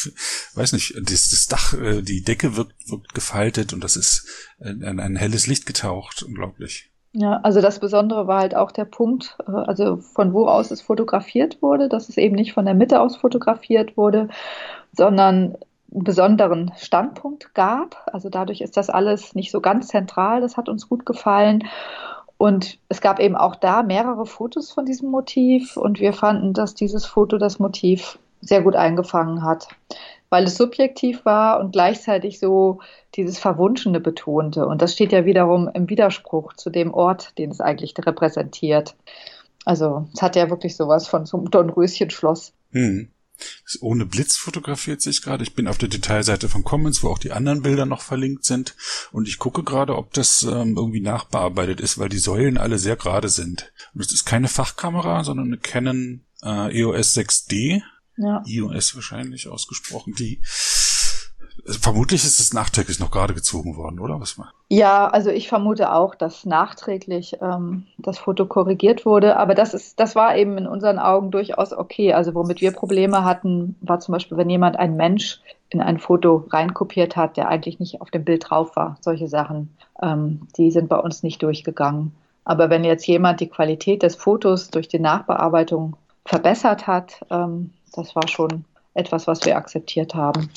weiß 0.55 0.73
nicht, 0.73 0.95
das, 0.97 1.29
das 1.29 1.47
Dach, 1.47 1.75
äh, 1.75 2.03
die 2.03 2.23
Decke 2.23 2.57
wirkt, 2.57 2.75
wirkt 2.89 3.15
gefaltet 3.15 3.73
und 3.73 3.85
das 3.85 3.97
ist 3.97 4.27
in, 4.61 4.83
in 4.83 5.01
ein 5.01 5.17
helles 5.17 5.47
Licht 5.47 5.67
getaucht, 5.67 6.23
unglaublich. 6.23 6.91
Ja, 7.13 7.41
also 7.43 7.61
das 7.61 7.81
Besondere 7.81 8.27
war 8.27 8.41
halt 8.41 8.55
auch 8.55 8.71
der 8.71 8.85
Punkt, 8.85 9.37
äh, 9.47 9.51
also 9.51 9.97
von 9.97 10.33
wo 10.33 10.47
aus 10.47 10.71
es 10.71 10.83
fotografiert 10.83 11.63
wurde, 11.63 11.89
dass 11.89 12.09
es 12.09 12.17
eben 12.17 12.35
nicht 12.35 12.53
von 12.53 12.65
der 12.65 12.75
Mitte 12.75 13.01
aus 13.01 13.17
fotografiert 13.17 13.97
wurde, 13.97 14.29
sondern 14.93 15.57
einen 15.91 16.05
besonderen 16.05 16.73
Standpunkt 16.77 17.55
gab. 17.55 18.07
Also 18.13 18.29
dadurch 18.29 18.61
ist 18.61 18.77
das 18.77 18.91
alles 18.91 19.35
nicht 19.35 19.51
so 19.51 19.61
ganz 19.61 19.89
zentral. 19.89 20.41
Das 20.41 20.57
hat 20.57 20.69
uns 20.69 20.89
gut 20.89 21.07
gefallen. 21.07 21.65
Und 22.39 22.79
es 22.89 23.01
gab 23.01 23.19
eben 23.19 23.37
auch 23.37 23.57
da 23.57 23.83
mehrere 23.83 24.25
Fotos 24.25 24.71
von 24.71 24.87
diesem 24.87 25.11
Motiv 25.11 25.77
und 25.77 25.99
wir 25.99 26.13
fanden, 26.13 26.53
dass 26.55 26.75
dieses 26.75 27.05
Foto 27.05 27.37
das 27.37 27.59
Motiv 27.59 28.19
sehr 28.41 28.63
gut 28.63 28.77
eingefangen 28.77 29.43
hat, 29.43 29.69
weil 30.31 30.45
es 30.45 30.57
subjektiv 30.57 31.25
war 31.25 31.59
und 31.59 31.73
gleichzeitig 31.73 32.39
so 32.39 32.79
dieses 33.17 33.41
Verwunschene 33.41 33.99
betonte. 33.99 34.67
Und 34.67 34.83
das 34.83 34.93
steht 34.93 35.11
ja 35.11 35.25
wiederum 35.25 35.69
im 35.75 35.91
Widerspruch 35.91 36.55
zu 36.55 36.71
dem 36.71 36.95
Ort, 36.95 37.37
den 37.39 37.51
es 37.51 37.61
eigentlich 37.61 37.95
repräsentiert. 37.99 38.95
Also 39.65 40.07
es 40.15 40.23
hat 40.23 40.37
ja 40.37 40.49
wirklich 40.49 40.77
sowas 40.77 41.09
von 41.09 41.27
so 41.27 41.39
einem 41.39 41.51
Dornröschenschloss. 41.51 42.53
Hm. 42.71 43.11
Ist 43.65 43.83
ohne 43.83 44.07
Blitz 44.07 44.37
fotografiert 44.37 45.03
sich 45.03 45.23
gerade. 45.23 45.43
Ich 45.43 45.55
bin 45.55 45.69
auf 45.69 45.79
der 45.79 45.89
Detailseite 45.89 46.49
von 46.49 46.65
Commons, 46.65 47.03
wo 47.03 47.09
auch 47.09 47.19
die 47.19 47.33
anderen 47.33 47.63
Bilder 47.63 47.87
noch 47.87 48.03
verlinkt 48.03 48.45
sind. 48.45 48.75
Und 49.13 49.29
ich 49.29 49.39
gucke 49.39 49.63
gerade, 49.63 49.97
ob 49.97 50.13
das 50.13 50.43
ähm, 50.43 50.77
irgendwie 50.77 51.01
nachbearbeitet 51.01 51.81
ist, 51.81 51.99
weil 51.99 52.09
die 52.09 52.19
Säulen 52.19 52.59
alle 52.59 52.79
sehr 52.79 52.97
gerade 52.97 53.29
sind. 53.29 53.73
Und 53.95 54.01
es 54.01 54.13
ist 54.13 54.25
keine 54.25 54.49
Fachkamera, 54.49 55.25
sondern 55.25 55.47
eine 55.47 55.59
Canon 55.59 56.25
äh, 56.43 56.81
EOS 56.81 57.17
6D. 57.17 57.83
Ja. 58.17 58.43
EOS 58.47 58.97
wahrscheinlich 58.97 59.49
ausgesprochen. 59.49 60.15
Die 60.15 60.41
Vermutlich 61.71 62.25
ist 62.25 62.41
es 62.41 62.55
nachträglich 62.55 62.99
noch 62.99 63.11
gerade 63.11 63.35
gezogen 63.35 63.77
worden, 63.77 64.01
oder? 64.01 64.21
Was? 64.21 64.41
Ja, 64.69 65.09
also 65.09 65.31
ich 65.31 65.49
vermute 65.49 65.93
auch, 65.93 66.15
dass 66.15 66.47
nachträglich 66.47 67.37
ähm, 67.43 67.87
das 67.99 68.19
Foto 68.19 68.47
korrigiert 68.47 69.05
wurde. 69.05 69.37
Aber 69.37 69.55
das 69.55 69.75
ist, 69.75 70.01
das 70.01 70.15
war 70.15 70.37
eben 70.37 70.57
in 70.57 70.67
unseren 70.67 70.99
Augen 70.99 71.31
durchaus 71.31 71.73
okay. 71.73 72.15
Also 72.15 72.35
womit 72.35 72.61
wir 72.61 72.73
Probleme 72.73 73.25
hatten, 73.25 73.77
war 73.81 74.01
zum 74.01 74.13
Beispiel, 74.13 74.39
wenn 74.39 74.49
jemand 74.49 74.79
ein 74.79 74.97
Mensch 74.97 75.41
in 75.69 75.83
ein 75.83 75.99
Foto 75.99 76.47
reinkopiert 76.51 77.17
hat, 77.17 77.37
der 77.37 77.49
eigentlich 77.49 77.79
nicht 77.79 78.01
auf 78.01 78.11
dem 78.11 78.25
Bild 78.25 78.49
drauf 78.49 78.75
war. 78.75 78.97
Solche 79.01 79.29
Sachen, 79.29 79.77
ähm, 80.03 80.49
die 80.57 80.71
sind 80.71 80.89
bei 80.89 80.99
uns 80.99 81.23
nicht 81.23 81.43
durchgegangen. 81.43 82.13
Aber 82.45 82.71
wenn 82.71 82.85
jetzt 82.85 83.07
jemand 83.07 83.41
die 83.41 83.49
Qualität 83.49 84.03
des 84.03 84.17
Fotos 84.17 84.71
durch 84.71 84.89
die 84.89 84.99
Nachbearbeitung 84.99 85.97
verbessert 86.25 86.87
hat, 86.87 87.21
ähm, 87.31 87.73
das 87.93 88.17
war 88.17 88.27
schon 88.27 88.65
etwas, 88.99 89.27
was 89.27 89.45
wir 89.45 89.57
akzeptiert 89.57 90.15
haben 90.15 90.51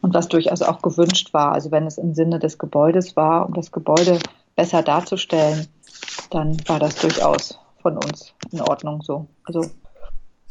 und 0.00 0.14
was 0.14 0.28
durchaus 0.28 0.62
auch 0.62 0.80
gewünscht 0.80 1.34
war. 1.34 1.52
Also 1.52 1.70
wenn 1.70 1.86
es 1.86 1.98
im 1.98 2.14
Sinne 2.14 2.38
des 2.38 2.58
Gebäudes 2.58 3.16
war, 3.16 3.46
um 3.46 3.54
das 3.54 3.72
Gebäude 3.72 4.18
besser 4.56 4.82
darzustellen, 4.82 5.66
dann 6.30 6.56
war 6.66 6.78
das 6.78 6.96
durchaus 6.96 7.58
von 7.82 7.96
uns 7.96 8.32
in 8.52 8.60
Ordnung 8.60 9.02
so. 9.02 9.26
Also 9.44 9.64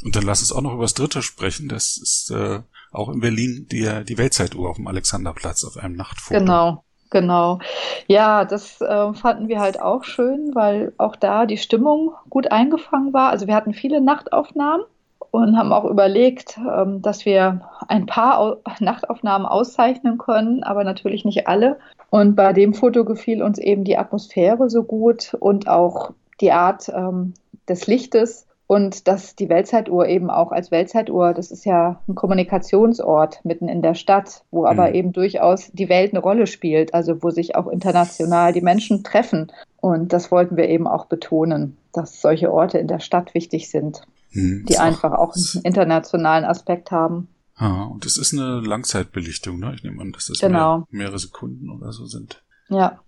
und 0.04 0.16
dann 0.16 0.24
lass 0.24 0.40
uns 0.42 0.54
auch 0.54 0.62
noch 0.62 0.74
über 0.74 0.84
das 0.84 0.94
Dritte 0.94 1.22
sprechen. 1.22 1.68
Das 1.68 1.98
ist 1.98 2.32
äh, 2.32 2.62
auch 2.92 3.10
in 3.10 3.20
Berlin 3.20 3.68
die, 3.70 4.04
die 4.06 4.18
Weltzeituhr 4.18 4.70
auf 4.70 4.78
dem 4.78 4.88
Alexanderplatz 4.88 5.66
auf 5.66 5.78
einem 5.78 5.96
Nachtfoto. 5.96 6.40
Genau, 6.40 6.84
genau. 7.10 7.60
Ja, 8.08 8.46
das 8.46 8.80
äh, 8.80 9.14
fanden 9.14 9.50
wir 9.50 9.60
halt 9.60 9.82
auch 9.82 10.06
schön, 10.06 10.52
weil 10.54 10.94
auch 10.98 11.18
da 11.18 11.46
die 11.46 11.58
Stimmung 11.58 12.14
gut 12.30 12.50
eingefangen 12.52 13.12
war. 13.12 13.30
Also 13.30 13.48
wir 13.48 13.56
hatten 13.56 13.74
viele 13.74 14.00
Nachtaufnahmen 14.00 14.86
und 15.32 15.58
haben 15.58 15.74
auch 15.74 15.86
überlegt, 15.86 16.58
ähm, 16.58 17.02
dass 17.02 17.26
wir 17.26 17.62
ein 17.88 18.06
paar 18.06 18.58
Nachtaufnahmen 18.80 19.48
auszeichnen 19.48 20.18
können, 20.18 20.64
aber 20.64 20.84
natürlich 20.84 21.26
nicht 21.26 21.48
alle. 21.48 21.80
Und 22.10 22.36
bei 22.36 22.54
dem 22.54 22.74
Foto 22.74 23.06
gefiel 23.06 23.44
uns 23.44 23.60
eben 23.60 23.84
die 23.84 23.98
Atmosphäre 23.98 24.70
so 24.70 24.84
gut 24.84 25.36
und 25.40 25.68
auch 25.68 26.12
die 26.42 26.52
Art 26.52 26.90
ähm, 26.90 27.34
des 27.68 27.88
Lichtes 27.88 28.48
und 28.66 29.08
dass 29.08 29.36
die 29.36 29.50
Weltzeituhr 29.50 30.08
eben 30.08 30.30
auch 30.30 30.52
als 30.52 30.70
Weltzeituhr, 30.70 31.34
das 31.34 31.50
ist 31.50 31.66
ja 31.66 32.02
ein 32.08 32.16
Kommunikationsort 32.16 33.44
mitten 33.44 33.68
in 33.68 33.82
der 33.82 33.96
Stadt, 33.96 34.44
wo 34.52 34.66
aber 34.66 34.90
mhm. 34.90 34.96
eben 34.96 35.12
durchaus 35.12 35.72
die 35.72 35.90
Welt 35.90 36.14
eine 36.14 36.22
Rolle 36.22 36.46
spielt, 36.46 36.94
also 36.94 37.24
wo 37.24 37.32
sich 37.32 37.56
auch 37.56 37.68
international 37.68 38.54
die 38.54 38.62
Menschen 38.62 39.04
treffen. 39.04 39.52
Und 39.82 40.14
das 40.14 40.32
wollten 40.32 40.56
wir 40.56 40.70
eben 40.70 40.88
auch 40.88 41.06
betonen, 41.06 41.78
dass 41.94 42.22
solche 42.22 42.52
Orte 42.52 42.78
in 42.78 42.88
der 42.88 43.00
Stadt 43.00 43.34
wichtig 43.34 43.70
sind 43.70 44.04
hm, 44.32 44.66
die 44.68 44.78
einfach 44.78 45.14
auch 45.14 45.36
einen 45.36 45.64
internationalen 45.64 46.46
Aspekt 46.46 46.92
haben. 46.92 47.28
Ah, 47.56 47.84
und 47.84 48.06
das 48.06 48.18
ist 48.18 48.34
eine 48.34 48.62
Langzeitbelichtung, 48.62 49.60
ne? 49.60 49.74
Ich 49.76 49.84
nehme 49.84 50.02
an, 50.02 50.12
dass 50.12 50.28
das 50.28 50.40
genau. 50.40 50.78
mehr, 50.78 51.04
mehrere 51.04 51.20
Sekunden 51.20 51.70
oder 51.70 51.92
so 51.92 52.06
sind. 52.06 52.44
Ja. 52.70 53.00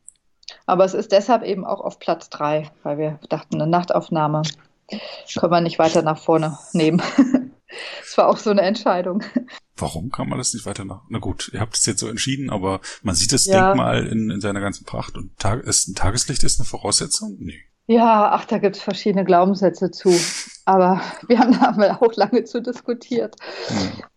Aber 0.65 0.83
es 0.83 0.93
ist 0.93 1.13
deshalb 1.13 1.43
eben 1.43 1.65
auch 1.65 1.79
auf 1.79 1.99
Platz 1.99 2.29
drei, 2.29 2.69
weil 2.83 2.97
wir 2.97 3.19
dachten, 3.29 3.55
eine 3.55 3.69
Nachtaufnahme 3.69 4.41
können 5.39 5.51
wir 5.51 5.61
nicht 5.61 5.79
weiter 5.79 6.01
nach 6.01 6.17
vorne 6.17 6.57
nehmen. 6.73 7.01
das 8.01 8.17
war 8.17 8.27
auch 8.27 8.37
so 8.37 8.49
eine 8.49 8.61
Entscheidung. 8.61 9.23
Warum 9.77 10.11
kann 10.11 10.27
man 10.27 10.37
das 10.37 10.53
nicht 10.53 10.65
weiter 10.65 10.83
nach? 10.83 11.03
Na 11.09 11.19
gut, 11.19 11.49
ihr 11.53 11.61
habt 11.61 11.75
es 11.75 11.85
jetzt 11.85 12.01
so 12.01 12.07
entschieden, 12.07 12.49
aber 12.49 12.81
man 13.01 13.15
sieht 13.15 13.31
das 13.31 13.45
ja. 13.45 13.67
Denkmal 13.67 14.05
in, 14.05 14.29
in 14.29 14.41
seiner 14.41 14.59
ganzen 14.59 14.85
Pracht 14.85 15.15
und 15.15 15.37
Tag, 15.39 15.63
ist, 15.63 15.87
ein 15.87 15.95
Tageslicht 15.95 16.43
ist 16.43 16.59
eine 16.59 16.67
Voraussetzung? 16.67 17.37
Nee. 17.39 17.59
Ja, 17.87 18.31
ach, 18.31 18.45
da 18.45 18.57
gibt 18.57 18.75
es 18.75 18.81
verschiedene 18.81 19.25
Glaubenssätze 19.25 19.91
zu. 19.91 20.13
Aber 20.71 21.01
wir 21.27 21.39
haben 21.39 21.51
da 21.59 21.97
auch 21.99 22.15
lange 22.15 22.45
zu 22.45 22.61
diskutiert. 22.61 23.35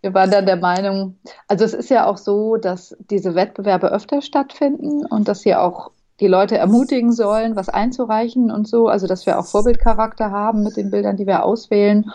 Wir 0.02 0.14
waren 0.14 0.30
dann 0.30 0.46
der 0.46 0.54
Meinung, 0.54 1.18
also 1.48 1.64
es 1.64 1.74
ist 1.74 1.90
ja 1.90 2.06
auch 2.06 2.16
so, 2.16 2.56
dass 2.56 2.96
diese 3.10 3.34
Wettbewerbe 3.34 3.90
öfter 3.90 4.22
stattfinden 4.22 5.04
und 5.04 5.26
dass 5.26 5.40
sie 5.40 5.56
auch 5.56 5.90
die 6.20 6.28
Leute 6.28 6.56
ermutigen 6.56 7.10
sollen, 7.10 7.56
was 7.56 7.68
einzureichen 7.68 8.52
und 8.52 8.68
so. 8.68 8.86
Also 8.86 9.08
dass 9.08 9.26
wir 9.26 9.36
auch 9.36 9.46
Vorbildcharakter 9.46 10.30
haben 10.30 10.62
mit 10.62 10.76
den 10.76 10.92
Bildern, 10.92 11.16
die 11.16 11.26
wir 11.26 11.44
auswählen. 11.44 12.12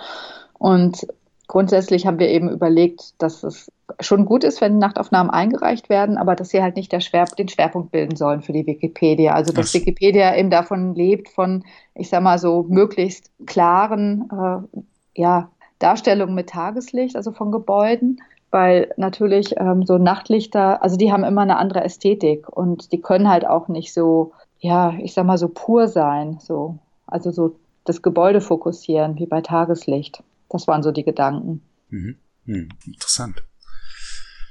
Und 0.57 1.05
grundsätzlich 1.49 2.05
haben 2.05 2.19
wir 2.19 2.29
eben 2.29 2.47
überlegt, 2.47 3.21
dass 3.21 3.43
es 3.43 3.71
schon 3.99 4.25
gut 4.25 4.43
ist, 4.43 4.61
wenn 4.61 4.77
Nachtaufnahmen 4.77 5.31
eingereicht 5.31 5.89
werden, 5.89 6.17
aber 6.17 6.35
dass 6.35 6.49
sie 6.49 6.61
halt 6.61 6.75
nicht 6.75 6.93
Schwer, 7.03 7.25
den 7.25 7.49
Schwerpunkt 7.49 7.91
bilden 7.91 8.15
sollen 8.15 8.41
für 8.41 8.53
die 8.53 8.67
Wikipedia. 8.67 9.33
Also 9.33 9.51
dass 9.51 9.71
das. 9.71 9.81
Wikipedia 9.81 10.35
eben 10.37 10.51
davon 10.51 10.93
lebt, 10.93 11.27
von, 11.27 11.65
ich 11.95 12.09
sag 12.09 12.21
mal 12.21 12.37
so, 12.37 12.65
möglichst 12.69 13.31
klaren 13.47 14.29
äh, 14.31 14.79
ja, 15.19 15.49
Darstellungen 15.79 16.35
mit 16.35 16.49
Tageslicht, 16.49 17.15
also 17.15 17.31
von 17.31 17.51
Gebäuden, 17.51 18.21
weil 18.51 18.93
natürlich 18.95 19.55
ähm, 19.57 19.87
so 19.87 19.97
Nachtlichter, 19.97 20.83
also 20.83 20.97
die 20.97 21.11
haben 21.11 21.23
immer 21.23 21.41
eine 21.41 21.57
andere 21.57 21.83
Ästhetik 21.83 22.47
und 22.47 22.91
die 22.91 23.01
können 23.01 23.27
halt 23.27 23.47
auch 23.47 23.69
nicht 23.69 23.91
so, 23.91 24.33
ja, 24.59 24.93
ich 25.01 25.15
sag 25.15 25.25
mal 25.25 25.39
so 25.39 25.47
pur 25.47 25.87
sein, 25.87 26.37
so, 26.39 26.77
also 27.07 27.31
so 27.31 27.55
das 27.85 28.03
Gebäude 28.03 28.39
fokussieren 28.39 29.17
wie 29.17 29.25
bei 29.25 29.41
Tageslicht. 29.41 30.21
Das 30.49 30.67
waren 30.67 30.83
so 30.83 30.91
die 30.91 31.03
Gedanken. 31.03 31.61
Mhm. 31.89 32.17
Hm, 32.45 32.69
interessant. 32.85 33.43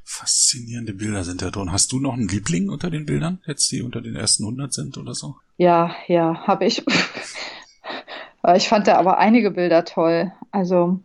Faszinierende 0.04 0.94
Bilder 0.94 1.24
sind 1.24 1.42
da 1.42 1.50
drin. 1.50 1.72
Hast 1.72 1.92
du 1.92 2.00
noch 2.00 2.14
einen 2.14 2.28
Liebling 2.28 2.70
unter 2.70 2.90
den 2.90 3.06
Bildern, 3.06 3.42
jetzt 3.46 3.70
die 3.70 3.82
unter 3.82 4.00
den 4.00 4.16
ersten 4.16 4.44
100 4.44 4.72
sind 4.72 4.96
oder 4.96 5.14
so? 5.14 5.36
Ja, 5.56 5.94
ja, 6.06 6.46
habe 6.46 6.64
ich. 6.64 6.84
ich 8.56 8.68
fand 8.68 8.86
da 8.86 8.96
aber 8.96 9.18
einige 9.18 9.50
Bilder 9.50 9.84
toll. 9.84 10.32
Also 10.50 11.00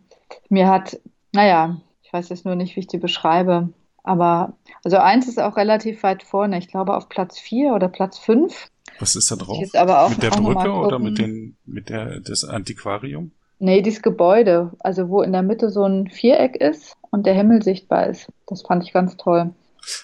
mir 0.48 0.68
hat, 0.68 0.98
naja, 1.32 1.80
ich 2.02 2.12
weiß 2.12 2.28
jetzt 2.30 2.44
nur 2.44 2.54
nicht, 2.54 2.76
wie 2.76 2.80
ich 2.80 2.86
die 2.86 2.98
beschreibe. 2.98 3.70
Aber 4.02 4.56
also 4.84 4.98
eins 4.98 5.28
ist 5.28 5.40
auch 5.40 5.56
relativ 5.56 6.02
weit 6.02 6.22
vorne. 6.22 6.58
Ich 6.58 6.68
glaube 6.68 6.96
auf 6.96 7.08
Platz 7.08 7.38
vier 7.38 7.74
oder 7.74 7.88
Platz 7.88 8.18
fünf. 8.18 8.68
Was 8.98 9.16
ist 9.16 9.30
da 9.30 9.36
drauf? 9.36 9.58
aber 9.74 10.02
auch 10.02 10.10
mit 10.10 10.22
der 10.22 10.30
Brücke 10.30 10.72
oder 10.72 10.98
mit 10.98 11.18
den 11.18 11.56
mit 11.64 11.88
der 11.88 12.20
das 12.20 12.44
Antiquarium? 12.44 13.32
Nee, 13.58 13.82
dieses 13.82 14.02
Gebäude, 14.02 14.72
also 14.80 15.08
wo 15.08 15.22
in 15.22 15.32
der 15.32 15.42
Mitte 15.42 15.70
so 15.70 15.84
ein 15.84 16.08
Viereck 16.08 16.56
ist 16.56 16.96
und 17.10 17.26
der 17.26 17.34
Himmel 17.34 17.62
sichtbar 17.62 18.08
ist. 18.08 18.28
Das 18.46 18.62
fand 18.62 18.82
ich 18.82 18.92
ganz 18.92 19.16
toll. 19.16 19.54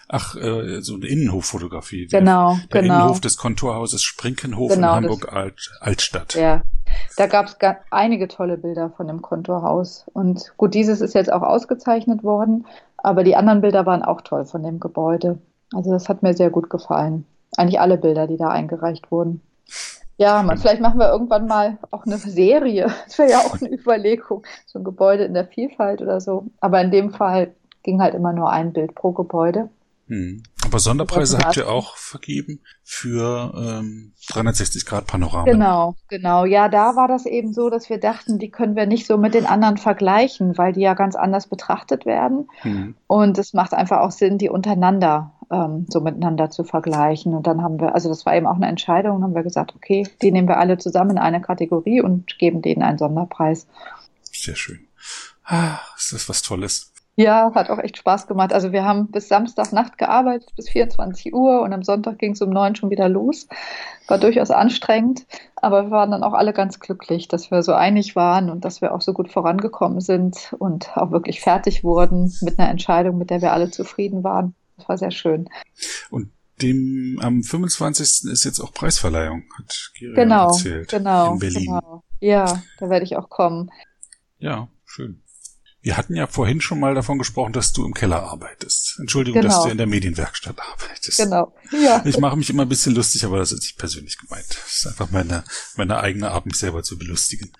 Ach, 0.09 0.37
äh, 0.37 0.81
so 0.83 0.95
eine 0.95 1.07
Innenhoffotografie. 1.07 2.07
Genau, 2.07 2.57
der, 2.73 2.83
genau. 2.83 2.95
Innenhof 2.95 3.21
des 3.21 3.37
Kontorhauses 3.37 4.03
Sprinkenhof 4.03 4.73
genau, 4.73 4.97
in 4.97 5.05
Hamburg 5.05 5.33
Alt, 5.33 5.71
Altstadt. 5.81 6.35
Ja, 6.35 6.63
da 7.17 7.27
gab 7.27 7.47
es 7.47 7.57
einige 7.91 8.29
tolle 8.29 8.59
Bilder 8.59 8.91
von 8.91 9.07
dem 9.07 9.23
Kontorhaus. 9.23 10.07
Und 10.13 10.53
gut, 10.57 10.75
dieses 10.75 11.01
ist 11.01 11.15
jetzt 11.15 11.33
auch 11.33 11.43
ausgezeichnet 11.43 12.23
worden, 12.23 12.67
aber 12.99 13.25
die 13.25 13.37
anderen 13.37 13.61
Bilder 13.61 13.87
waren 13.87 14.03
auch 14.03 14.21
toll 14.21 14.45
von 14.45 14.63
dem 14.63 14.81
Gebäude. 14.81 15.39
Also 15.73 15.91
das 15.91 16.09
hat 16.09 16.23
mir 16.23 16.35
sehr 16.35 16.51
gut 16.51 16.69
gefallen. 16.69 17.25
Eigentlich 17.57 17.81
alle 17.81 17.97
Bilder, 17.97 18.27
die 18.27 18.37
da 18.37 18.49
eingereicht 18.49 19.11
wurden. 19.11 19.41
Ja, 20.21 20.43
man, 20.43 20.59
vielleicht 20.59 20.83
machen 20.83 21.01
wir 21.01 21.09
irgendwann 21.09 21.47
mal 21.47 21.79
auch 21.91 22.05
eine 22.05 22.19
Serie. 22.19 22.93
Das 23.07 23.19
wäre 23.19 23.31
ja 23.31 23.39
auch 23.39 23.59
eine 23.59 23.71
Überlegung. 23.73 24.45
So 24.67 24.79
ein 24.79 24.85
Gebäude 24.85 25.25
in 25.25 25.33
der 25.33 25.47
Vielfalt 25.47 26.03
oder 26.03 26.21
so. 26.21 26.45
Aber 26.61 26.79
in 26.83 26.91
dem 26.91 27.11
Fall 27.11 27.55
ging 27.83 28.03
halt 28.03 28.15
immer 28.15 28.35
nur 28.35 28.51
ein 28.51 28.75
Bild 28.75 28.95
pro 28.95 29.13
Gebäude. 29.13 29.71
Hm. 30.09 30.43
Aber 30.63 30.79
Sonderpreise 30.79 31.39
habt 31.39 31.57
ihr 31.57 31.71
auch 31.71 31.97
vergeben 31.97 32.61
für 32.83 33.55
ähm, 33.57 34.13
360 34.29 34.85
Grad 34.85 35.07
Panorama. 35.07 35.45
Genau, 35.45 35.95
genau. 36.09 36.45
Ja, 36.45 36.69
da 36.69 36.97
war 36.97 37.09
das 37.09 37.25
eben 37.25 37.55
so, 37.55 37.71
dass 37.71 37.89
wir 37.89 37.99
dachten, 37.99 38.39
die 38.39 38.51
können 38.51 38.77
wir 38.77 38.85
nicht 38.85 39.07
so 39.07 39.17
mit 39.17 39.33
den 39.33 39.47
anderen 39.47 39.79
vergleichen, 39.79 40.59
weil 40.59 40.75
die 40.75 40.83
ja 40.83 40.93
ganz 40.93 41.17
anders 41.17 41.47
betrachtet 41.47 42.05
werden. 42.05 42.47
Hm. 42.61 42.95
Und 43.07 43.39
es 43.39 43.55
macht 43.55 43.73
einfach 43.73 44.01
auch 44.01 44.11
Sinn, 44.11 44.37
die 44.37 44.51
untereinander 44.51 45.33
ähm, 45.51 45.87
so 45.89 46.01
miteinander 46.01 46.51
zu 46.51 46.65
vergleichen. 46.65 47.35
Und 47.35 47.47
dann 47.47 47.63
haben 47.63 47.81
wir, 47.81 47.95
also 47.95 48.09
das 48.09 48.25
war 48.27 48.35
eben 48.35 48.47
auch 48.47 48.57
eine 48.57 48.69
Entscheidung, 48.69 49.23
haben 49.23 49.35
wir 49.35 49.43
gesagt, 49.43 49.75
okay, 49.75 50.07
die 50.23 50.33
nehmen 50.33 50.49
wir 50.49 50.59
alle 50.59 50.79
zusammen 50.79 51.13
in 51.13 51.19
eine 51.19 51.41
Kategorie 51.41 52.01
und 52.01 52.39
geben 52.39 52.63
denen 52.63 52.83
einen 52.83 52.99
Sonderpreis. 52.99 53.67
Sehr 54.23 54.57
schön. 54.57 54.81
Ah, 55.45 55.79
ist 55.97 56.13
das 56.13 56.29
was 56.29 56.43
Tolles. 56.43 56.93
Ja, 57.17 57.53
hat 57.55 57.69
auch 57.69 57.79
echt 57.79 57.99
Spaß 57.99 58.29
gemacht. 58.29 58.55
Also 58.55 58.73
wir 58.73 58.85
haben 58.85 59.11
bis 59.11 59.29
Samstagnacht 59.29 59.99
gearbeitet, 59.99 60.55
bis 60.57 60.71
24 60.71 61.35
Uhr 61.35 61.61
und 61.61 61.73
am 61.73 61.83
Sonntag 61.83 62.19
ging 62.19 62.33
es 62.33 62.41
um 62.41 62.49
neun 62.49 62.77
schon 62.77 62.89
wieder 62.89 63.11
los. 63.11 63.47
War 64.09 64.17
durchaus 64.17 64.51
anstrengend, 64.51 65.27
aber 65.57 65.85
wir 65.85 65.91
waren 65.91 66.13
dann 66.13 66.23
auch 66.23 66.33
alle 66.33 66.55
ganz 66.55 66.81
glücklich, 66.81 67.29
dass 67.29 67.51
wir 67.51 67.63
so 67.63 67.75
einig 67.75 68.17
waren 68.17 68.49
und 68.49 68.65
dass 68.65 68.81
wir 68.81 68.95
auch 68.95 69.03
so 69.03 69.13
gut 69.13 69.31
vorangekommen 69.31 70.01
sind 70.01 70.55
und 70.59 70.97
auch 70.97 71.11
wirklich 71.11 71.43
fertig 71.43 71.85
wurden 71.85 72.33
mit 72.41 72.59
einer 72.59 72.71
Entscheidung, 72.71 73.19
mit 73.19 73.29
der 73.29 73.43
wir 73.43 73.53
alle 73.53 73.71
zufrieden 73.71 74.25
waren. 74.25 74.55
Das 74.81 74.89
war 74.89 74.99
sehr 74.99 75.11
schön. 75.11 75.49
Und 76.11 76.31
dem 76.63 77.19
am 77.23 77.43
25. 77.43 78.31
ist 78.31 78.45
jetzt 78.45 78.61
auch 78.61 78.73
Preisverleihung, 78.73 79.45
hat 79.59 79.91
Giri 79.95 80.15
genau, 80.15 80.49
erzählt. 80.49 80.89
Genau, 80.91 81.35
in 81.35 81.39
Berlin. 81.39 81.65
genau. 81.67 82.05
Ja, 82.21 82.63
da 82.79 82.91
werde 82.91 83.05
ich 83.05 83.17
auch 83.17 83.29
kommen. 83.31 83.71
Ja, 84.39 84.69
schön. 84.85 85.23
Wir 85.83 85.97
hatten 85.97 86.15
ja 86.15 86.27
vorhin 86.27 86.61
schon 86.61 86.79
mal 86.79 86.95
davon 86.95 87.17
gesprochen, 87.19 87.55
dass 87.55 87.73
du 87.73 87.87
im 87.87 87.95
Keller 87.95 88.23
arbeitest. 88.25 88.99
Entschuldigung, 89.01 89.41
Genau. 89.41 89.55
dass 89.55 89.65
du 89.65 89.71
in 89.71 89.79
der 89.79 89.87
Medienwerkstatt 89.87 90.57
arbeitest. 90.61 91.17
Genau. 91.17 91.55
Ja. 91.73 92.03
Ich 92.05 92.19
mache 92.19 92.37
mich 92.37 92.51
immer 92.51 92.65
ein 92.65 92.69
bisschen 92.69 92.95
lustig, 92.95 93.25
aber 93.25 93.39
das 93.39 93.53
ist 93.53 93.63
nicht 93.63 93.79
persönlich 93.79 94.19
gemeint. 94.19 94.45
Das 94.51 94.75
ist 94.77 94.87
einfach 94.87 95.11
meine, 95.11 95.43
meine 95.77 95.99
eigene 96.01 96.33
Art, 96.33 96.45
mich 96.45 96.57
selber 96.57 96.83
zu 96.83 96.99
belustigen. 96.99 97.51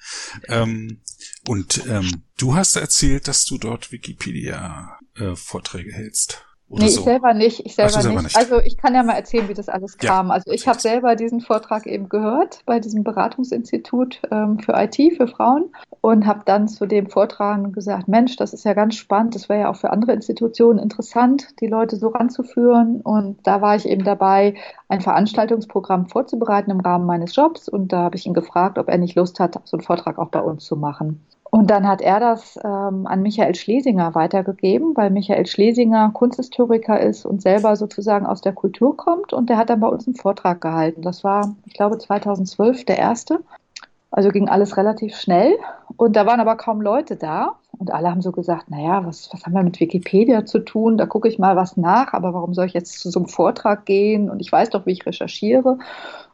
Ähm, 0.49 1.01
und 1.49 1.87
ähm, 1.87 2.25
du 2.37 2.55
hast 2.55 2.77
erzählt, 2.77 3.27
dass 3.27 3.47
du 3.47 3.57
dort 3.57 3.91
Wikipedia-Vorträge 3.91 5.93
hältst. 5.93 6.45
Oder 6.71 6.85
Nee, 6.85 6.89
so. 6.91 7.01
ich 7.01 7.05
selber 7.05 7.35
nicht. 7.35 7.67
Ich 7.67 7.73
Ach, 7.73 7.91
selber, 7.91 7.93
du 7.93 8.01
selber 8.03 8.23
nicht. 8.23 8.25
nicht. 8.25 8.37
Also 8.37 8.61
ich 8.65 8.77
kann 8.77 8.95
ja 8.95 9.03
mal 9.03 9.15
erzählen, 9.15 9.49
wie 9.49 9.55
das 9.55 9.69
alles 9.69 9.97
Ja, 10.01 10.11
kam. 10.11 10.31
Also 10.31 10.53
ich 10.53 10.69
habe 10.69 10.79
selber 10.79 11.17
diesen 11.17 11.41
Vortrag 11.41 11.85
eben 11.87 12.09
gehört 12.09 12.63
bei 12.65 12.79
diesem 12.79 13.03
Beratungsinstitut 13.03 14.21
ähm, 14.31 14.61
für 14.61 14.75
IT 14.75 14.97
für 15.17 15.27
Frauen 15.27 15.73
und 16.01 16.27
habe 16.27 16.43
dann 16.45 16.69
zu 16.69 16.87
dem 16.87 17.09
Vortrag 17.11 17.73
gesagt, 17.73 18.07
Mensch, 18.07 18.37
das 18.37 18.53
ist 18.53 18.65
ja 18.65 18.75
ganz 18.75 18.95
spannend. 18.95 19.35
Das 19.35 19.49
wäre 19.49 19.63
ja 19.63 19.71
auch 19.71 19.77
für 19.77 19.91
andere 19.91 20.13
Institutionen 20.13 20.79
interessant, 20.79 21.49
die 21.61 21.67
Leute 21.67 21.97
so 21.97 22.09
ranzuführen. 22.09 23.01
Und 23.01 23.39
da 23.45 23.61
war 23.61 23.75
ich 23.75 23.87
eben 23.87 24.05
dabei, 24.05 24.55
ein 24.89 25.01
Veranstaltungsprogramm 25.01 26.07
vorzubereiten 26.07 26.71
im 26.71 26.81
Rahmen 26.81 27.05
meines 27.05 27.35
Jobs. 27.35 27.69
Und 27.69 27.93
da 27.93 27.99
habe 27.99 28.17
ich 28.17 28.27
ihn 28.27 28.35
gefragt, 28.35 28.79
ob 28.79 28.89
er 28.89 28.99
nicht 28.99 29.17
Lust 29.17 29.41
hat, 29.41 29.61
so 29.65 29.77
einen 29.77 29.85
Vortrag 29.85 30.19
auch 30.19 30.29
bei 30.29 30.41
uns 30.41 30.65
zu 30.65 30.77
machen. 30.77 31.21
Und 31.51 31.69
dann 31.69 31.87
hat 31.87 32.01
er 32.01 32.21
das 32.21 32.57
ähm, 32.63 33.07
an 33.07 33.23
Michael 33.23 33.57
Schlesinger 33.57 34.15
weitergegeben, 34.15 34.97
weil 34.97 35.11
Michael 35.11 35.47
Schlesinger 35.47 36.11
Kunsthistoriker 36.15 37.01
ist 37.01 37.27
und 37.27 37.43
selber 37.43 37.75
sozusagen 37.75 38.25
aus 38.25 38.41
der 38.41 38.53
Kultur 38.53 38.97
kommt. 38.97 39.33
Und 39.33 39.51
der 39.51 39.57
hat 39.57 39.69
dann 39.69 39.81
bei 39.81 39.89
uns 39.89 40.07
einen 40.07 40.15
Vortrag 40.15 40.61
gehalten. 40.61 41.03
Das 41.03 41.25
war, 41.25 41.57
ich 41.67 41.75
glaube, 41.75 41.99
2012 41.99 42.85
der 42.85 42.99
erste. 42.99 43.41
Also 44.13 44.31
ging 44.31 44.49
alles 44.49 44.77
relativ 44.77 45.17
schnell. 45.17 45.57
Und 45.97 46.15
da 46.15 46.25
waren 46.25 46.41
aber 46.41 46.57
kaum 46.57 46.81
Leute 46.81 47.17
da. 47.17 47.57
Und 47.81 47.91
alle 47.91 48.11
haben 48.11 48.21
so 48.21 48.31
gesagt, 48.31 48.71
naja, 48.71 49.07
was, 49.07 49.31
was 49.33 49.43
haben 49.47 49.55
wir 49.55 49.63
mit 49.63 49.81
Wikipedia 49.81 50.45
zu 50.45 50.59
tun? 50.59 50.99
Da 50.99 51.07
gucke 51.07 51.29
ich 51.29 51.39
mal 51.39 51.57
was 51.57 51.79
nach, 51.79 52.13
aber 52.13 52.35
warum 52.35 52.53
soll 52.53 52.67
ich 52.67 52.75
jetzt 52.75 53.01
zu 53.01 53.09
so 53.09 53.21
einem 53.21 53.29
Vortrag 53.29 53.87
gehen? 53.87 54.29
Und 54.29 54.41
ich 54.41 54.53
weiß 54.53 54.69
doch, 54.69 54.85
wie 54.85 54.93
ich 54.93 55.07
recherchiere. 55.07 55.79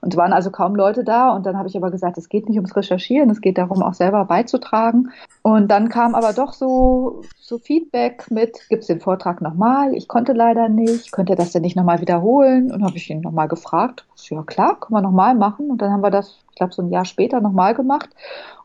Und 0.00 0.12
es 0.12 0.16
waren 0.16 0.32
also 0.32 0.50
kaum 0.50 0.74
Leute 0.74 1.04
da. 1.04 1.30
Und 1.30 1.46
dann 1.46 1.56
habe 1.56 1.68
ich 1.68 1.76
aber 1.76 1.92
gesagt, 1.92 2.18
es 2.18 2.28
geht 2.28 2.48
nicht 2.48 2.56
ums 2.56 2.74
Recherchieren, 2.74 3.30
es 3.30 3.40
geht 3.40 3.58
darum, 3.58 3.80
auch 3.80 3.94
selber 3.94 4.24
beizutragen. 4.24 5.12
Und 5.42 5.70
dann 5.70 5.88
kam 5.88 6.16
aber 6.16 6.32
doch 6.32 6.52
so, 6.52 7.22
so 7.38 7.58
Feedback 7.58 8.28
mit, 8.28 8.68
gibt 8.68 8.82
es 8.82 8.88
den 8.88 8.98
Vortrag 8.98 9.40
nochmal? 9.40 9.94
Ich 9.94 10.08
konnte 10.08 10.32
leider 10.32 10.68
nicht. 10.68 11.12
Könnt 11.12 11.30
ihr 11.30 11.36
das 11.36 11.52
denn 11.52 11.62
nicht 11.62 11.76
nochmal 11.76 12.00
wiederholen? 12.00 12.72
Und 12.72 12.82
habe 12.82 12.96
ich 12.96 13.08
ihn 13.08 13.20
nochmal 13.20 13.46
gefragt. 13.46 14.04
Ja 14.30 14.42
klar, 14.42 14.80
können 14.80 14.96
wir 14.98 15.02
nochmal 15.02 15.36
machen. 15.36 15.70
Und 15.70 15.80
dann 15.80 15.92
haben 15.92 16.02
wir 16.02 16.10
das, 16.10 16.40
ich 16.50 16.56
glaube, 16.56 16.72
so 16.72 16.82
ein 16.82 16.90
Jahr 16.90 17.04
später 17.04 17.40
nochmal 17.40 17.74
gemacht. 17.74 18.10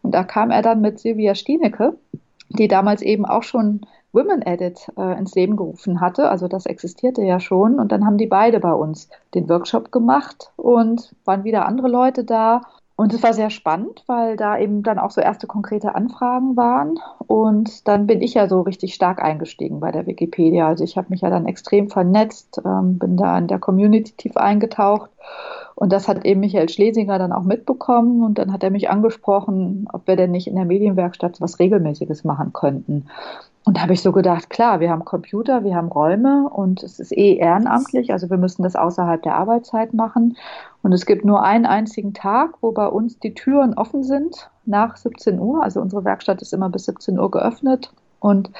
Und 0.01 0.15
da 0.15 0.23
kam 0.23 0.49
er 0.49 0.63
dann 0.63 0.81
mit 0.81 0.99
Silvia 0.99 1.35
Stienecke, 1.35 1.95
die 2.57 2.67
damals 2.67 3.01
eben 3.01 3.25
auch 3.25 3.43
schon 3.43 3.81
Women 4.13 4.41
Edit 4.41 4.91
äh, 4.97 5.17
ins 5.17 5.35
Leben 5.35 5.55
gerufen 5.55 6.01
hatte. 6.01 6.29
Also 6.29 6.47
das 6.47 6.65
existierte 6.65 7.21
ja 7.21 7.39
schon. 7.39 7.79
Und 7.79 7.91
dann 7.91 8.05
haben 8.05 8.17
die 8.17 8.27
beide 8.27 8.59
bei 8.59 8.73
uns 8.73 9.09
den 9.33 9.47
Workshop 9.49 9.91
gemacht 9.91 10.51
und 10.57 11.15
waren 11.23 11.43
wieder 11.43 11.65
andere 11.65 11.87
Leute 11.87 12.23
da. 12.23 12.61
Und 13.01 13.15
es 13.15 13.23
war 13.23 13.33
sehr 13.33 13.49
spannend, 13.49 14.03
weil 14.05 14.37
da 14.37 14.59
eben 14.59 14.83
dann 14.83 14.99
auch 14.99 15.09
so 15.09 15.21
erste 15.21 15.47
konkrete 15.47 15.95
Anfragen 15.95 16.55
waren. 16.55 16.99
Und 17.25 17.87
dann 17.87 18.05
bin 18.05 18.21
ich 18.21 18.35
ja 18.35 18.47
so 18.47 18.61
richtig 18.61 18.93
stark 18.93 19.23
eingestiegen 19.23 19.79
bei 19.79 19.91
der 19.91 20.05
Wikipedia. 20.05 20.67
Also 20.67 20.83
ich 20.83 20.97
habe 20.97 21.07
mich 21.09 21.21
ja 21.21 21.31
dann 21.31 21.47
extrem 21.47 21.89
vernetzt, 21.89 22.61
ähm, 22.63 22.99
bin 22.99 23.17
da 23.17 23.39
in 23.39 23.47
der 23.47 23.57
Community 23.57 24.13
tief 24.15 24.37
eingetaucht. 24.37 25.09
Und 25.73 25.91
das 25.91 26.07
hat 26.07 26.25
eben 26.25 26.41
Michael 26.41 26.69
Schlesinger 26.69 27.17
dann 27.17 27.31
auch 27.33 27.41
mitbekommen. 27.41 28.21
Und 28.21 28.37
dann 28.37 28.53
hat 28.53 28.61
er 28.61 28.69
mich 28.69 28.91
angesprochen, 28.91 29.87
ob 29.91 30.05
wir 30.05 30.15
denn 30.15 30.29
nicht 30.29 30.45
in 30.45 30.55
der 30.55 30.65
Medienwerkstatt 30.65 31.41
was 31.41 31.57
Regelmäßiges 31.57 32.23
machen 32.23 32.53
könnten. 32.53 33.07
Und 33.63 33.77
da 33.77 33.81
habe 33.81 33.93
ich 33.93 34.01
so 34.01 34.11
gedacht, 34.11 34.49
klar, 34.49 34.79
wir 34.79 34.89
haben 34.89 35.05
Computer, 35.05 35.63
wir 35.63 35.75
haben 35.75 35.89
Räume 35.89 36.49
und 36.49 36.81
es 36.81 36.99
ist 36.99 37.11
eh 37.11 37.35
ehrenamtlich, 37.35 38.11
also 38.11 38.29
wir 38.29 38.37
müssen 38.37 38.63
das 38.63 38.75
außerhalb 38.75 39.21
der 39.21 39.35
Arbeitszeit 39.35 39.93
machen. 39.93 40.35
Und 40.81 40.93
es 40.93 41.05
gibt 41.05 41.25
nur 41.25 41.43
einen 41.43 41.67
einzigen 41.67 42.13
Tag, 42.15 42.55
wo 42.61 42.71
bei 42.71 42.87
uns 42.87 43.19
die 43.19 43.35
Türen 43.35 43.75
offen 43.75 44.03
sind 44.03 44.49
nach 44.65 44.97
17 44.97 45.39
Uhr. 45.39 45.63
Also 45.63 45.79
unsere 45.79 46.03
Werkstatt 46.03 46.41
ist 46.41 46.53
immer 46.53 46.69
bis 46.69 46.85
17 46.85 47.19
Uhr 47.19 47.29
geöffnet. 47.29 47.93
Und 48.21 48.51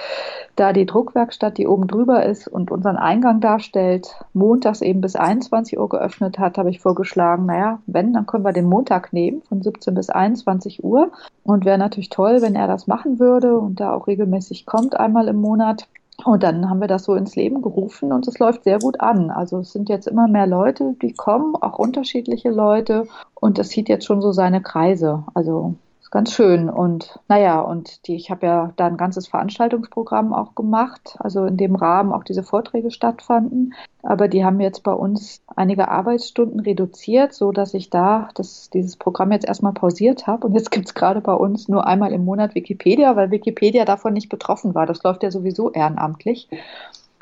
da 0.56 0.74
die 0.74 0.88
Druckwerkstatt, 0.88 1.60
die 1.60 1.68
oben 1.68 1.88
drüber 1.88 2.26
ist 2.26 2.48
und 2.48 2.72
unseren 2.72 2.98
Eingang 2.98 3.42
darstellt, 3.42 4.16
montags 4.34 4.82
eben 4.82 5.02
bis 5.02 5.16
21 5.16 5.80
Uhr 5.80 5.88
geöffnet 5.88 6.40
hat, 6.40 6.58
habe 6.58 6.72
ich 6.72 6.80
vorgeschlagen, 6.82 7.46
naja, 7.46 7.80
wenn, 7.86 8.12
dann 8.12 8.26
können 8.26 8.44
wir 8.44 8.54
den 8.54 8.66
Montag 8.66 9.14
nehmen 9.14 9.44
von 9.44 9.62
17 9.62 9.94
bis 9.94 10.10
21 10.10 10.84
Uhr. 10.84 11.12
Und 11.44 11.64
wäre 11.64 11.78
natürlich 11.78 12.10
toll, 12.10 12.42
wenn 12.42 12.56
er 12.56 12.68
das 12.68 12.88
machen 12.88 13.20
würde 13.20 13.58
und 13.60 13.80
da 13.80 13.94
auch 13.94 14.08
regelmäßig 14.08 14.66
kommt, 14.66 15.00
einmal 15.00 15.28
im 15.28 15.38
Monat. 15.38 15.88
Und 16.26 16.42
dann 16.42 16.68
haben 16.68 16.82
wir 16.82 16.88
das 16.88 17.04
so 17.04 17.14
ins 17.14 17.36
Leben 17.36 17.62
gerufen 17.62 18.12
und 18.12 18.28
es 18.28 18.40
läuft 18.40 18.64
sehr 18.64 18.80
gut 18.80 19.00
an. 19.00 19.30
Also 19.30 19.60
es 19.60 19.72
sind 19.72 19.90
jetzt 19.90 20.08
immer 20.08 20.28
mehr 20.28 20.48
Leute, 20.48 20.96
die 21.04 21.14
kommen, 21.14 21.56
auch 21.56 21.78
unterschiedliche 21.78 22.50
Leute. 22.50 23.08
Und 23.36 23.60
das 23.60 23.70
zieht 23.70 23.90
jetzt 23.90 24.06
schon 24.06 24.22
so 24.22 24.32
seine 24.32 24.62
Kreise. 24.62 25.24
Also 25.36 25.76
ganz 26.12 26.34
schön. 26.34 26.70
Und 26.70 27.20
naja, 27.30 27.62
und 27.62 28.06
die, 28.08 28.16
ich 28.16 28.30
habe 28.30 28.46
ja 28.46 28.74
da 28.76 28.86
ein 28.86 28.98
ganzes 28.98 29.28
Veranstaltungsprogramm 29.28 30.34
auch 30.34 30.56
gemacht, 30.56 31.16
also 31.20 31.46
in 31.46 31.58
dem 31.58 31.76
Rahmen 31.76 32.12
auch 32.12 32.26
diese 32.26 32.44
Vorträge 32.44 32.92
stattfanden. 32.92 33.74
Aber 34.04 34.28
die 34.28 34.44
haben 34.44 34.60
jetzt 34.60 34.84
bei 34.84 34.92
uns 34.92 35.42
einige 35.56 35.88
Arbeitsstunden 35.88 36.60
reduziert, 36.60 37.34
so 37.34 37.52
dass 37.52 37.74
ich 37.74 37.90
da 37.90 38.30
das, 38.36 38.70
dieses 38.70 38.98
Programm 38.98 39.32
jetzt 39.32 39.48
erstmal 39.48 39.74
pausiert 39.74 40.28
habe. 40.28 40.48
Und 40.48 40.54
jetzt 40.54 40.70
gibt 40.70 40.88
es 40.88 40.94
gerade 40.94 41.22
bei 41.22 41.34
uns 41.34 41.70
nur 41.70 41.88
einmal 41.88 42.12
im 42.12 42.26
Monat 42.26 42.56
Wikipedia, 42.56 43.16
weil 43.16 43.32
Wikipedia 43.32 43.86
davon 43.86 44.14
nicht 44.14 44.30
betroffen 44.30 44.76
war. 44.76 44.86
Das 44.86 45.04
läuft 45.04 45.24
ja 45.24 45.32
sowieso 45.32 45.72
ehrenamtlich. 45.72 46.50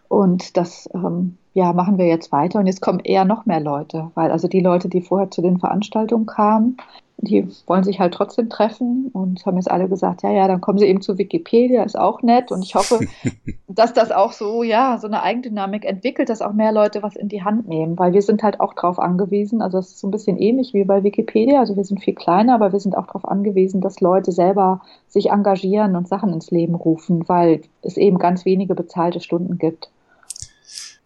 Und 0.08 0.58
das 0.58 0.90
ähm, 0.96 1.38
ja, 1.54 1.74
machen 1.74 2.00
wir 2.00 2.08
jetzt 2.08 2.32
weiter. 2.32 2.58
Und 2.58 2.66
jetzt 2.66 2.82
kommen 2.82 3.00
eher 3.00 3.26
noch 3.26 3.46
mehr 3.46 3.60
Leute, 3.60 4.10
weil 4.16 4.32
also 4.32 4.48
die 4.48 4.62
Leute, 4.62 4.90
die 4.90 5.02
vorher 5.02 5.30
zu 5.30 5.44
den 5.44 5.60
Veranstaltungen 5.60 6.26
kamen, 6.26 6.78
die 7.22 7.47
wollen 7.67 7.84
sich 7.84 7.99
halt 7.99 8.13
trotzdem 8.13 8.49
treffen 8.49 9.09
und 9.11 9.45
haben 9.45 9.57
jetzt 9.57 9.70
alle 9.70 9.89
gesagt, 9.89 10.24
ja, 10.24 10.32
ja, 10.32 10.47
dann 10.47 10.61
kommen 10.61 10.80
sie 10.80 10.86
eben 10.86 11.01
zu 11.01 11.17
Wikipedia, 11.17 11.84
ist 11.84 11.99
auch 11.99 12.22
nett. 12.22 12.51
Und 12.51 12.63
ich 12.63 12.76
hoffe, 12.76 12.99
dass 13.67 13.93
das 13.93 14.11
auch 14.11 14.32
so, 14.32 14.63
ja, 14.63 14.97
so 14.97 15.07
eine 15.07 15.22
Eigendynamik 15.22 15.86
entwickelt, 15.86 16.30
dass 16.30 16.41
auch 16.41 16.53
mehr 16.53 16.72
Leute 16.72 17.03
was 17.03 17.15
in 17.15 17.28
die 17.28 17.43
Hand 17.43 17.67
nehmen, 17.67 17.99
weil 17.99 18.13
wir 18.13 18.22
sind 18.22 18.41
halt 18.41 18.59
auch 18.59 18.74
drauf 18.74 18.99
angewiesen. 18.99 19.61
Also 19.61 19.80
es 19.80 19.89
ist 19.89 19.99
so 19.99 20.07
ein 20.07 20.11
bisschen 20.11 20.38
ähnlich 20.38 20.74
wie 20.74 20.86
bei 20.86 21.03
Wikipedia. 21.03 21.59
Also 21.59 21.76
wir 21.76 21.84
sind 21.84 22.01
viel 22.01 22.15
kleiner, 22.15 22.55
aber 22.55 22.72
wir 22.72 22.80
sind 22.80 22.95
auch 22.95 23.07
darauf 23.07 23.28
angewiesen, 23.28 23.82
dass 23.82 23.99
Leute 23.99 24.32
selber 24.32 24.82
sich 25.07 25.30
engagieren 25.30 25.95
und 25.95 26.07
Sachen 26.07 26.32
ins 26.32 26.51
Leben 26.51 26.76
rufen, 26.76 27.28
weil 27.28 27.61
es 27.82 27.97
eben 27.97 28.17
ganz 28.17 28.45
wenige 28.45 28.76
bezahlte 28.76 29.20
Stunden 29.20 29.57
gibt. 29.57 29.89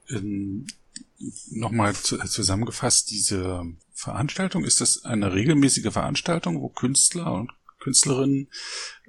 Ähm, 0.09 0.68
Nochmal 1.51 1.93
zu, 1.93 2.18
zusammengefasst, 2.18 3.09
diese 3.09 3.64
Veranstaltung, 4.04 4.64
ist 4.64 4.82
das 4.82 5.06
eine 5.06 5.34
regelmäßige 5.34 5.91
Veranstaltung, 5.91 6.62
wo 6.62 6.70
Künstler 6.70 7.34
und 7.34 7.51
Künstlerinnen 7.80 8.49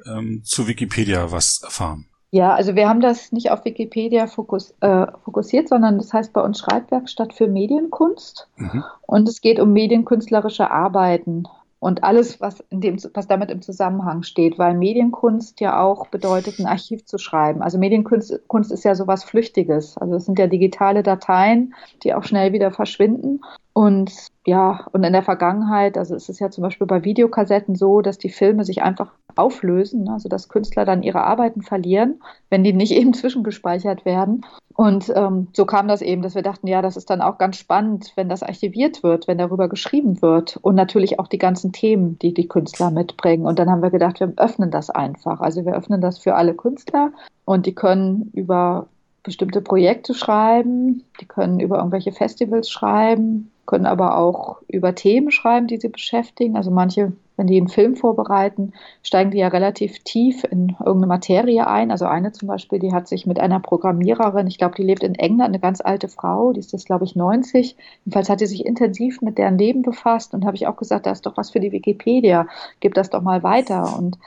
ähm, 0.06 0.42
zu 0.44 0.66
Wikipedia 0.66 1.30
was 1.30 1.62
erfahren? 1.62 2.06
Ja, 2.30 2.52
also 2.52 2.74
wir 2.74 2.88
haben 2.88 3.00
das 3.00 3.30
nicht 3.30 3.52
auf 3.52 3.64
Wikipedia 3.64 4.26
fokus, 4.26 4.74
äh, 4.80 5.06
fokussiert, 5.22 5.68
sondern 5.68 5.98
das 5.98 6.12
heißt 6.12 6.32
bei 6.32 6.40
uns 6.40 6.58
Schreibwerkstatt 6.58 7.32
für 7.32 7.46
Medienkunst. 7.46 8.48
Mhm. 8.56 8.82
Und 9.02 9.28
es 9.28 9.40
geht 9.40 9.60
um 9.60 9.72
medienkünstlerische 9.72 10.68
Arbeiten 10.68 11.44
und 11.78 12.02
alles, 12.02 12.40
was, 12.40 12.60
in 12.70 12.80
dem, 12.80 12.96
was 13.12 13.28
damit 13.28 13.50
im 13.50 13.62
Zusammenhang 13.62 14.22
steht, 14.22 14.58
weil 14.58 14.74
Medienkunst 14.74 15.60
ja 15.60 15.80
auch 15.80 16.08
bedeutet, 16.08 16.58
ein 16.58 16.66
Archiv 16.66 17.04
zu 17.04 17.18
schreiben. 17.18 17.62
Also 17.62 17.78
Medienkunst 17.78 18.48
Kunst 18.48 18.72
ist 18.72 18.84
ja 18.84 18.94
sowas 18.94 19.22
Flüchtiges. 19.22 19.96
Also 19.98 20.14
es 20.14 20.24
sind 20.24 20.38
ja 20.38 20.46
digitale 20.46 21.02
Dateien, 21.02 21.74
die 22.02 22.14
auch 22.14 22.24
schnell 22.24 22.52
wieder 22.52 22.72
verschwinden. 22.72 23.42
Und 23.74 24.28
ja, 24.46 24.86
und 24.92 25.02
in 25.02 25.12
der 25.12 25.24
Vergangenheit, 25.24 25.98
also 25.98 26.14
es 26.14 26.28
ist 26.28 26.38
ja 26.38 26.48
zum 26.48 26.62
Beispiel 26.62 26.86
bei 26.86 27.02
Videokassetten 27.02 27.74
so, 27.74 28.02
dass 28.02 28.18
die 28.18 28.30
Filme 28.30 28.64
sich 28.64 28.82
einfach 28.82 29.10
auflösen, 29.34 30.08
also 30.08 30.28
dass 30.28 30.48
Künstler 30.48 30.84
dann 30.84 31.02
ihre 31.02 31.24
Arbeiten 31.24 31.60
verlieren, 31.60 32.22
wenn 32.50 32.62
die 32.62 32.72
nicht 32.72 32.92
eben 32.96 33.14
zwischengespeichert 33.14 34.04
werden. 34.04 34.46
Und 34.74 35.12
ähm, 35.14 35.48
so 35.52 35.66
kam 35.66 35.88
das 35.88 36.02
eben, 36.02 36.22
dass 36.22 36.36
wir 36.36 36.42
dachten, 36.42 36.68
ja, 36.68 36.82
das 36.82 36.96
ist 36.96 37.10
dann 37.10 37.20
auch 37.20 37.36
ganz 37.38 37.56
spannend, 37.56 38.12
wenn 38.14 38.28
das 38.28 38.44
archiviert 38.44 39.02
wird, 39.02 39.26
wenn 39.26 39.38
darüber 39.38 39.68
geschrieben 39.68 40.22
wird 40.22 40.56
und 40.62 40.76
natürlich 40.76 41.18
auch 41.18 41.26
die 41.26 41.38
ganzen 41.38 41.72
Themen, 41.72 42.16
die 42.20 42.32
die 42.32 42.48
Künstler 42.48 42.92
mitbringen. 42.92 43.44
Und 43.44 43.58
dann 43.58 43.70
haben 43.70 43.82
wir 43.82 43.90
gedacht, 43.90 44.20
wir 44.20 44.32
öffnen 44.36 44.70
das 44.70 44.88
einfach. 44.88 45.40
Also 45.40 45.64
wir 45.64 45.74
öffnen 45.74 46.00
das 46.00 46.18
für 46.18 46.36
alle 46.36 46.54
Künstler 46.54 47.12
und 47.44 47.66
die 47.66 47.74
können 47.74 48.30
über 48.34 48.86
bestimmte 49.24 49.60
Projekte 49.62 50.14
schreiben, 50.14 51.02
die 51.20 51.24
können 51.26 51.58
über 51.58 51.78
irgendwelche 51.78 52.12
Festivals 52.12 52.70
schreiben, 52.70 53.50
können 53.66 53.86
aber 53.86 54.18
auch 54.18 54.58
über 54.68 54.94
Themen 54.94 55.30
schreiben, 55.30 55.66
die 55.66 55.78
sie 55.78 55.88
beschäftigen. 55.88 56.56
Also 56.56 56.70
manche, 56.70 57.12
wenn 57.38 57.46
die 57.46 57.56
einen 57.56 57.68
Film 57.68 57.96
vorbereiten, 57.96 58.74
steigen 59.02 59.30
die 59.30 59.38
ja 59.38 59.48
relativ 59.48 60.00
tief 60.00 60.44
in 60.44 60.76
irgendeine 60.78 61.06
Materie 61.06 61.66
ein. 61.66 61.90
Also 61.90 62.04
eine 62.04 62.32
zum 62.32 62.48
Beispiel, 62.48 62.78
die 62.78 62.92
hat 62.92 63.08
sich 63.08 63.26
mit 63.26 63.40
einer 63.40 63.60
Programmiererin, 63.60 64.46
ich 64.46 64.58
glaube, 64.58 64.74
die 64.76 64.82
lebt 64.82 65.02
in 65.02 65.14
England, 65.14 65.48
eine 65.48 65.60
ganz 65.60 65.80
alte 65.80 66.08
Frau, 66.08 66.52
die 66.52 66.60
ist 66.60 66.72
jetzt, 66.72 66.86
glaube 66.86 67.04
ich, 67.04 67.16
90. 67.16 67.76
Jedenfalls 68.04 68.28
hat 68.28 68.40
sie 68.40 68.46
sich 68.46 68.66
intensiv 68.66 69.22
mit 69.22 69.38
deren 69.38 69.56
Leben 69.56 69.80
befasst 69.80 70.34
und 70.34 70.44
habe 70.44 70.56
ich 70.56 70.66
auch 70.66 70.76
gesagt, 70.76 71.06
da 71.06 71.12
ist 71.12 71.24
doch 71.24 71.38
was 71.38 71.50
für 71.50 71.60
die 71.60 71.72
Wikipedia, 71.72 72.46
gib 72.80 72.92
das 72.92 73.08
doch 73.08 73.22
mal 73.22 73.42
weiter. 73.42 73.96
Und 73.96 74.18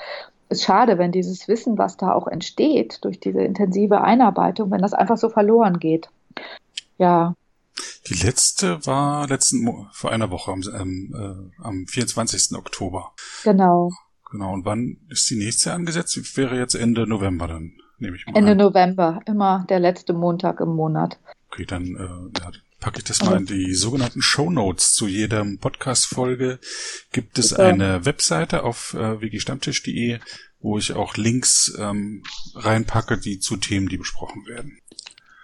ist 0.50 0.64
schade, 0.64 0.98
wenn 0.98 1.12
dieses 1.12 1.48
Wissen, 1.48 1.78
was 1.78 1.98
da 1.98 2.14
auch 2.14 2.28
entsteht 2.28 3.00
durch 3.04 3.20
diese 3.20 3.42
intensive 3.42 4.02
Einarbeitung, 4.02 4.72
wenn 4.72 4.82
das 4.82 4.94
einfach 4.94 5.18
so 5.18 5.30
verloren 5.30 5.80
geht. 5.80 6.10
Ja, 6.98 7.34
die 8.10 8.26
letzte 8.26 8.86
war 8.86 9.28
letzten 9.28 9.88
vor 9.92 10.12
einer 10.12 10.32
Woche 10.32 10.52
am, 10.52 10.62
ähm, 10.74 11.14
äh, 11.14 11.64
am 11.64 11.88
24. 11.88 12.58
Oktober. 12.58 13.12
Genau. 13.44 13.92
Genau. 14.32 14.54
Und 14.54 14.66
wann 14.66 14.98
ist 15.10 15.30
die 15.30 15.38
nächste 15.38 15.74
angesetzt? 15.74 16.38
Wäre 16.38 16.58
jetzt 16.58 16.76
Ende 16.76 17.08
November 17.08 17.48
dann, 17.48 17.74
nehme 17.98 18.16
ich 18.16 18.26
mal 18.26 18.36
Ende 18.36 18.52
an. 18.52 18.58
November, 18.58 19.22
immer 19.26 19.66
der 19.70 19.80
letzte 19.80 20.14
Montag 20.14 20.60
im 20.60 20.70
Monat. 20.70 21.18
Okay, 21.52 21.66
dann 21.66 21.96
äh, 21.96 22.40
ja, 22.40 22.52
packe 22.80 23.00
ich 23.00 23.04
das 23.04 23.24
mal 23.24 23.38
in 23.38 23.46
die 23.46 23.74
sogenannten 23.74 24.22
Show 24.22 24.50
Notes 24.50 24.94
zu 24.94 25.08
jeder 25.08 25.46
Podcast-Folge. 25.60 26.60
Gibt 27.12 27.40
es 27.40 27.54
eine 27.54 28.06
Webseite 28.06 28.64
auf 28.64 28.94
äh, 28.94 29.20
wikistammtisch.de, 29.22 30.20
wo 30.60 30.78
ich 30.78 30.94
auch 30.94 31.18
Links 31.18 31.76
ähm, 31.80 32.24
reinpacke, 32.56 33.18
die 33.18 33.40
zu 33.40 33.58
Themen, 33.58 33.90
die 33.90 33.98
besprochen 33.98 34.46
werden. 34.46 34.80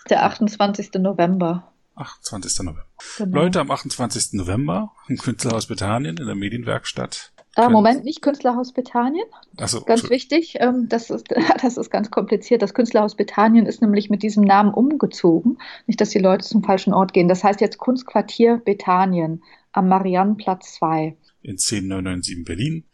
Der 0.10 0.24
28. 0.26 0.94
November. 0.96 1.74
28. 1.96 2.60
November. 2.60 2.86
Genau. 3.18 3.42
Leute, 3.42 3.60
am 3.60 3.72
28. 3.72 4.34
November 4.34 4.92
im 5.08 5.18
Künstlerhaus 5.18 5.68
Bethanien 5.68 6.18
in 6.18 6.26
der 6.26 6.36
Medienwerkstatt. 6.36 7.33
Ah, 7.56 7.70
Moment, 7.70 8.04
nicht 8.04 8.22
Künstlerhaus 8.22 8.74
Bethanien. 8.74 9.26
So, 9.66 9.82
ganz 9.82 10.10
wichtig, 10.10 10.56
ähm, 10.60 10.88
das, 10.90 11.10
ist, 11.10 11.28
das 11.62 11.78
ist 11.78 11.90
ganz 11.90 12.10
kompliziert. 12.10 12.62
Das 12.62 12.74
Künstlerhaus 12.74 13.16
Bethanien 13.16 13.66
ist 13.66 13.82
nämlich 13.82 14.10
mit 14.10 14.24
diesem 14.24 14.44
Namen 14.44 14.74
umgezogen. 14.74 15.60
Nicht, 15.86 16.02
dass 16.02 16.10
die 16.10 16.20
Leute 16.20 16.46
zum 16.46 16.64
falschen 16.64 16.94
Ort 16.94 17.14
gehen. 17.14 17.28
Das 17.28 17.44
heißt 17.44 17.62
jetzt 17.62 17.78
Kunstquartier 17.78 18.62
Bethanien 18.64 19.44
am 19.72 19.88
Mariannenplatz 19.88 20.76
2. 20.76 21.18
In 21.42 21.58
10997 21.58 22.46
Berlin. 22.46 22.86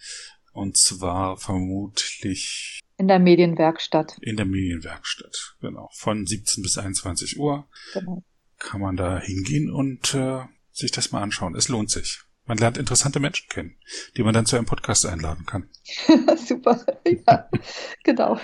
Und 0.51 0.78
zwar 0.78 1.38
vermutlich 1.38 2.82
in 2.97 3.07
der 3.07 3.20
Medienwerkstatt. 3.20 4.18
In 4.20 4.36
der 4.36 4.45
Medienwerkstatt, 4.45 5.55
genau. 5.62 5.89
Von 5.93 6.26
17 6.26 6.64
bis 6.64 6.78
21 6.78 7.39
Uhr. 7.39 7.66
Genau 7.93 8.24
kann 8.60 8.82
man 8.82 8.95
da 8.95 9.20
hingehen 9.20 9.72
und 9.72 10.14
äh, 10.14 10.41
sich 10.72 10.91
das 10.91 11.12
mal 11.12 11.24
anschauen. 11.24 11.55
Es 11.55 11.70
lohnt 11.70 11.89
sich. 11.89 12.22
Man 12.49 12.57
lernt 12.57 12.79
interessante 12.79 13.19
Menschen 13.19 13.47
kennen, 13.47 13.75
die 14.17 14.23
man 14.23 14.33
dann 14.33 14.47
zu 14.47 14.55
einem 14.55 14.65
Podcast 14.65 15.05
einladen 15.05 15.45
kann. 15.45 15.69
Super, 16.47 16.83
ja, 17.05 17.47
genau. 18.03 18.39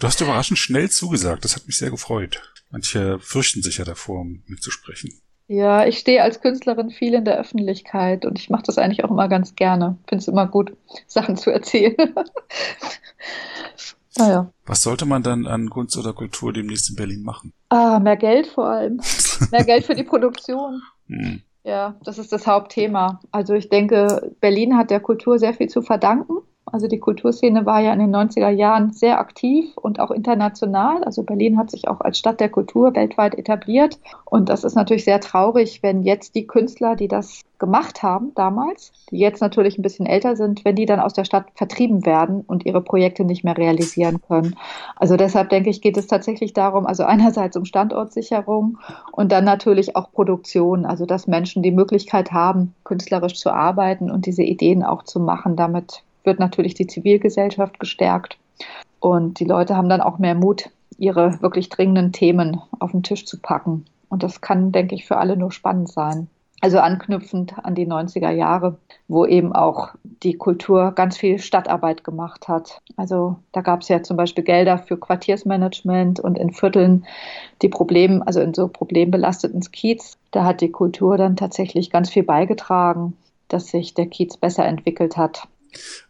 Du 0.00 0.06
hast 0.06 0.22
überraschend 0.22 0.58
schnell 0.58 0.88
zugesagt. 0.88 1.44
Das 1.44 1.54
hat 1.54 1.66
mich 1.66 1.76
sehr 1.76 1.90
gefreut. 1.90 2.40
Manche 2.70 3.20
fürchten 3.20 3.60
sich 3.60 3.76
ja 3.76 3.84
davor, 3.84 4.22
um 4.22 4.42
mitzusprechen. 4.46 5.20
Ja, 5.46 5.84
ich 5.84 5.98
stehe 5.98 6.22
als 6.22 6.40
Künstlerin 6.40 6.88
viel 6.88 7.12
in 7.12 7.26
der 7.26 7.38
Öffentlichkeit 7.38 8.24
und 8.24 8.38
ich 8.38 8.48
mache 8.48 8.62
das 8.62 8.78
eigentlich 8.78 9.04
auch 9.04 9.10
immer 9.10 9.28
ganz 9.28 9.54
gerne. 9.54 9.98
Finde 10.08 10.22
es 10.22 10.28
immer 10.28 10.46
gut, 10.46 10.74
Sachen 11.06 11.36
zu 11.36 11.50
erzählen. 11.50 12.14
Naja. 14.16 14.50
Was 14.64 14.82
sollte 14.82 15.04
man 15.04 15.22
dann 15.22 15.46
an 15.46 15.68
Kunst 15.68 15.98
oder 15.98 16.14
Kultur 16.14 16.54
demnächst 16.54 16.88
in 16.88 16.96
Berlin 16.96 17.22
machen? 17.22 17.52
Ah, 17.68 17.98
mehr 17.98 18.16
Geld 18.16 18.46
vor 18.46 18.68
allem. 18.70 19.02
mehr 19.50 19.64
Geld 19.64 19.84
für 19.84 19.94
die 19.94 20.04
Produktion. 20.04 20.80
Hm. 21.08 21.42
Ja, 21.64 21.96
das 22.04 22.18
ist 22.18 22.30
das 22.32 22.46
Hauptthema. 22.46 23.20
Also 23.32 23.54
ich 23.54 23.70
denke, 23.70 24.34
Berlin 24.40 24.76
hat 24.76 24.90
der 24.90 25.00
Kultur 25.00 25.38
sehr 25.38 25.54
viel 25.54 25.68
zu 25.68 25.80
verdanken. 25.82 26.43
Also 26.66 26.88
die 26.88 26.98
Kulturszene 26.98 27.66
war 27.66 27.80
ja 27.80 27.92
in 27.92 27.98
den 27.98 28.14
90er 28.14 28.48
Jahren 28.48 28.92
sehr 28.92 29.20
aktiv 29.20 29.76
und 29.76 30.00
auch 30.00 30.10
international. 30.10 31.04
Also 31.04 31.22
Berlin 31.22 31.58
hat 31.58 31.70
sich 31.70 31.88
auch 31.88 32.00
als 32.00 32.18
Stadt 32.18 32.40
der 32.40 32.48
Kultur 32.48 32.94
weltweit 32.94 33.34
etabliert. 33.36 33.98
Und 34.24 34.48
das 34.48 34.64
ist 34.64 34.74
natürlich 34.74 35.04
sehr 35.04 35.20
traurig, 35.20 35.82
wenn 35.82 36.02
jetzt 36.02 36.34
die 36.34 36.46
Künstler, 36.46 36.96
die 36.96 37.08
das 37.08 37.42
gemacht 37.58 38.02
haben 38.02 38.32
damals, 38.34 38.92
die 39.10 39.18
jetzt 39.18 39.40
natürlich 39.40 39.78
ein 39.78 39.82
bisschen 39.82 40.06
älter 40.06 40.36
sind, 40.36 40.64
wenn 40.64 40.74
die 40.74 40.86
dann 40.86 41.00
aus 41.00 41.12
der 41.12 41.24
Stadt 41.24 41.46
vertrieben 41.54 42.04
werden 42.04 42.42
und 42.46 42.66
ihre 42.66 42.80
Projekte 42.80 43.24
nicht 43.24 43.44
mehr 43.44 43.56
realisieren 43.56 44.20
können. 44.26 44.56
Also 44.96 45.16
deshalb 45.16 45.50
denke 45.50 45.70
ich, 45.70 45.80
geht 45.80 45.96
es 45.96 46.06
tatsächlich 46.06 46.52
darum, 46.54 46.86
also 46.86 47.04
einerseits 47.04 47.56
um 47.56 47.64
Standortsicherung 47.64 48.78
und 49.12 49.32
dann 49.32 49.44
natürlich 49.44 49.96
auch 49.96 50.10
Produktion, 50.12 50.84
also 50.86 51.06
dass 51.06 51.26
Menschen 51.26 51.62
die 51.62 51.70
Möglichkeit 51.70 52.32
haben, 52.32 52.74
künstlerisch 52.84 53.34
zu 53.34 53.50
arbeiten 53.50 54.10
und 54.10 54.26
diese 54.26 54.42
Ideen 54.42 54.82
auch 54.82 55.04
zu 55.04 55.20
machen. 55.20 55.56
Damit 55.56 56.02
wird 56.24 56.38
natürlich 56.38 56.74
die 56.74 56.86
Zivilgesellschaft 56.86 57.78
gestärkt. 57.78 58.38
Und 59.00 59.40
die 59.40 59.44
Leute 59.44 59.76
haben 59.76 59.88
dann 59.88 60.00
auch 60.00 60.18
mehr 60.18 60.34
Mut, 60.34 60.70
ihre 60.98 61.40
wirklich 61.42 61.68
dringenden 61.68 62.12
Themen 62.12 62.60
auf 62.78 62.92
den 62.92 63.02
Tisch 63.02 63.26
zu 63.26 63.38
packen. 63.38 63.84
Und 64.08 64.22
das 64.22 64.40
kann, 64.40 64.72
denke 64.72 64.94
ich, 64.94 65.06
für 65.06 65.16
alle 65.16 65.36
nur 65.36 65.52
spannend 65.52 65.90
sein. 65.90 66.28
Also 66.60 66.78
anknüpfend 66.78 67.54
an 67.62 67.74
die 67.74 67.86
90er 67.86 68.30
Jahre, 68.30 68.78
wo 69.06 69.26
eben 69.26 69.52
auch 69.52 69.90
die 70.22 70.34
Kultur 70.34 70.92
ganz 70.92 71.18
viel 71.18 71.38
Stadtarbeit 71.38 72.04
gemacht 72.04 72.48
hat. 72.48 72.80
Also 72.96 73.36
da 73.52 73.60
gab 73.60 73.82
es 73.82 73.88
ja 73.88 74.02
zum 74.02 74.16
Beispiel 74.16 74.44
Gelder 74.44 74.78
für 74.78 74.96
Quartiersmanagement 74.96 76.20
und 76.20 76.38
in 76.38 76.54
Vierteln 76.54 77.04
die 77.60 77.68
Probleme, 77.68 78.26
also 78.26 78.40
in 78.40 78.54
so 78.54 78.68
problembelasteten 78.68 79.60
Kiez, 79.60 80.16
da 80.30 80.44
hat 80.44 80.62
die 80.62 80.70
Kultur 80.70 81.18
dann 81.18 81.36
tatsächlich 81.36 81.90
ganz 81.90 82.08
viel 82.08 82.22
beigetragen, 82.22 83.14
dass 83.48 83.66
sich 83.66 83.92
der 83.92 84.06
Kiez 84.06 84.38
besser 84.38 84.64
entwickelt 84.64 85.18
hat. 85.18 85.46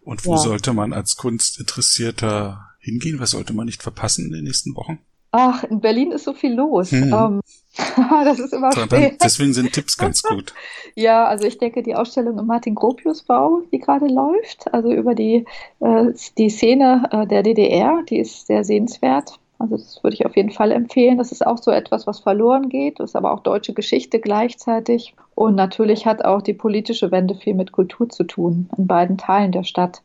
Und 0.03 0.25
wo 0.27 0.33
ja. 0.33 0.39
sollte 0.39 0.73
man 0.73 0.93
als 0.93 1.17
Kunstinteressierter 1.17 2.71
hingehen? 2.79 3.19
Was 3.21 3.31
sollte 3.31 3.53
man 3.55 3.67
nicht 3.67 3.83
verpassen 3.83 4.27
in 4.27 4.33
den 4.33 4.45
nächsten 4.45 4.75
Wochen? 4.77 4.99
Ach, 5.37 5.65
in 5.65 5.81
Berlin 5.81 6.13
ist 6.13 6.25
so 6.25 6.33
viel 6.33 6.55
los. 6.55 6.93
Hm. 6.93 7.13
Um, 7.13 7.41
das 8.25 8.39
ist 8.39 8.53
immer 8.53 8.71
schwer. 8.73 9.17
Deswegen 9.21 9.53
sind 9.53 9.73
Tipps 9.73 9.97
ganz 9.97 10.23
gut. 10.23 10.55
ja, 10.95 11.25
also 11.25 11.45
ich 11.45 11.59
denke, 11.59 11.83
die 11.83 11.97
Ausstellung 11.97 12.39
im 12.39 12.47
Martin 12.47 12.77
Gropius 12.77 13.23
Bau, 13.23 13.63
die 13.73 13.81
gerade 13.81 14.07
läuft, 14.07 14.73
also 14.73 14.93
über 14.93 15.17
die, 15.17 15.45
äh, 15.81 16.13
die 16.39 16.51
Szene 16.51 17.09
äh, 17.11 17.27
der 17.27 17.43
DDR, 17.43 18.05
die 18.09 18.19
ist 18.19 18.47
sehr 18.47 18.63
sehenswert. 18.63 19.41
Also 19.71 19.79
das 19.79 20.05
würde 20.05 20.15
ich 20.15 20.27
auf 20.27 20.37
jeden 20.37 20.51
Fall 20.51 20.73
empfehlen. 20.73 21.17
Das 21.17 21.33
ist 21.33 21.47
auch 21.47 21.57
so 21.57 21.71
etwas, 21.71 22.07
was 22.07 22.21
verloren 22.21 22.69
geht. 22.69 23.01
Das 23.01 23.11
ist 23.11 23.17
aber 23.17 23.33
auch 23.33 23.41
deutsche 23.41 23.73
Geschichte 23.73 24.21
gleichzeitig. 24.21 25.15
Und 25.35 25.55
natürlich 25.55 26.05
hat 26.05 26.23
auch 26.23 26.43
die 26.43 26.53
politische 26.53 27.11
Wende 27.11 27.35
viel 27.35 27.55
mit 27.55 27.73
Kultur 27.73 28.11
zu 28.11 28.25
tun, 28.25 28.69
in 28.77 28.87
beiden 28.87 29.17
Teilen 29.17 29.53
der 29.53 29.65
Stadt. 29.65 30.03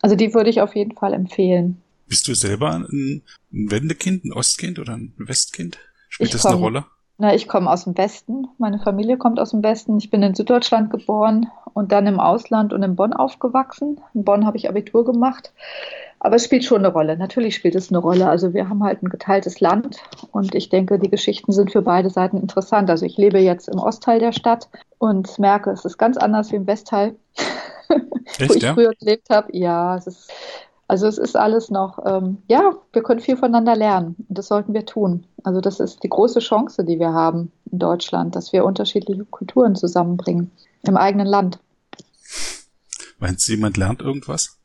Also 0.00 0.16
die 0.16 0.34
würde 0.34 0.50
ich 0.50 0.60
auf 0.60 0.74
jeden 0.74 0.96
Fall 0.96 1.14
empfehlen. 1.14 1.80
Bist 2.08 2.26
du 2.26 2.34
selber 2.34 2.72
ein 2.72 3.22
Wendekind, 3.50 4.24
ein 4.24 4.32
Ostkind 4.32 4.80
oder 4.80 4.94
ein 4.94 5.12
Westkind? 5.16 5.78
Spielt 6.08 6.30
ich 6.30 6.32
das 6.32 6.42
komm, 6.42 6.52
eine 6.54 6.60
Rolle? 6.60 6.84
Na, 7.20 7.34
ich 7.34 7.48
komme 7.48 7.68
aus 7.68 7.82
dem 7.82 7.98
Westen. 7.98 8.46
Meine 8.58 8.78
Familie 8.78 9.18
kommt 9.18 9.40
aus 9.40 9.50
dem 9.50 9.64
Westen. 9.64 9.98
Ich 9.98 10.08
bin 10.08 10.22
in 10.22 10.36
Süddeutschland 10.36 10.90
geboren 10.90 11.48
und 11.74 11.90
dann 11.90 12.06
im 12.06 12.20
Ausland 12.20 12.72
und 12.72 12.84
in 12.84 12.94
Bonn 12.94 13.12
aufgewachsen. 13.12 14.00
In 14.14 14.22
Bonn 14.22 14.46
habe 14.46 14.56
ich 14.56 14.68
Abitur 14.68 15.04
gemacht. 15.04 15.52
Aber 16.20 16.36
es 16.36 16.44
spielt 16.44 16.64
schon 16.64 16.78
eine 16.78 16.92
Rolle. 16.92 17.16
Natürlich 17.16 17.56
spielt 17.56 17.74
es 17.74 17.90
eine 17.90 17.98
Rolle. 17.98 18.28
Also 18.28 18.54
wir 18.54 18.68
haben 18.68 18.84
halt 18.84 19.02
ein 19.02 19.08
geteiltes 19.08 19.58
Land 19.58 19.98
und 20.30 20.54
ich 20.54 20.68
denke, 20.68 21.00
die 21.00 21.10
Geschichten 21.10 21.50
sind 21.50 21.72
für 21.72 21.82
beide 21.82 22.08
Seiten 22.08 22.36
interessant. 22.36 22.88
Also 22.88 23.04
ich 23.04 23.16
lebe 23.16 23.40
jetzt 23.40 23.68
im 23.68 23.80
Ostteil 23.80 24.20
der 24.20 24.32
Stadt 24.32 24.68
und 24.98 25.38
merke, 25.40 25.70
es 25.70 25.84
ist 25.84 25.98
ganz 25.98 26.16
anders 26.16 26.52
wie 26.52 26.56
im 26.56 26.68
Westteil, 26.68 27.16
Echt, 28.38 28.50
wo 28.50 28.54
ich 28.54 28.62
ja? 28.62 28.74
früher 28.74 28.92
gelebt 28.98 29.28
habe. 29.30 29.56
Ja, 29.56 29.96
es 29.96 30.06
ist, 30.06 30.30
also 30.88 31.06
es 31.06 31.18
ist 31.18 31.36
alles 31.36 31.70
noch, 31.70 31.98
ähm, 32.06 32.38
ja, 32.48 32.72
wir 32.94 33.02
können 33.02 33.20
viel 33.20 33.36
voneinander 33.36 33.76
lernen 33.76 34.16
und 34.26 34.38
das 34.38 34.48
sollten 34.48 34.72
wir 34.72 34.86
tun. 34.86 35.26
Also 35.44 35.60
das 35.60 35.80
ist 35.80 36.02
die 36.02 36.08
große 36.08 36.40
Chance, 36.40 36.82
die 36.82 36.98
wir 36.98 37.12
haben 37.12 37.52
in 37.70 37.78
Deutschland, 37.78 38.34
dass 38.34 38.54
wir 38.54 38.64
unterschiedliche 38.64 39.26
Kulturen 39.26 39.76
zusammenbringen 39.76 40.50
im 40.82 40.96
eigenen 40.96 41.26
Land. 41.26 41.58
Meinst 43.18 43.46
du, 43.46 43.52
jemand 43.52 43.76
lernt 43.76 44.00
irgendwas? 44.00 44.58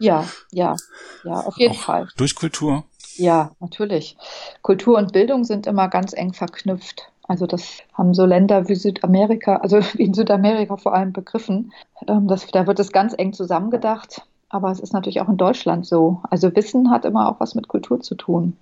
Ja, 0.00 0.26
ja, 0.50 0.74
ja, 1.22 1.34
auf 1.34 1.56
jeden 1.56 1.76
Auch 1.76 1.80
Fall. 1.80 2.08
Durch 2.16 2.34
Kultur? 2.34 2.84
Ja, 3.14 3.52
natürlich. 3.60 4.16
Kultur 4.62 4.98
und 4.98 5.12
Bildung 5.12 5.44
sind 5.44 5.68
immer 5.68 5.88
ganz 5.88 6.14
eng 6.14 6.32
verknüpft. 6.32 7.12
Also 7.28 7.46
das 7.46 7.78
haben 7.94 8.12
so 8.14 8.26
Länder 8.26 8.68
wie 8.68 8.74
Südamerika, 8.74 9.58
also 9.58 9.80
wie 9.94 10.02
in 10.02 10.14
Südamerika 10.14 10.76
vor 10.78 10.94
allem 10.94 11.12
begriffen. 11.12 11.72
Ähm, 12.08 12.26
das, 12.26 12.48
da 12.48 12.66
wird 12.66 12.80
es 12.80 12.90
ganz 12.90 13.14
eng 13.16 13.32
zusammengedacht. 13.32 14.22
Aber 14.52 14.70
es 14.70 14.80
ist 14.80 14.92
natürlich 14.92 15.22
auch 15.22 15.30
in 15.30 15.38
Deutschland 15.38 15.86
so. 15.86 16.20
Also 16.30 16.54
Wissen 16.54 16.90
hat 16.90 17.06
immer 17.06 17.28
auch 17.28 17.40
was 17.40 17.54
mit 17.54 17.68
Kultur 17.68 18.00
zu 18.00 18.14
tun. 18.14 18.58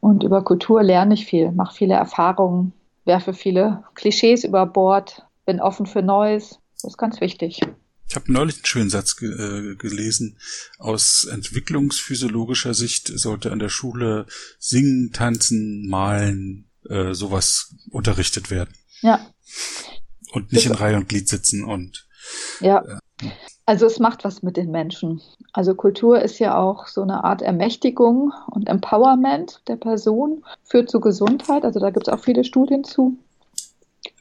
Und 0.00 0.24
über 0.24 0.42
Kultur 0.42 0.82
lerne 0.82 1.14
ich 1.14 1.24
viel, 1.24 1.52
mache 1.52 1.74
viele 1.74 1.94
Erfahrungen, 1.94 2.72
werfe 3.04 3.32
viele 3.32 3.84
Klischees 3.94 4.42
über 4.42 4.66
Bord, 4.66 5.24
bin 5.46 5.60
offen 5.60 5.86
für 5.86 6.02
Neues. 6.02 6.58
Das 6.74 6.92
ist 6.92 6.98
ganz 6.98 7.20
wichtig. 7.20 7.60
Ich 8.08 8.16
habe 8.16 8.32
neulich 8.32 8.56
einen 8.56 8.64
schönen 8.64 8.90
Satz 8.90 9.16
ge 9.16 9.30
äh, 9.30 9.76
gelesen. 9.76 10.36
Aus 10.78 11.28
entwicklungsphysiologischer 11.30 12.74
Sicht 12.74 13.06
sollte 13.06 13.52
an 13.52 13.60
der 13.60 13.68
Schule 13.68 14.26
singen, 14.58 15.12
tanzen, 15.12 15.88
malen, 15.88 16.68
äh, 16.88 17.14
sowas 17.14 17.76
unterrichtet 17.92 18.50
werden. 18.50 18.74
Ja. 19.00 19.30
Und 20.32 20.50
nicht 20.52 20.66
das 20.66 20.72
in 20.72 20.78
Reihe 20.78 20.96
und 20.96 21.08
Glied 21.08 21.28
sitzen 21.28 21.62
und. 21.62 22.08
Ja. 22.60 22.82
Äh, 23.22 23.28
also 23.70 23.86
es 23.86 24.00
macht 24.00 24.24
was 24.24 24.42
mit 24.42 24.56
den 24.56 24.72
Menschen. 24.72 25.20
Also 25.52 25.76
Kultur 25.76 26.20
ist 26.20 26.40
ja 26.40 26.58
auch 26.58 26.88
so 26.88 27.02
eine 27.02 27.22
Art 27.22 27.40
Ermächtigung 27.40 28.32
und 28.48 28.68
Empowerment 28.68 29.62
der 29.68 29.76
Person, 29.76 30.42
führt 30.64 30.90
zu 30.90 30.98
Gesundheit. 30.98 31.64
Also 31.64 31.78
da 31.78 31.90
gibt 31.90 32.08
es 32.08 32.12
auch 32.12 32.18
viele 32.18 32.42
Studien 32.42 32.82
zu, 32.82 33.16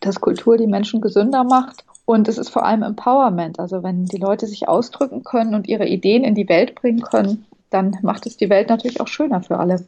dass 0.02 0.22
Kultur 0.22 0.56
die 0.58 0.68
Menschen 0.68 1.02
gesünder 1.02 1.44
macht. 1.44 1.84
Und 2.06 2.28
es 2.28 2.38
ist 2.38 2.50
vor 2.50 2.64
allem 2.64 2.84
Empowerment. 2.84 3.58
Also 3.60 3.82
wenn 3.82 4.06
die 4.06 4.18
Leute 4.18 4.46
sich 4.46 4.68
ausdrücken 4.68 5.24
können 5.24 5.56
und 5.56 5.68
ihre 5.68 5.88
Ideen 5.88 6.24
in 6.24 6.36
die 6.36 6.48
Welt 6.48 6.76
bringen 6.76 7.02
können, 7.02 7.48
dann 7.72 7.98
macht 8.04 8.28
es 8.28 8.38
die 8.38 8.52
Welt 8.52 8.70
natürlich 8.70 9.02
auch 9.02 9.08
schöner 9.08 9.42
für 9.42 9.58
alle. 9.58 9.84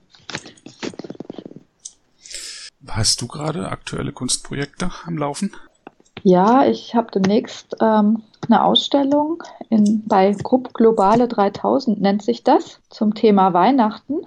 Hast 2.87 3.21
du 3.21 3.27
gerade 3.27 3.69
aktuelle 3.69 4.11
Kunstprojekte 4.11 4.89
am 5.05 5.19
Laufen? 5.19 5.51
Ja, 6.23 6.65
ich 6.65 6.95
habe 6.95 7.11
demnächst 7.11 7.75
ähm, 7.81 8.23
eine 8.47 8.63
Ausstellung 8.63 9.43
in, 9.69 10.03
bei 10.05 10.31
Grupp 10.31 10.73
Globale 10.73 11.27
3000, 11.27 12.01
nennt 12.01 12.21
sich 12.21 12.43
das, 12.43 12.79
zum 12.89 13.13
Thema 13.13 13.53
Weihnachten. 13.53 14.21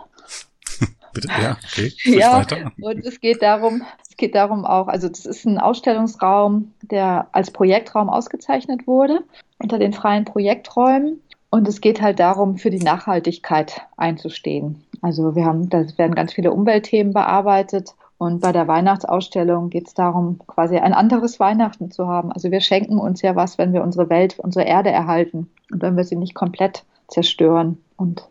Bitte, 1.13 1.29
ja, 1.29 1.57
okay. 1.63 1.93
ja, 2.05 2.39
weiter. 2.39 2.73
und 2.81 3.05
es 3.05 3.21
geht 3.21 3.43
darum, 3.43 3.83
es 4.09 4.17
geht 4.17 4.35
darum 4.35 4.65
auch, 4.65 4.89
also 4.89 5.09
das 5.09 5.27
ist 5.27 5.45
ein 5.45 5.59
Ausstellungsraum, 5.59 6.73
der 6.83 7.29
als 7.33 7.51
Projektraum 7.51 8.09
ausgezeichnet 8.09 8.87
wurde 8.87 9.25
unter 9.59 9.79
den 9.79 9.93
freien 9.93 10.25
Projekträumen. 10.25 11.21
Und 11.51 11.69
es 11.69 11.81
geht 11.81 12.03
halt 12.03 12.19
darum, 12.19 12.57
für 12.57 12.71
die 12.71 12.83
Nachhaltigkeit 12.83 13.83
einzustehen. 13.97 14.85
Also 15.03 15.37
wir 15.37 15.45
haben, 15.45 15.69
da 15.69 15.85
werden 15.97 16.17
ganz 16.17 16.33
viele 16.33 16.51
Umweltthemen 16.51 17.13
bearbeitet. 17.13 17.95
Und 18.19 18.41
bei 18.41 18.53
der 18.53 18.69
Weihnachtsausstellung 18.69 19.71
geht 19.71 19.89
es 19.89 19.95
darum, 19.95 20.39
quasi 20.47 20.79
ein 20.79 20.95
anderes 20.95 21.41
Weihnachten 21.41 21.91
zu 21.91 22.07
haben. 22.07 22.33
Also 22.33 22.51
wir 22.51 22.61
schenken 22.61 22.99
uns 22.99 23.23
ja 23.23 23.35
was, 23.35 23.59
wenn 23.59 23.73
wir 23.73 23.83
unsere 23.83 24.09
Welt, 24.09 24.39
unsere 24.39 24.65
Erde 24.65 24.91
erhalten 24.91 25.51
und 25.73 25.83
wenn 25.83 25.97
wir 25.97 26.05
sie 26.05 26.17
nicht 26.17 26.35
komplett 26.35 26.85
zerstören. 27.09 27.79
Und 27.97 28.27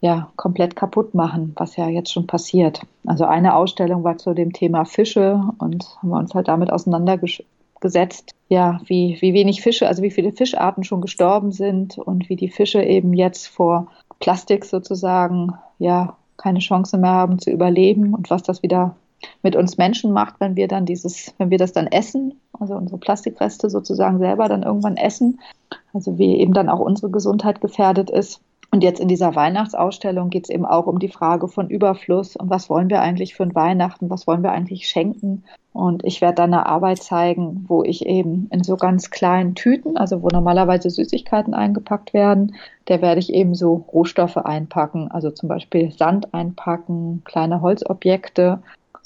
ja, 0.00 0.30
komplett 0.36 0.76
kaputt 0.76 1.14
machen, 1.14 1.52
was 1.56 1.76
ja 1.76 1.88
jetzt 1.88 2.12
schon 2.12 2.26
passiert. 2.26 2.82
Also 3.06 3.24
eine 3.24 3.54
Ausstellung 3.56 4.04
war 4.04 4.18
zu 4.18 4.32
dem 4.32 4.52
Thema 4.52 4.84
Fische 4.84 5.42
und 5.58 5.86
haben 6.00 6.10
wir 6.10 6.18
uns 6.18 6.34
halt 6.34 6.48
damit 6.48 6.72
auseinandergesetzt, 6.72 8.34
ja, 8.48 8.80
wie, 8.84 9.18
wie 9.20 9.34
wenig 9.34 9.60
Fische, 9.60 9.88
also 9.88 10.02
wie 10.02 10.10
viele 10.10 10.32
Fischarten 10.32 10.84
schon 10.84 11.00
gestorben 11.00 11.50
sind 11.50 11.98
und 11.98 12.28
wie 12.28 12.36
die 12.36 12.48
Fische 12.48 12.82
eben 12.82 13.12
jetzt 13.12 13.48
vor 13.48 13.88
Plastik 14.20 14.64
sozusagen, 14.64 15.54
ja, 15.78 16.16
keine 16.36 16.60
Chance 16.60 16.96
mehr 16.98 17.10
haben 17.10 17.40
zu 17.40 17.50
überleben 17.50 18.14
und 18.14 18.30
was 18.30 18.44
das 18.44 18.62
wieder 18.62 18.94
mit 19.42 19.56
uns 19.56 19.78
Menschen 19.78 20.12
macht, 20.12 20.36
wenn 20.38 20.56
wir 20.56 20.68
dann 20.68 20.86
dieses, 20.86 21.34
wenn 21.38 21.50
wir 21.50 21.58
das 21.58 21.72
dann 21.72 21.86
essen, 21.86 22.40
also 22.58 22.74
unsere 22.74 22.98
Plastikreste 22.98 23.70
sozusagen 23.70 24.18
selber 24.18 24.48
dann 24.48 24.62
irgendwann 24.62 24.96
essen, 24.96 25.40
also 25.92 26.18
wie 26.18 26.36
eben 26.38 26.54
dann 26.54 26.68
auch 26.68 26.80
unsere 26.80 27.10
Gesundheit 27.10 27.60
gefährdet 27.60 28.10
ist. 28.10 28.40
Und 28.70 28.84
jetzt 28.84 29.00
in 29.00 29.08
dieser 29.08 29.34
Weihnachtsausstellung 29.34 30.28
geht 30.28 30.44
es 30.44 30.50
eben 30.50 30.66
auch 30.66 30.86
um 30.86 30.98
die 30.98 31.08
Frage 31.08 31.48
von 31.48 31.70
Überfluss 31.70 32.36
und 32.36 32.50
was 32.50 32.68
wollen 32.68 32.90
wir 32.90 33.00
eigentlich 33.00 33.34
für 33.34 33.44
ein 33.44 33.54
Weihnachten, 33.54 34.10
was 34.10 34.26
wollen 34.26 34.42
wir 34.42 34.52
eigentlich 34.52 34.88
schenken. 34.88 35.42
Und 35.72 36.04
ich 36.04 36.20
werde 36.20 36.34
dann 36.34 36.52
eine 36.52 36.66
Arbeit 36.66 37.02
zeigen, 37.02 37.64
wo 37.66 37.82
ich 37.82 38.04
eben 38.04 38.48
in 38.50 38.62
so 38.62 38.76
ganz 38.76 39.10
kleinen 39.10 39.54
Tüten, 39.54 39.96
also 39.96 40.22
wo 40.22 40.28
normalerweise 40.28 40.90
Süßigkeiten 40.90 41.54
eingepackt 41.54 42.12
werden, 42.12 42.56
der 42.88 43.00
werde 43.00 43.20
ich 43.20 43.32
eben 43.32 43.54
so 43.54 43.86
Rohstoffe 43.92 44.36
einpacken, 44.36 45.10
also 45.10 45.30
zum 45.30 45.48
Beispiel 45.48 45.90
Sand 45.92 46.34
einpacken, 46.34 47.22
kleine 47.24 47.62
Holzobjekte, 47.62 48.58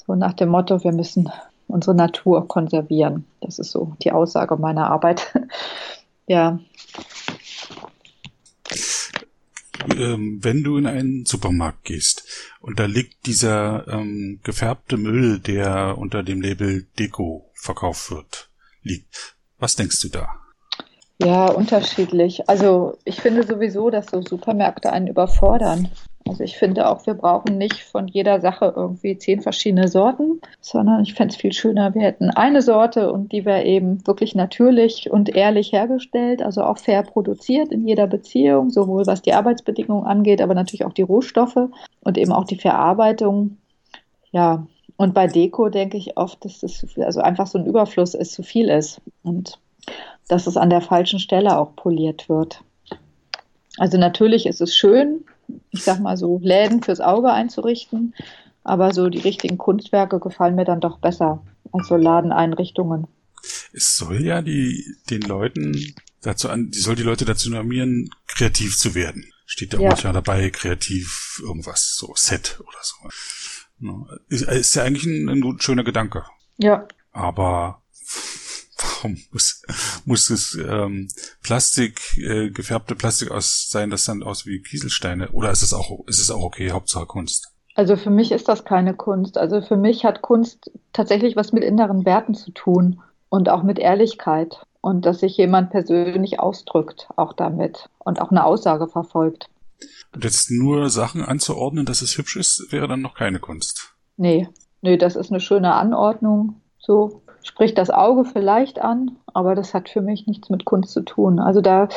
so 0.05 0.15
nach 0.15 0.33
dem 0.33 0.49
Motto, 0.49 0.83
wir 0.83 0.91
müssen 0.91 1.29
unsere 1.67 1.95
Natur 1.95 2.47
konservieren. 2.47 3.25
Das 3.41 3.59
ist 3.59 3.71
so 3.71 3.93
die 4.03 4.11
Aussage 4.11 4.57
meiner 4.57 4.89
Arbeit. 4.91 5.33
ja 6.27 6.59
ähm, 9.91 10.39
wenn 10.41 10.63
du 10.63 10.77
in 10.77 10.87
einen 10.87 11.25
Supermarkt 11.25 11.83
gehst 11.83 12.23
und 12.61 12.79
da 12.79 12.85
liegt 12.85 13.25
dieser 13.25 13.87
ähm, 13.87 14.39
gefärbte 14.43 14.97
Müll, 14.97 15.39
der 15.39 15.97
unter 15.97 16.23
dem 16.23 16.41
Label 16.41 16.85
Deko 16.99 17.49
verkauft 17.53 18.11
wird, 18.11 18.49
liegt, 18.81 19.35
was 19.59 19.75
denkst 19.75 20.01
du 20.01 20.09
da? 20.09 20.29
Ja, 21.19 21.45
unterschiedlich. 21.45 22.49
Also 22.49 22.97
ich 23.05 23.21
finde 23.21 23.45
sowieso, 23.45 23.89
dass 23.89 24.07
so 24.07 24.21
Supermärkte 24.21 24.91
einen 24.91 25.07
überfordern. 25.07 25.89
Also 26.27 26.43
ich 26.43 26.57
finde 26.57 26.89
auch, 26.89 27.05
wir 27.05 27.15
brauchen 27.15 27.57
nicht 27.57 27.83
von 27.83 28.07
jeder 28.07 28.39
Sache 28.39 28.73
irgendwie 28.75 29.17
zehn 29.17 29.41
verschiedene 29.41 29.87
Sorten, 29.89 30.39
sondern 30.61 31.03
ich 31.03 31.13
fände 31.13 31.33
es 31.33 31.39
viel 31.39 31.51
schöner, 31.51 31.93
wir 31.93 32.01
hätten 32.01 32.29
eine 32.29 32.61
Sorte 32.61 33.11
und 33.11 33.31
die 33.33 33.43
wäre 33.43 33.63
eben 33.63 34.05
wirklich 34.07 34.33
natürlich 34.33 35.11
und 35.11 35.35
ehrlich 35.35 35.73
hergestellt, 35.73 36.41
also 36.41 36.63
auch 36.63 36.77
fair 36.77 37.03
produziert 37.03 37.71
in 37.71 37.85
jeder 37.85 38.07
Beziehung, 38.07 38.69
sowohl 38.69 39.05
was 39.05 39.21
die 39.21 39.33
Arbeitsbedingungen 39.33 40.05
angeht, 40.05 40.41
aber 40.41 40.53
natürlich 40.53 40.85
auch 40.85 40.93
die 40.93 41.01
Rohstoffe 41.01 41.69
und 42.01 42.17
eben 42.17 42.31
auch 42.31 42.45
die 42.45 42.57
Verarbeitung. 42.59 43.57
Ja, 44.31 44.65
und 44.95 45.13
bei 45.13 45.27
Deko 45.27 45.69
denke 45.69 45.97
ich 45.97 46.17
oft, 46.17 46.45
dass 46.45 46.61
das 46.61 46.85
also 46.97 47.19
einfach 47.19 47.47
so 47.47 47.57
ein 47.57 47.65
Überfluss 47.65 48.13
ist, 48.13 48.31
zu 48.31 48.43
viel 48.43 48.69
ist 48.69 49.01
und 49.23 49.59
dass 50.29 50.47
es 50.47 50.55
an 50.55 50.69
der 50.69 50.81
falschen 50.81 51.19
Stelle 51.19 51.57
auch 51.57 51.75
poliert 51.75 52.29
wird. 52.29 52.63
Also 53.77 53.97
natürlich 53.97 54.45
ist 54.45 54.61
es 54.61 54.75
schön, 54.75 55.25
ich 55.71 55.83
sag 55.83 55.99
mal 55.99 56.17
so, 56.17 56.39
Läden 56.41 56.81
fürs 56.81 56.99
Auge 56.99 57.31
einzurichten. 57.31 58.13
Aber 58.63 58.93
so 58.93 59.09
die 59.09 59.19
richtigen 59.19 59.57
Kunstwerke 59.57 60.19
gefallen 60.19 60.55
mir 60.55 60.65
dann 60.65 60.79
doch 60.79 60.99
besser 60.99 61.43
als 61.71 61.87
so 61.87 61.97
Ladeneinrichtungen. 61.97 63.07
Es 63.73 63.97
soll 63.97 64.23
ja 64.23 64.41
die, 64.41 64.85
den 65.09 65.21
Leuten 65.21 65.95
dazu 66.21 66.49
an, 66.49 66.71
die 66.71 66.79
soll 66.79 66.95
die 66.95 67.03
Leute 67.03 67.25
dazu 67.25 67.49
animieren, 67.49 68.09
kreativ 68.27 68.77
zu 68.77 68.95
werden. 68.95 69.25
Steht 69.45 69.73
da 69.73 69.79
ja. 69.79 69.89
manchmal 69.89 70.13
dabei, 70.13 70.49
kreativ 70.49 71.41
irgendwas, 71.43 71.95
so 71.97 72.13
Set 72.15 72.59
oder 72.61 72.77
so. 72.81 72.95
Ist, 74.29 74.43
ist 74.43 74.75
ja 74.75 74.83
eigentlich 74.83 75.05
ein, 75.05 75.27
ein 75.27 75.59
schöner 75.59 75.83
Gedanke. 75.83 76.23
Ja. 76.57 76.87
Aber 77.11 77.81
warum 78.83 79.17
muss, 79.31 79.63
muss 80.05 80.29
es 80.29 80.55
ähm, 80.55 81.07
Plastik, 81.41 82.17
äh, 82.17 82.49
gefärbte 82.49 82.95
Plastik 82.95 83.31
aus 83.31 83.69
sein, 83.69 83.89
das 83.89 84.05
dann 84.05 84.23
aus 84.23 84.45
wie 84.45 84.61
Kieselsteine? 84.61 85.29
Oder 85.31 85.51
ist 85.51 85.61
es 85.61 85.73
auch, 85.73 86.05
ist 86.07 86.19
es 86.19 86.31
auch 86.31 86.43
okay, 86.43 86.71
Hauptsache 86.71 87.05
Kunst? 87.05 87.53
Also 87.75 87.95
für 87.95 88.11
mich 88.11 88.31
ist 88.31 88.47
das 88.47 88.65
keine 88.65 88.93
Kunst. 88.93 89.37
Also 89.37 89.61
für 89.61 89.77
mich 89.77 90.05
hat 90.05 90.21
Kunst 90.21 90.71
tatsächlich 90.93 91.35
was 91.35 91.53
mit 91.53 91.63
inneren 91.63 92.05
Werten 92.05 92.35
zu 92.35 92.51
tun 92.51 93.01
und 93.29 93.49
auch 93.49 93.63
mit 93.63 93.79
Ehrlichkeit 93.79 94.65
und 94.81 95.05
dass 95.05 95.21
sich 95.21 95.37
jemand 95.37 95.71
persönlich 95.71 96.39
ausdrückt, 96.39 97.07
auch 97.15 97.33
damit 97.33 97.89
und 97.99 98.21
auch 98.21 98.29
eine 98.29 98.45
Aussage 98.45 98.87
verfolgt. 98.87 99.47
Und 100.13 100.23
jetzt 100.23 100.51
nur 100.51 100.89
Sachen 100.89 101.23
anzuordnen, 101.23 101.85
dass 101.85 102.01
es 102.01 102.17
hübsch 102.17 102.35
ist, 102.35 102.71
wäre 102.71 102.87
dann 102.87 103.01
noch 103.01 103.15
keine 103.15 103.39
Kunst. 103.39 103.95
Nee, 104.17 104.47
nee, 104.81 104.97
das 104.97 105.15
ist 105.15 105.31
eine 105.31 105.39
schöne 105.39 105.73
Anordnung. 105.73 106.61
So, 106.77 107.22
spricht 107.43 107.77
das 107.77 107.89
Auge 107.89 108.25
vielleicht 108.25 108.81
an, 108.81 109.17
aber 109.33 109.55
das 109.55 109.73
hat 109.73 109.89
für 109.89 110.01
mich 110.01 110.25
nichts 110.27 110.49
mit 110.49 110.65
Kunst 110.65 110.91
zu 110.93 111.01
tun. 111.01 111.39
Also 111.39 111.61
da, 111.61 111.89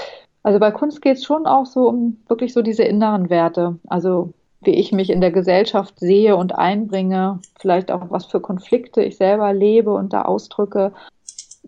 also 0.43 0.59
bei 0.59 0.71
Kunst 0.71 1.01
geht 1.01 1.17
es 1.17 1.25
schon 1.25 1.47
auch 1.47 1.67
so 1.67 1.89
um 1.89 2.19
wirklich 2.29 2.53
so 2.53 2.63
diese 2.63 2.83
inneren 2.83 3.31
Werte. 3.31 3.79
Also 3.89 4.33
wie 4.63 4.75
ich 4.75 4.93
mich 4.93 5.11
in 5.11 5.21
der 5.21 5.31
Gesellschaft 5.31 5.99
sehe 5.99 6.37
und 6.37 6.57
einbringe, 6.57 7.41
vielleicht 7.59 7.91
auch 7.91 8.11
was 8.11 8.27
für 8.27 8.41
Konflikte 8.41 9.03
ich 9.03 9.17
selber 9.17 9.53
lebe 9.53 9.93
und 9.93 10.13
da 10.13 10.23
ausdrücke. 10.23 10.93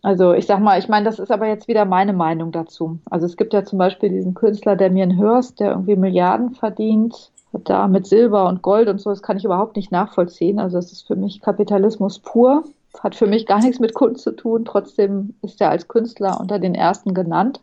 Also 0.03 0.33
ich 0.33 0.47
sag 0.47 0.61
mal, 0.61 0.79
ich 0.79 0.89
meine, 0.89 1.05
das 1.05 1.18
ist 1.18 1.31
aber 1.31 1.47
jetzt 1.47 1.68
wieder 1.68 1.85
meine 1.85 2.12
Meinung 2.12 2.53
dazu. 2.53 2.99
Also 3.11 3.26
es 3.26 3.37
gibt 3.37 3.53
ja 3.53 3.64
zum 3.64 3.79
Beispiel 3.79 4.11
diesen 4.11 4.35
Künstler 4.35 4.76
Damien 4.76 5.11
Hirst, 5.11 5.61
der 5.61 5.70
irgendwie 5.70 5.97
Milliarden 5.97 6.55
verdient, 6.55 7.31
da 7.53 7.89
mit 7.89 8.07
Silber 8.07 8.47
und 8.49 8.62
Gold 8.62 8.89
und 8.89 9.01
so, 9.01 9.11
das 9.11 9.22
kann 9.22 9.37
ich 9.37 9.45
überhaupt 9.45 9.76
nicht 9.76 9.91
nachvollziehen. 9.91 10.59
Also 10.59 10.76
das 10.79 10.93
ist 10.93 11.07
für 11.07 11.16
mich 11.16 11.41
Kapitalismus 11.41 12.18
pur 12.18 12.64
hat 13.01 13.14
für 13.14 13.26
mich 13.26 13.46
gar 13.46 13.61
nichts 13.61 13.80
mit 13.80 13.94
Kunst 13.94 14.22
zu 14.22 14.32
tun. 14.32 14.64
Trotzdem 14.64 15.34
ist 15.42 15.61
er 15.61 15.70
als 15.70 15.88
Künstler 15.88 16.40
unter 16.40 16.59
den 16.59 16.74
ersten 16.74 17.14
genannt. 17.14 17.61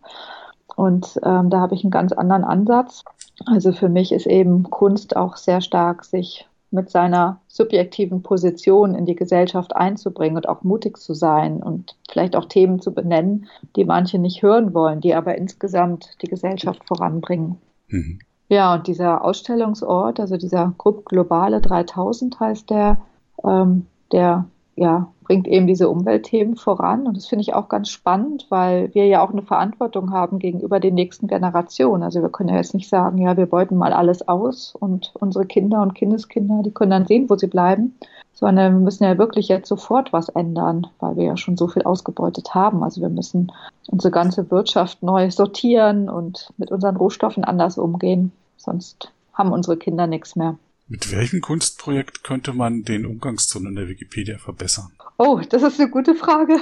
Und 0.75 1.19
ähm, 1.23 1.49
da 1.49 1.59
habe 1.59 1.75
ich 1.75 1.83
einen 1.83 1.91
ganz 1.91 2.11
anderen 2.11 2.43
Ansatz. 2.43 3.03
Also 3.45 3.71
für 3.71 3.89
mich 3.89 4.11
ist 4.11 4.27
eben 4.27 4.63
Kunst 4.69 5.15
auch 5.15 5.37
sehr 5.37 5.61
stark, 5.61 6.05
sich 6.05 6.47
mit 6.71 6.89
seiner 6.89 7.39
subjektiven 7.47 8.21
Position 8.21 8.95
in 8.95 9.05
die 9.05 9.15
Gesellschaft 9.15 9.75
einzubringen 9.75 10.35
und 10.35 10.49
auch 10.49 10.63
mutig 10.63 10.97
zu 10.97 11.13
sein 11.13 11.63
und 11.63 11.95
vielleicht 12.09 12.35
auch 12.35 12.45
Themen 12.45 12.81
zu 12.81 12.93
benennen, 12.93 13.47
die 13.75 13.85
manche 13.85 14.19
nicht 14.19 14.41
hören 14.41 14.73
wollen, 14.73 14.99
die 14.99 15.15
aber 15.15 15.37
insgesamt 15.37 16.21
die 16.21 16.27
Gesellschaft 16.27 16.85
voranbringen. 16.85 17.57
Mhm. 17.87 18.19
Ja, 18.47 18.75
und 18.75 18.87
dieser 18.87 19.23
Ausstellungsort, 19.23 20.19
also 20.19 20.37
dieser 20.37 20.73
Gruppe 20.77 21.03
Globale 21.05 21.61
3000 21.61 22.39
heißt 22.39 22.69
der, 22.69 22.97
ähm, 23.43 23.87
der 24.11 24.45
ja, 24.75 25.07
bringt 25.23 25.47
eben 25.47 25.67
diese 25.67 25.89
Umweltthemen 25.89 26.55
voran. 26.55 27.07
Und 27.07 27.15
das 27.17 27.27
finde 27.27 27.41
ich 27.41 27.53
auch 27.53 27.69
ganz 27.69 27.89
spannend, 27.89 28.45
weil 28.49 28.93
wir 28.93 29.07
ja 29.07 29.23
auch 29.23 29.31
eine 29.31 29.41
Verantwortung 29.41 30.11
haben 30.11 30.37
gegenüber 30.37 30.79
den 30.79 30.95
nächsten 30.95 31.27
Generationen. 31.27 32.03
Also 32.03 32.21
wir 32.21 32.29
können 32.29 32.49
ja 32.49 32.57
jetzt 32.57 32.73
nicht 32.73 32.89
sagen, 32.89 33.17
ja, 33.17 33.37
wir 33.37 33.45
beuten 33.45 33.77
mal 33.77 33.93
alles 33.93 34.27
aus 34.27 34.75
und 34.77 35.13
unsere 35.19 35.45
Kinder 35.45 35.81
und 35.81 35.95
Kindeskinder, 35.95 36.61
die 36.63 36.71
können 36.71 36.91
dann 36.91 37.07
sehen, 37.07 37.29
wo 37.29 37.37
sie 37.37 37.47
bleiben, 37.47 37.95
sondern 38.33 38.73
wir 38.73 38.81
müssen 38.81 39.05
ja 39.05 39.17
wirklich 39.17 39.47
jetzt 39.47 39.69
sofort 39.69 40.11
was 40.11 40.29
ändern, 40.29 40.87
weil 40.99 41.15
wir 41.15 41.23
ja 41.23 41.37
schon 41.37 41.55
so 41.55 41.69
viel 41.69 41.83
ausgebeutet 41.83 42.53
haben. 42.53 42.83
Also 42.83 43.01
wir 43.01 43.09
müssen 43.09 43.51
unsere 43.87 44.11
ganze 44.11 44.51
Wirtschaft 44.51 45.01
neu 45.01 45.31
sortieren 45.31 46.09
und 46.09 46.51
mit 46.57 46.69
unseren 46.69 46.97
Rohstoffen 46.97 47.45
anders 47.45 47.77
umgehen. 47.77 48.33
Sonst 48.57 49.11
haben 49.33 49.53
unsere 49.53 49.77
Kinder 49.77 50.05
nichts 50.05 50.35
mehr. 50.35 50.57
Mit 50.87 51.11
welchem 51.11 51.41
Kunstprojekt 51.41 52.23
könnte 52.23 52.53
man 52.53 52.83
den 52.83 53.05
Umgangston 53.05 53.65
in 53.65 53.75
der 53.75 53.87
Wikipedia 53.87 54.37
verbessern? 54.37 54.91
Oh, 55.17 55.41
das 55.49 55.63
ist 55.63 55.79
eine 55.79 55.89
gute 55.89 56.13
Frage. 56.13 56.53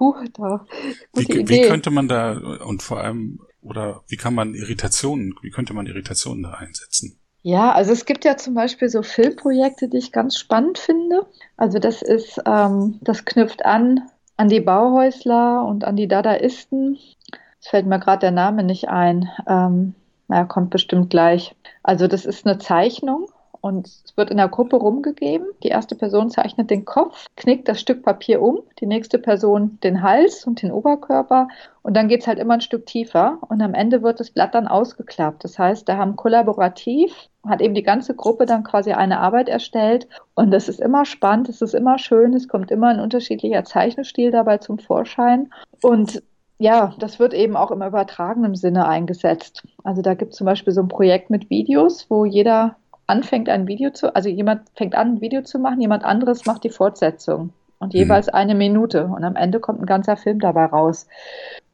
huh, 0.00 0.14
da, 0.32 0.64
gute 1.12 1.28
wie, 1.28 1.40
Idee. 1.40 1.48
wie 1.48 1.68
könnte 1.68 1.90
man 1.90 2.08
da 2.08 2.32
und 2.64 2.82
vor 2.82 3.00
allem 3.00 3.40
oder 3.60 4.02
wie 4.08 4.16
kann 4.16 4.34
man 4.34 4.54
Irritationen, 4.54 5.34
wie 5.42 5.50
könnte 5.50 5.74
man 5.74 5.86
Irritationen 5.86 6.44
da 6.44 6.52
einsetzen? 6.52 7.18
Ja, 7.42 7.72
also 7.72 7.92
es 7.92 8.06
gibt 8.06 8.24
ja 8.24 8.38
zum 8.38 8.54
Beispiel 8.54 8.88
so 8.88 9.02
Filmprojekte, 9.02 9.88
die 9.88 9.98
ich 9.98 10.12
ganz 10.12 10.38
spannend 10.38 10.78
finde. 10.78 11.26
Also 11.58 11.78
das 11.78 12.00
ist, 12.00 12.40
ähm, 12.46 13.00
das 13.02 13.26
knüpft 13.26 13.66
an 13.66 14.00
an 14.36 14.48
die 14.48 14.60
Bauhäusler 14.60 15.64
und 15.64 15.84
an 15.84 15.96
die 15.96 16.08
Dadaisten. 16.08 16.98
Es 17.60 17.68
fällt 17.68 17.86
mir 17.86 18.00
gerade 18.00 18.20
der 18.20 18.30
Name 18.30 18.64
nicht 18.64 18.88
ein. 18.88 19.28
Ähm, 19.46 19.94
na, 20.28 20.44
kommt 20.44 20.70
bestimmt 20.70 21.10
gleich. 21.10 21.54
Also 21.82 22.06
das 22.06 22.24
ist 22.24 22.46
eine 22.46 22.58
Zeichnung 22.58 23.28
und 23.64 23.86
es 23.86 24.14
wird 24.16 24.30
in 24.30 24.36
der 24.36 24.48
Gruppe 24.48 24.76
rumgegeben. 24.76 25.46
Die 25.62 25.68
erste 25.68 25.94
Person 25.94 26.28
zeichnet 26.28 26.68
den 26.68 26.84
Kopf, 26.84 27.24
knickt 27.34 27.66
das 27.66 27.80
Stück 27.80 28.02
Papier 28.02 28.42
um, 28.42 28.60
die 28.78 28.84
nächste 28.84 29.18
Person 29.18 29.78
den 29.82 30.02
Hals 30.02 30.46
und 30.46 30.60
den 30.60 30.70
Oberkörper 30.70 31.48
und 31.82 31.96
dann 31.96 32.08
geht 32.08 32.20
es 32.20 32.26
halt 32.26 32.38
immer 32.38 32.54
ein 32.54 32.60
Stück 32.60 32.84
tiefer 32.84 33.38
und 33.48 33.62
am 33.62 33.72
Ende 33.72 34.02
wird 34.02 34.20
das 34.20 34.30
Blatt 34.30 34.54
dann 34.54 34.68
ausgeklappt. 34.68 35.44
Das 35.44 35.58
heißt, 35.58 35.88
da 35.88 35.96
haben 35.96 36.14
kollaborativ, 36.14 37.10
hat 37.48 37.62
eben 37.62 37.72
die 37.72 37.82
ganze 37.82 38.14
Gruppe 38.14 38.44
dann 38.44 38.64
quasi 38.64 38.92
eine 38.92 39.20
Arbeit 39.20 39.48
erstellt 39.48 40.08
und 40.34 40.50
das 40.50 40.68
ist 40.68 40.80
immer 40.80 41.06
spannend, 41.06 41.48
es 41.48 41.62
ist 41.62 41.74
immer 41.74 41.98
schön, 41.98 42.34
es 42.34 42.48
kommt 42.48 42.70
immer 42.70 42.88
ein 42.88 43.00
unterschiedlicher 43.00 43.64
Zeichenstil 43.64 44.30
dabei 44.30 44.58
zum 44.58 44.78
Vorschein 44.78 45.50
und 45.80 46.22
ja, 46.58 46.94
das 46.98 47.18
wird 47.18 47.34
eben 47.34 47.56
auch 47.56 47.70
im 47.70 47.82
übertragenen 47.82 48.54
Sinne 48.54 48.86
eingesetzt. 48.86 49.66
Also 49.82 50.02
da 50.02 50.14
gibt 50.14 50.32
es 50.32 50.38
zum 50.38 50.44
Beispiel 50.46 50.72
so 50.72 50.80
ein 50.82 50.88
Projekt 50.88 51.30
mit 51.30 51.50
Videos, 51.50 52.06
wo 52.08 52.24
jeder 52.24 52.76
anfängt 53.06 53.48
ein 53.48 53.66
Video 53.66 53.90
zu, 53.90 54.14
also 54.14 54.28
jemand 54.28 54.62
fängt 54.74 54.94
an, 54.94 55.14
ein 55.14 55.20
Video 55.20 55.42
zu 55.42 55.58
machen, 55.58 55.80
jemand 55.80 56.04
anderes 56.04 56.46
macht 56.46 56.64
die 56.64 56.70
Fortsetzung 56.70 57.52
und 57.78 57.92
mhm. 57.92 58.00
jeweils 58.00 58.28
eine 58.28 58.54
Minute 58.54 59.06
und 59.06 59.24
am 59.24 59.36
Ende 59.36 59.60
kommt 59.60 59.80
ein 59.80 59.86
ganzer 59.86 60.16
Film 60.16 60.40
dabei 60.40 60.66
raus. 60.66 61.06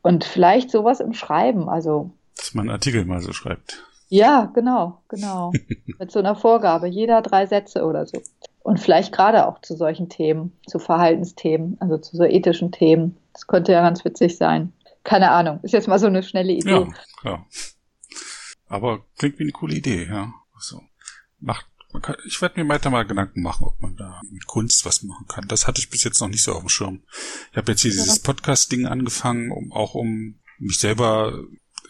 Und 0.02 0.24
vielleicht 0.24 0.70
sowas 0.70 1.00
im 1.00 1.12
Schreiben, 1.12 1.68
also. 1.68 2.10
Dass 2.36 2.54
man 2.54 2.70
Artikel 2.70 3.04
mal 3.04 3.20
so 3.20 3.32
schreibt. 3.32 3.84
Ja, 4.08 4.50
genau, 4.54 5.02
genau. 5.08 5.52
Mit 5.98 6.10
so 6.10 6.18
einer 6.18 6.34
Vorgabe, 6.34 6.88
jeder 6.88 7.22
drei 7.22 7.46
Sätze 7.46 7.84
oder 7.84 8.06
so. 8.06 8.20
Und 8.62 8.78
vielleicht 8.78 9.12
gerade 9.12 9.46
auch 9.46 9.60
zu 9.62 9.74
solchen 9.74 10.08
Themen, 10.08 10.58
zu 10.66 10.78
Verhaltensthemen, 10.78 11.76
also 11.80 11.98
zu 11.98 12.16
so 12.16 12.24
ethischen 12.24 12.72
Themen. 12.72 13.16
Das 13.32 13.46
könnte 13.46 13.72
ja 13.72 13.80
ganz 13.80 14.04
witzig 14.04 14.36
sein. 14.36 14.72
Keine 15.02 15.30
Ahnung, 15.30 15.60
ist 15.62 15.72
jetzt 15.72 15.88
mal 15.88 15.98
so 15.98 16.06
eine 16.06 16.22
schnelle 16.22 16.52
Idee. 16.52 16.70
Ja, 16.70 16.88
klar. 17.20 17.46
Aber 18.66 19.04
klingt 19.18 19.38
wie 19.38 19.44
eine 19.44 19.52
coole 19.52 19.74
Idee, 19.74 20.06
ja. 20.06 20.32
So. 20.58 20.82
Macht, 21.38 21.66
kann, 22.02 22.16
ich 22.26 22.40
werde 22.42 22.62
mir 22.62 22.68
weiter 22.68 22.90
mal 22.90 23.06
Gedanken 23.06 23.42
machen, 23.42 23.66
ob 23.66 23.80
man 23.80 23.96
da 23.96 24.20
mit 24.30 24.46
Kunst 24.46 24.84
was 24.84 25.02
machen 25.02 25.26
kann. 25.26 25.48
Das 25.48 25.66
hatte 25.66 25.80
ich 25.80 25.88
bis 25.88 26.04
jetzt 26.04 26.20
noch 26.20 26.28
nicht 26.28 26.44
so 26.44 26.52
auf 26.52 26.60
dem 26.60 26.68
Schirm. 26.68 27.02
Ich 27.50 27.56
habe 27.56 27.72
jetzt 27.72 27.80
hier 27.80 27.90
ja. 27.90 27.96
dieses 27.96 28.20
Podcast-Ding 28.20 28.86
angefangen, 28.86 29.50
um 29.50 29.72
auch 29.72 29.94
um 29.94 30.38
mich 30.58 30.78
selber 30.78 31.32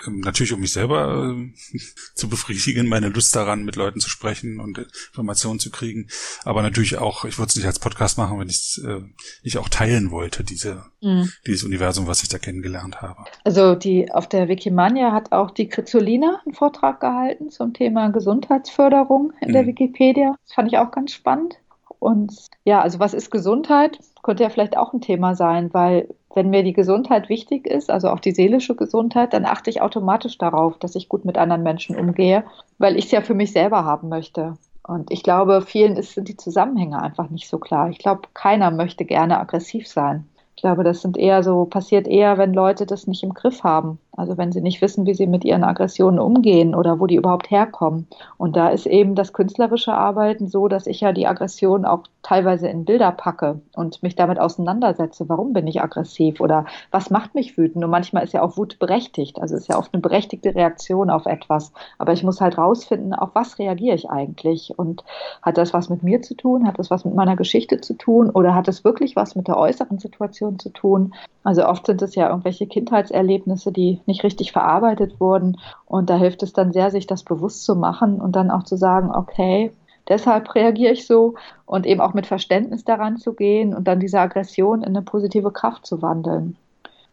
natürlich 0.06 0.52
um 0.52 0.60
mich 0.60 0.72
selber 0.72 1.36
äh, 1.36 1.78
zu 2.14 2.28
befriedigen, 2.28 2.88
meine 2.88 3.08
Lust 3.08 3.34
daran, 3.34 3.64
mit 3.64 3.76
Leuten 3.76 4.00
zu 4.00 4.08
sprechen 4.08 4.60
und 4.60 4.78
Informationen 5.08 5.58
zu 5.58 5.70
kriegen. 5.70 6.08
Aber 6.44 6.62
natürlich 6.62 6.98
auch, 6.98 7.24
ich 7.24 7.38
würde 7.38 7.50
es 7.50 7.56
nicht 7.56 7.66
als 7.66 7.78
Podcast 7.78 8.18
machen, 8.18 8.38
wenn 8.38 8.48
ich 8.48 8.56
es 8.56 8.84
äh, 8.84 9.00
nicht 9.42 9.58
auch 9.58 9.68
teilen 9.68 10.10
wollte, 10.10 10.44
diese, 10.44 10.84
mhm. 11.00 11.30
dieses 11.46 11.64
Universum, 11.64 12.06
was 12.06 12.22
ich 12.22 12.28
da 12.28 12.38
kennengelernt 12.38 13.00
habe. 13.00 13.24
Also 13.44 13.74
die 13.74 14.10
auf 14.10 14.28
der 14.28 14.48
Wikimania 14.48 15.12
hat 15.12 15.32
auch 15.32 15.50
die 15.50 15.68
Krizolina 15.68 16.40
einen 16.44 16.54
Vortrag 16.54 17.00
gehalten 17.00 17.50
zum 17.50 17.74
Thema 17.74 18.08
Gesundheitsförderung 18.08 19.32
in 19.40 19.48
mhm. 19.48 19.52
der 19.52 19.66
Wikipedia. 19.66 20.36
Das 20.46 20.54
fand 20.54 20.72
ich 20.72 20.78
auch 20.78 20.90
ganz 20.90 21.12
spannend. 21.12 21.59
Und 22.00 22.48
ja, 22.64 22.80
also 22.80 22.98
was 22.98 23.14
ist 23.14 23.30
Gesundheit? 23.30 23.98
Könnte 24.22 24.42
ja 24.42 24.48
vielleicht 24.48 24.76
auch 24.76 24.92
ein 24.92 25.00
Thema 25.02 25.36
sein, 25.36 25.72
weil 25.72 26.08
wenn 26.34 26.50
mir 26.50 26.62
die 26.62 26.72
Gesundheit 26.72 27.28
wichtig 27.28 27.66
ist, 27.66 27.90
also 27.90 28.08
auch 28.08 28.20
die 28.20 28.32
seelische 28.32 28.74
Gesundheit, 28.74 29.32
dann 29.32 29.44
achte 29.44 29.70
ich 29.70 29.82
automatisch 29.82 30.38
darauf, 30.38 30.78
dass 30.78 30.94
ich 30.94 31.08
gut 31.08 31.24
mit 31.24 31.38
anderen 31.38 31.62
Menschen 31.62 31.96
umgehe, 31.96 32.44
weil 32.78 32.96
ich 32.96 33.06
es 33.06 33.10
ja 33.10 33.20
für 33.20 33.34
mich 33.34 33.52
selber 33.52 33.84
haben 33.84 34.08
möchte. 34.08 34.54
Und 34.82 35.10
ich 35.10 35.22
glaube, 35.22 35.62
vielen 35.62 35.96
ist, 35.96 36.14
sind 36.14 36.28
die 36.28 36.36
Zusammenhänge 36.36 37.00
einfach 37.00 37.30
nicht 37.30 37.48
so 37.48 37.58
klar. 37.58 37.90
Ich 37.90 37.98
glaube, 37.98 38.22
keiner 38.32 38.70
möchte 38.70 39.04
gerne 39.04 39.38
aggressiv 39.38 39.86
sein. 39.86 40.26
Ich 40.56 40.62
glaube, 40.62 40.84
das 40.84 41.02
sind 41.02 41.16
eher 41.16 41.42
so, 41.42 41.64
passiert 41.64 42.06
eher, 42.08 42.38
wenn 42.38 42.54
Leute 42.54 42.86
das 42.86 43.06
nicht 43.06 43.22
im 43.22 43.34
Griff 43.34 43.62
haben. 43.62 43.98
Also 44.16 44.36
wenn 44.36 44.52
sie 44.52 44.60
nicht 44.60 44.82
wissen, 44.82 45.06
wie 45.06 45.14
sie 45.14 45.26
mit 45.26 45.44
ihren 45.44 45.64
Aggressionen 45.64 46.18
umgehen 46.18 46.74
oder 46.74 47.00
wo 47.00 47.06
die 47.06 47.16
überhaupt 47.16 47.50
herkommen. 47.50 48.06
Und 48.36 48.56
da 48.56 48.68
ist 48.68 48.86
eben 48.86 49.14
das 49.14 49.32
künstlerische 49.32 49.94
Arbeiten 49.94 50.48
so, 50.48 50.68
dass 50.68 50.86
ich 50.86 51.00
ja 51.00 51.12
die 51.12 51.26
Aggression 51.26 51.84
auch 51.84 52.02
teilweise 52.22 52.68
in 52.68 52.84
Bilder 52.84 53.12
packe 53.12 53.60
und 53.74 54.02
mich 54.02 54.16
damit 54.16 54.38
auseinandersetze. 54.38 55.28
Warum 55.28 55.52
bin 55.52 55.66
ich 55.66 55.80
aggressiv 55.80 56.40
oder 56.40 56.66
was 56.90 57.10
macht 57.10 57.34
mich 57.34 57.56
wütend? 57.56 57.84
Und 57.84 57.90
manchmal 57.90 58.24
ist 58.24 58.34
ja 58.34 58.42
auch 58.42 58.56
Wut 58.56 58.78
berechtigt. 58.78 59.40
Also 59.40 59.56
ist 59.56 59.68
ja 59.68 59.78
oft 59.78 59.94
eine 59.94 60.02
berechtigte 60.02 60.54
Reaktion 60.54 61.08
auf 61.08 61.26
etwas. 61.26 61.72
Aber 61.98 62.12
ich 62.12 62.22
muss 62.22 62.40
halt 62.40 62.58
rausfinden, 62.58 63.14
auf 63.14 63.30
was 63.34 63.58
reagiere 63.58 63.94
ich 63.94 64.10
eigentlich? 64.10 64.74
Und 64.76 65.04
hat 65.40 65.56
das 65.56 65.72
was 65.72 65.88
mit 65.88 66.02
mir 66.02 66.20
zu 66.20 66.34
tun? 66.34 66.66
Hat 66.66 66.78
das 66.78 66.90
was 66.90 67.04
mit 67.04 67.14
meiner 67.14 67.36
Geschichte 67.36 67.80
zu 67.80 67.94
tun? 67.94 68.30
Oder 68.30 68.54
hat 68.54 68.68
es 68.68 68.84
wirklich 68.84 69.16
was 69.16 69.34
mit 69.34 69.48
der 69.48 69.56
äußeren 69.56 69.98
Situation 69.98 70.58
zu 70.58 70.70
tun? 70.70 71.14
Also 71.42 71.66
oft 71.66 71.86
sind 71.86 72.02
es 72.02 72.14
ja 72.14 72.28
irgendwelche 72.28 72.66
Kindheitserlebnisse, 72.66 73.72
die 73.72 74.00
nicht 74.06 74.24
richtig 74.24 74.52
verarbeitet 74.52 75.20
wurden. 75.20 75.58
Und 75.86 76.10
da 76.10 76.16
hilft 76.16 76.42
es 76.42 76.52
dann 76.52 76.72
sehr, 76.72 76.90
sich 76.90 77.06
das 77.06 77.22
bewusst 77.22 77.64
zu 77.64 77.76
machen 77.76 78.20
und 78.20 78.36
dann 78.36 78.50
auch 78.50 78.64
zu 78.64 78.76
sagen, 78.76 79.10
okay, 79.10 79.72
deshalb 80.08 80.54
reagiere 80.54 80.92
ich 80.92 81.06
so 81.06 81.34
und 81.64 81.86
eben 81.86 82.00
auch 82.00 82.14
mit 82.14 82.26
Verständnis 82.26 82.84
daran 82.84 83.16
zu 83.16 83.32
gehen 83.32 83.74
und 83.74 83.88
dann 83.88 84.00
diese 84.00 84.20
Aggression 84.20 84.82
in 84.82 84.88
eine 84.88 85.02
positive 85.02 85.50
Kraft 85.50 85.86
zu 85.86 86.02
wandeln. 86.02 86.56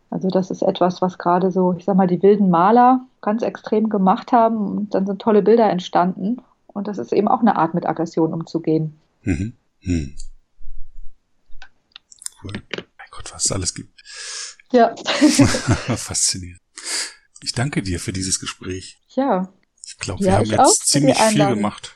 Also 0.10 0.30
das 0.30 0.52
ist 0.52 0.62
etwas, 0.62 1.02
was 1.02 1.18
gerade 1.18 1.52
so, 1.52 1.74
ich 1.74 1.86
sag 1.86 1.96
mal, 1.96 2.08
die 2.08 2.22
wilden 2.22 2.50
Maler 2.50 3.02
ganz 3.22 3.42
extrem 3.44 3.90
gemacht 3.90 4.32
haben 4.32 4.78
und 4.78 4.94
dann 4.94 5.06
sind 5.06 5.22
tolle 5.22 5.42
Bilder 5.42 5.70
entstanden. 5.70 6.42
Und 6.68 6.88
das 6.88 6.98
ist 6.98 7.12
eben 7.12 7.28
auch 7.28 7.42
eine 7.42 7.58
Art, 7.58 7.74
mit 7.74 7.86
Aggression 7.88 8.34
umzugehen. 8.34 9.00
Mhm. 9.24 9.54
Hm. 9.82 10.16
Cool. 12.44 12.54
Gott, 13.18 13.34
was 13.34 13.46
es 13.46 13.52
alles 13.52 13.74
gibt. 13.74 14.00
Ja. 14.72 14.96
Faszinierend. 15.98 16.62
Ich 17.42 17.54
danke 17.54 17.82
dir 17.82 18.00
für 18.00 18.14
dieses 18.14 18.40
Gespräch. 18.40 19.00
Ja. 19.16 19.54
Ich 19.86 19.98
glaube, 19.98 20.22
wir 20.22 20.32
ja, 20.32 20.38
haben 20.38 20.46
jetzt 20.46 20.88
ziemlich 20.88 21.18
viel 21.18 21.48
gemacht. 21.48 21.96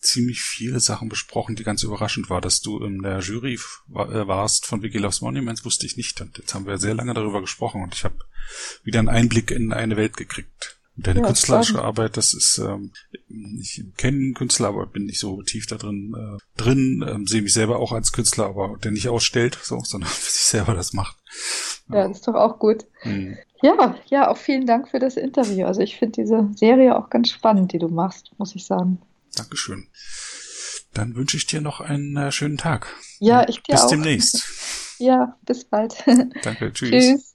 Ziemlich 0.00 0.40
viele 0.40 0.80
Sachen 0.80 1.08
besprochen, 1.08 1.54
die 1.54 1.62
ganz 1.62 1.82
überraschend 1.82 2.30
war, 2.30 2.40
dass 2.40 2.60
du 2.62 2.82
in 2.82 3.02
der 3.02 3.20
Jury 3.20 3.54
äh, 3.54 4.26
warst 4.26 4.66
von 4.66 4.82
Wiki 4.82 4.98
Loves 4.98 5.20
Monuments, 5.20 5.64
wusste 5.64 5.86
ich 5.86 5.96
nicht. 5.96 6.20
Und 6.20 6.38
jetzt 6.38 6.54
haben 6.54 6.66
wir 6.66 6.78
sehr 6.78 6.94
lange 6.94 7.14
darüber 7.14 7.40
gesprochen 7.40 7.82
und 7.82 7.94
ich 7.94 8.04
habe 8.04 8.18
wieder 8.82 8.98
einen 8.98 9.08
Einblick 9.08 9.50
in 9.50 9.72
eine 9.72 9.96
Welt 9.96 10.16
gekriegt. 10.16 10.79
Deine 11.02 11.20
ja, 11.20 11.26
künstlerische 11.26 11.72
spannend. 11.72 11.86
Arbeit, 11.86 12.16
das 12.16 12.34
ist, 12.34 12.58
ähm, 12.58 12.92
ich 13.60 13.84
kenne 13.96 14.18
einen 14.18 14.34
Künstler, 14.34 14.68
aber 14.68 14.86
bin 14.86 15.06
nicht 15.06 15.18
so 15.18 15.42
tief 15.42 15.66
da 15.66 15.76
drin, 15.76 16.14
äh, 16.16 16.60
drin, 16.60 17.04
ähm, 17.08 17.26
sehe 17.26 17.42
mich 17.42 17.52
selber 17.52 17.78
auch 17.78 17.92
als 17.92 18.12
Künstler, 18.12 18.46
aber 18.46 18.76
der 18.82 18.90
nicht 18.90 19.08
ausstellt, 19.08 19.58
so, 19.62 19.80
sondern 19.80 20.10
für 20.10 20.30
sich 20.30 20.42
selber 20.42 20.74
das 20.74 20.92
macht. 20.92 21.16
Ja, 21.88 22.06
das 22.06 22.18
ist 22.18 22.28
doch 22.28 22.34
auch 22.34 22.58
gut. 22.58 22.86
Hm. 23.00 23.36
Ja, 23.62 23.96
ja, 24.06 24.30
auch 24.30 24.36
vielen 24.36 24.66
Dank 24.66 24.88
für 24.88 24.98
das 24.98 25.16
Interview. 25.16 25.66
Also 25.66 25.80
ich 25.80 25.96
finde 25.96 26.22
diese 26.22 26.48
Serie 26.54 26.96
auch 26.96 27.10
ganz 27.10 27.30
spannend, 27.30 27.72
die 27.72 27.78
du 27.78 27.88
machst, 27.88 28.32
muss 28.38 28.54
ich 28.54 28.64
sagen. 28.64 29.00
Dankeschön. 29.36 29.86
Dann 30.94 31.14
wünsche 31.14 31.36
ich 31.36 31.46
dir 31.46 31.60
noch 31.60 31.80
einen 31.80 32.16
äh, 32.16 32.32
schönen 32.32 32.58
Tag. 32.58 32.94
Ja, 33.18 33.48
ich 33.48 33.62
dir 33.62 33.72
bis 33.74 33.82
auch. 33.82 33.84
Bis 33.84 33.90
demnächst. 33.90 34.44
Ja, 35.02 35.38
bis 35.46 35.64
bald. 35.64 36.04
Danke, 36.42 36.72
tschüss. 36.74 36.90
tschüss. 36.90 37.34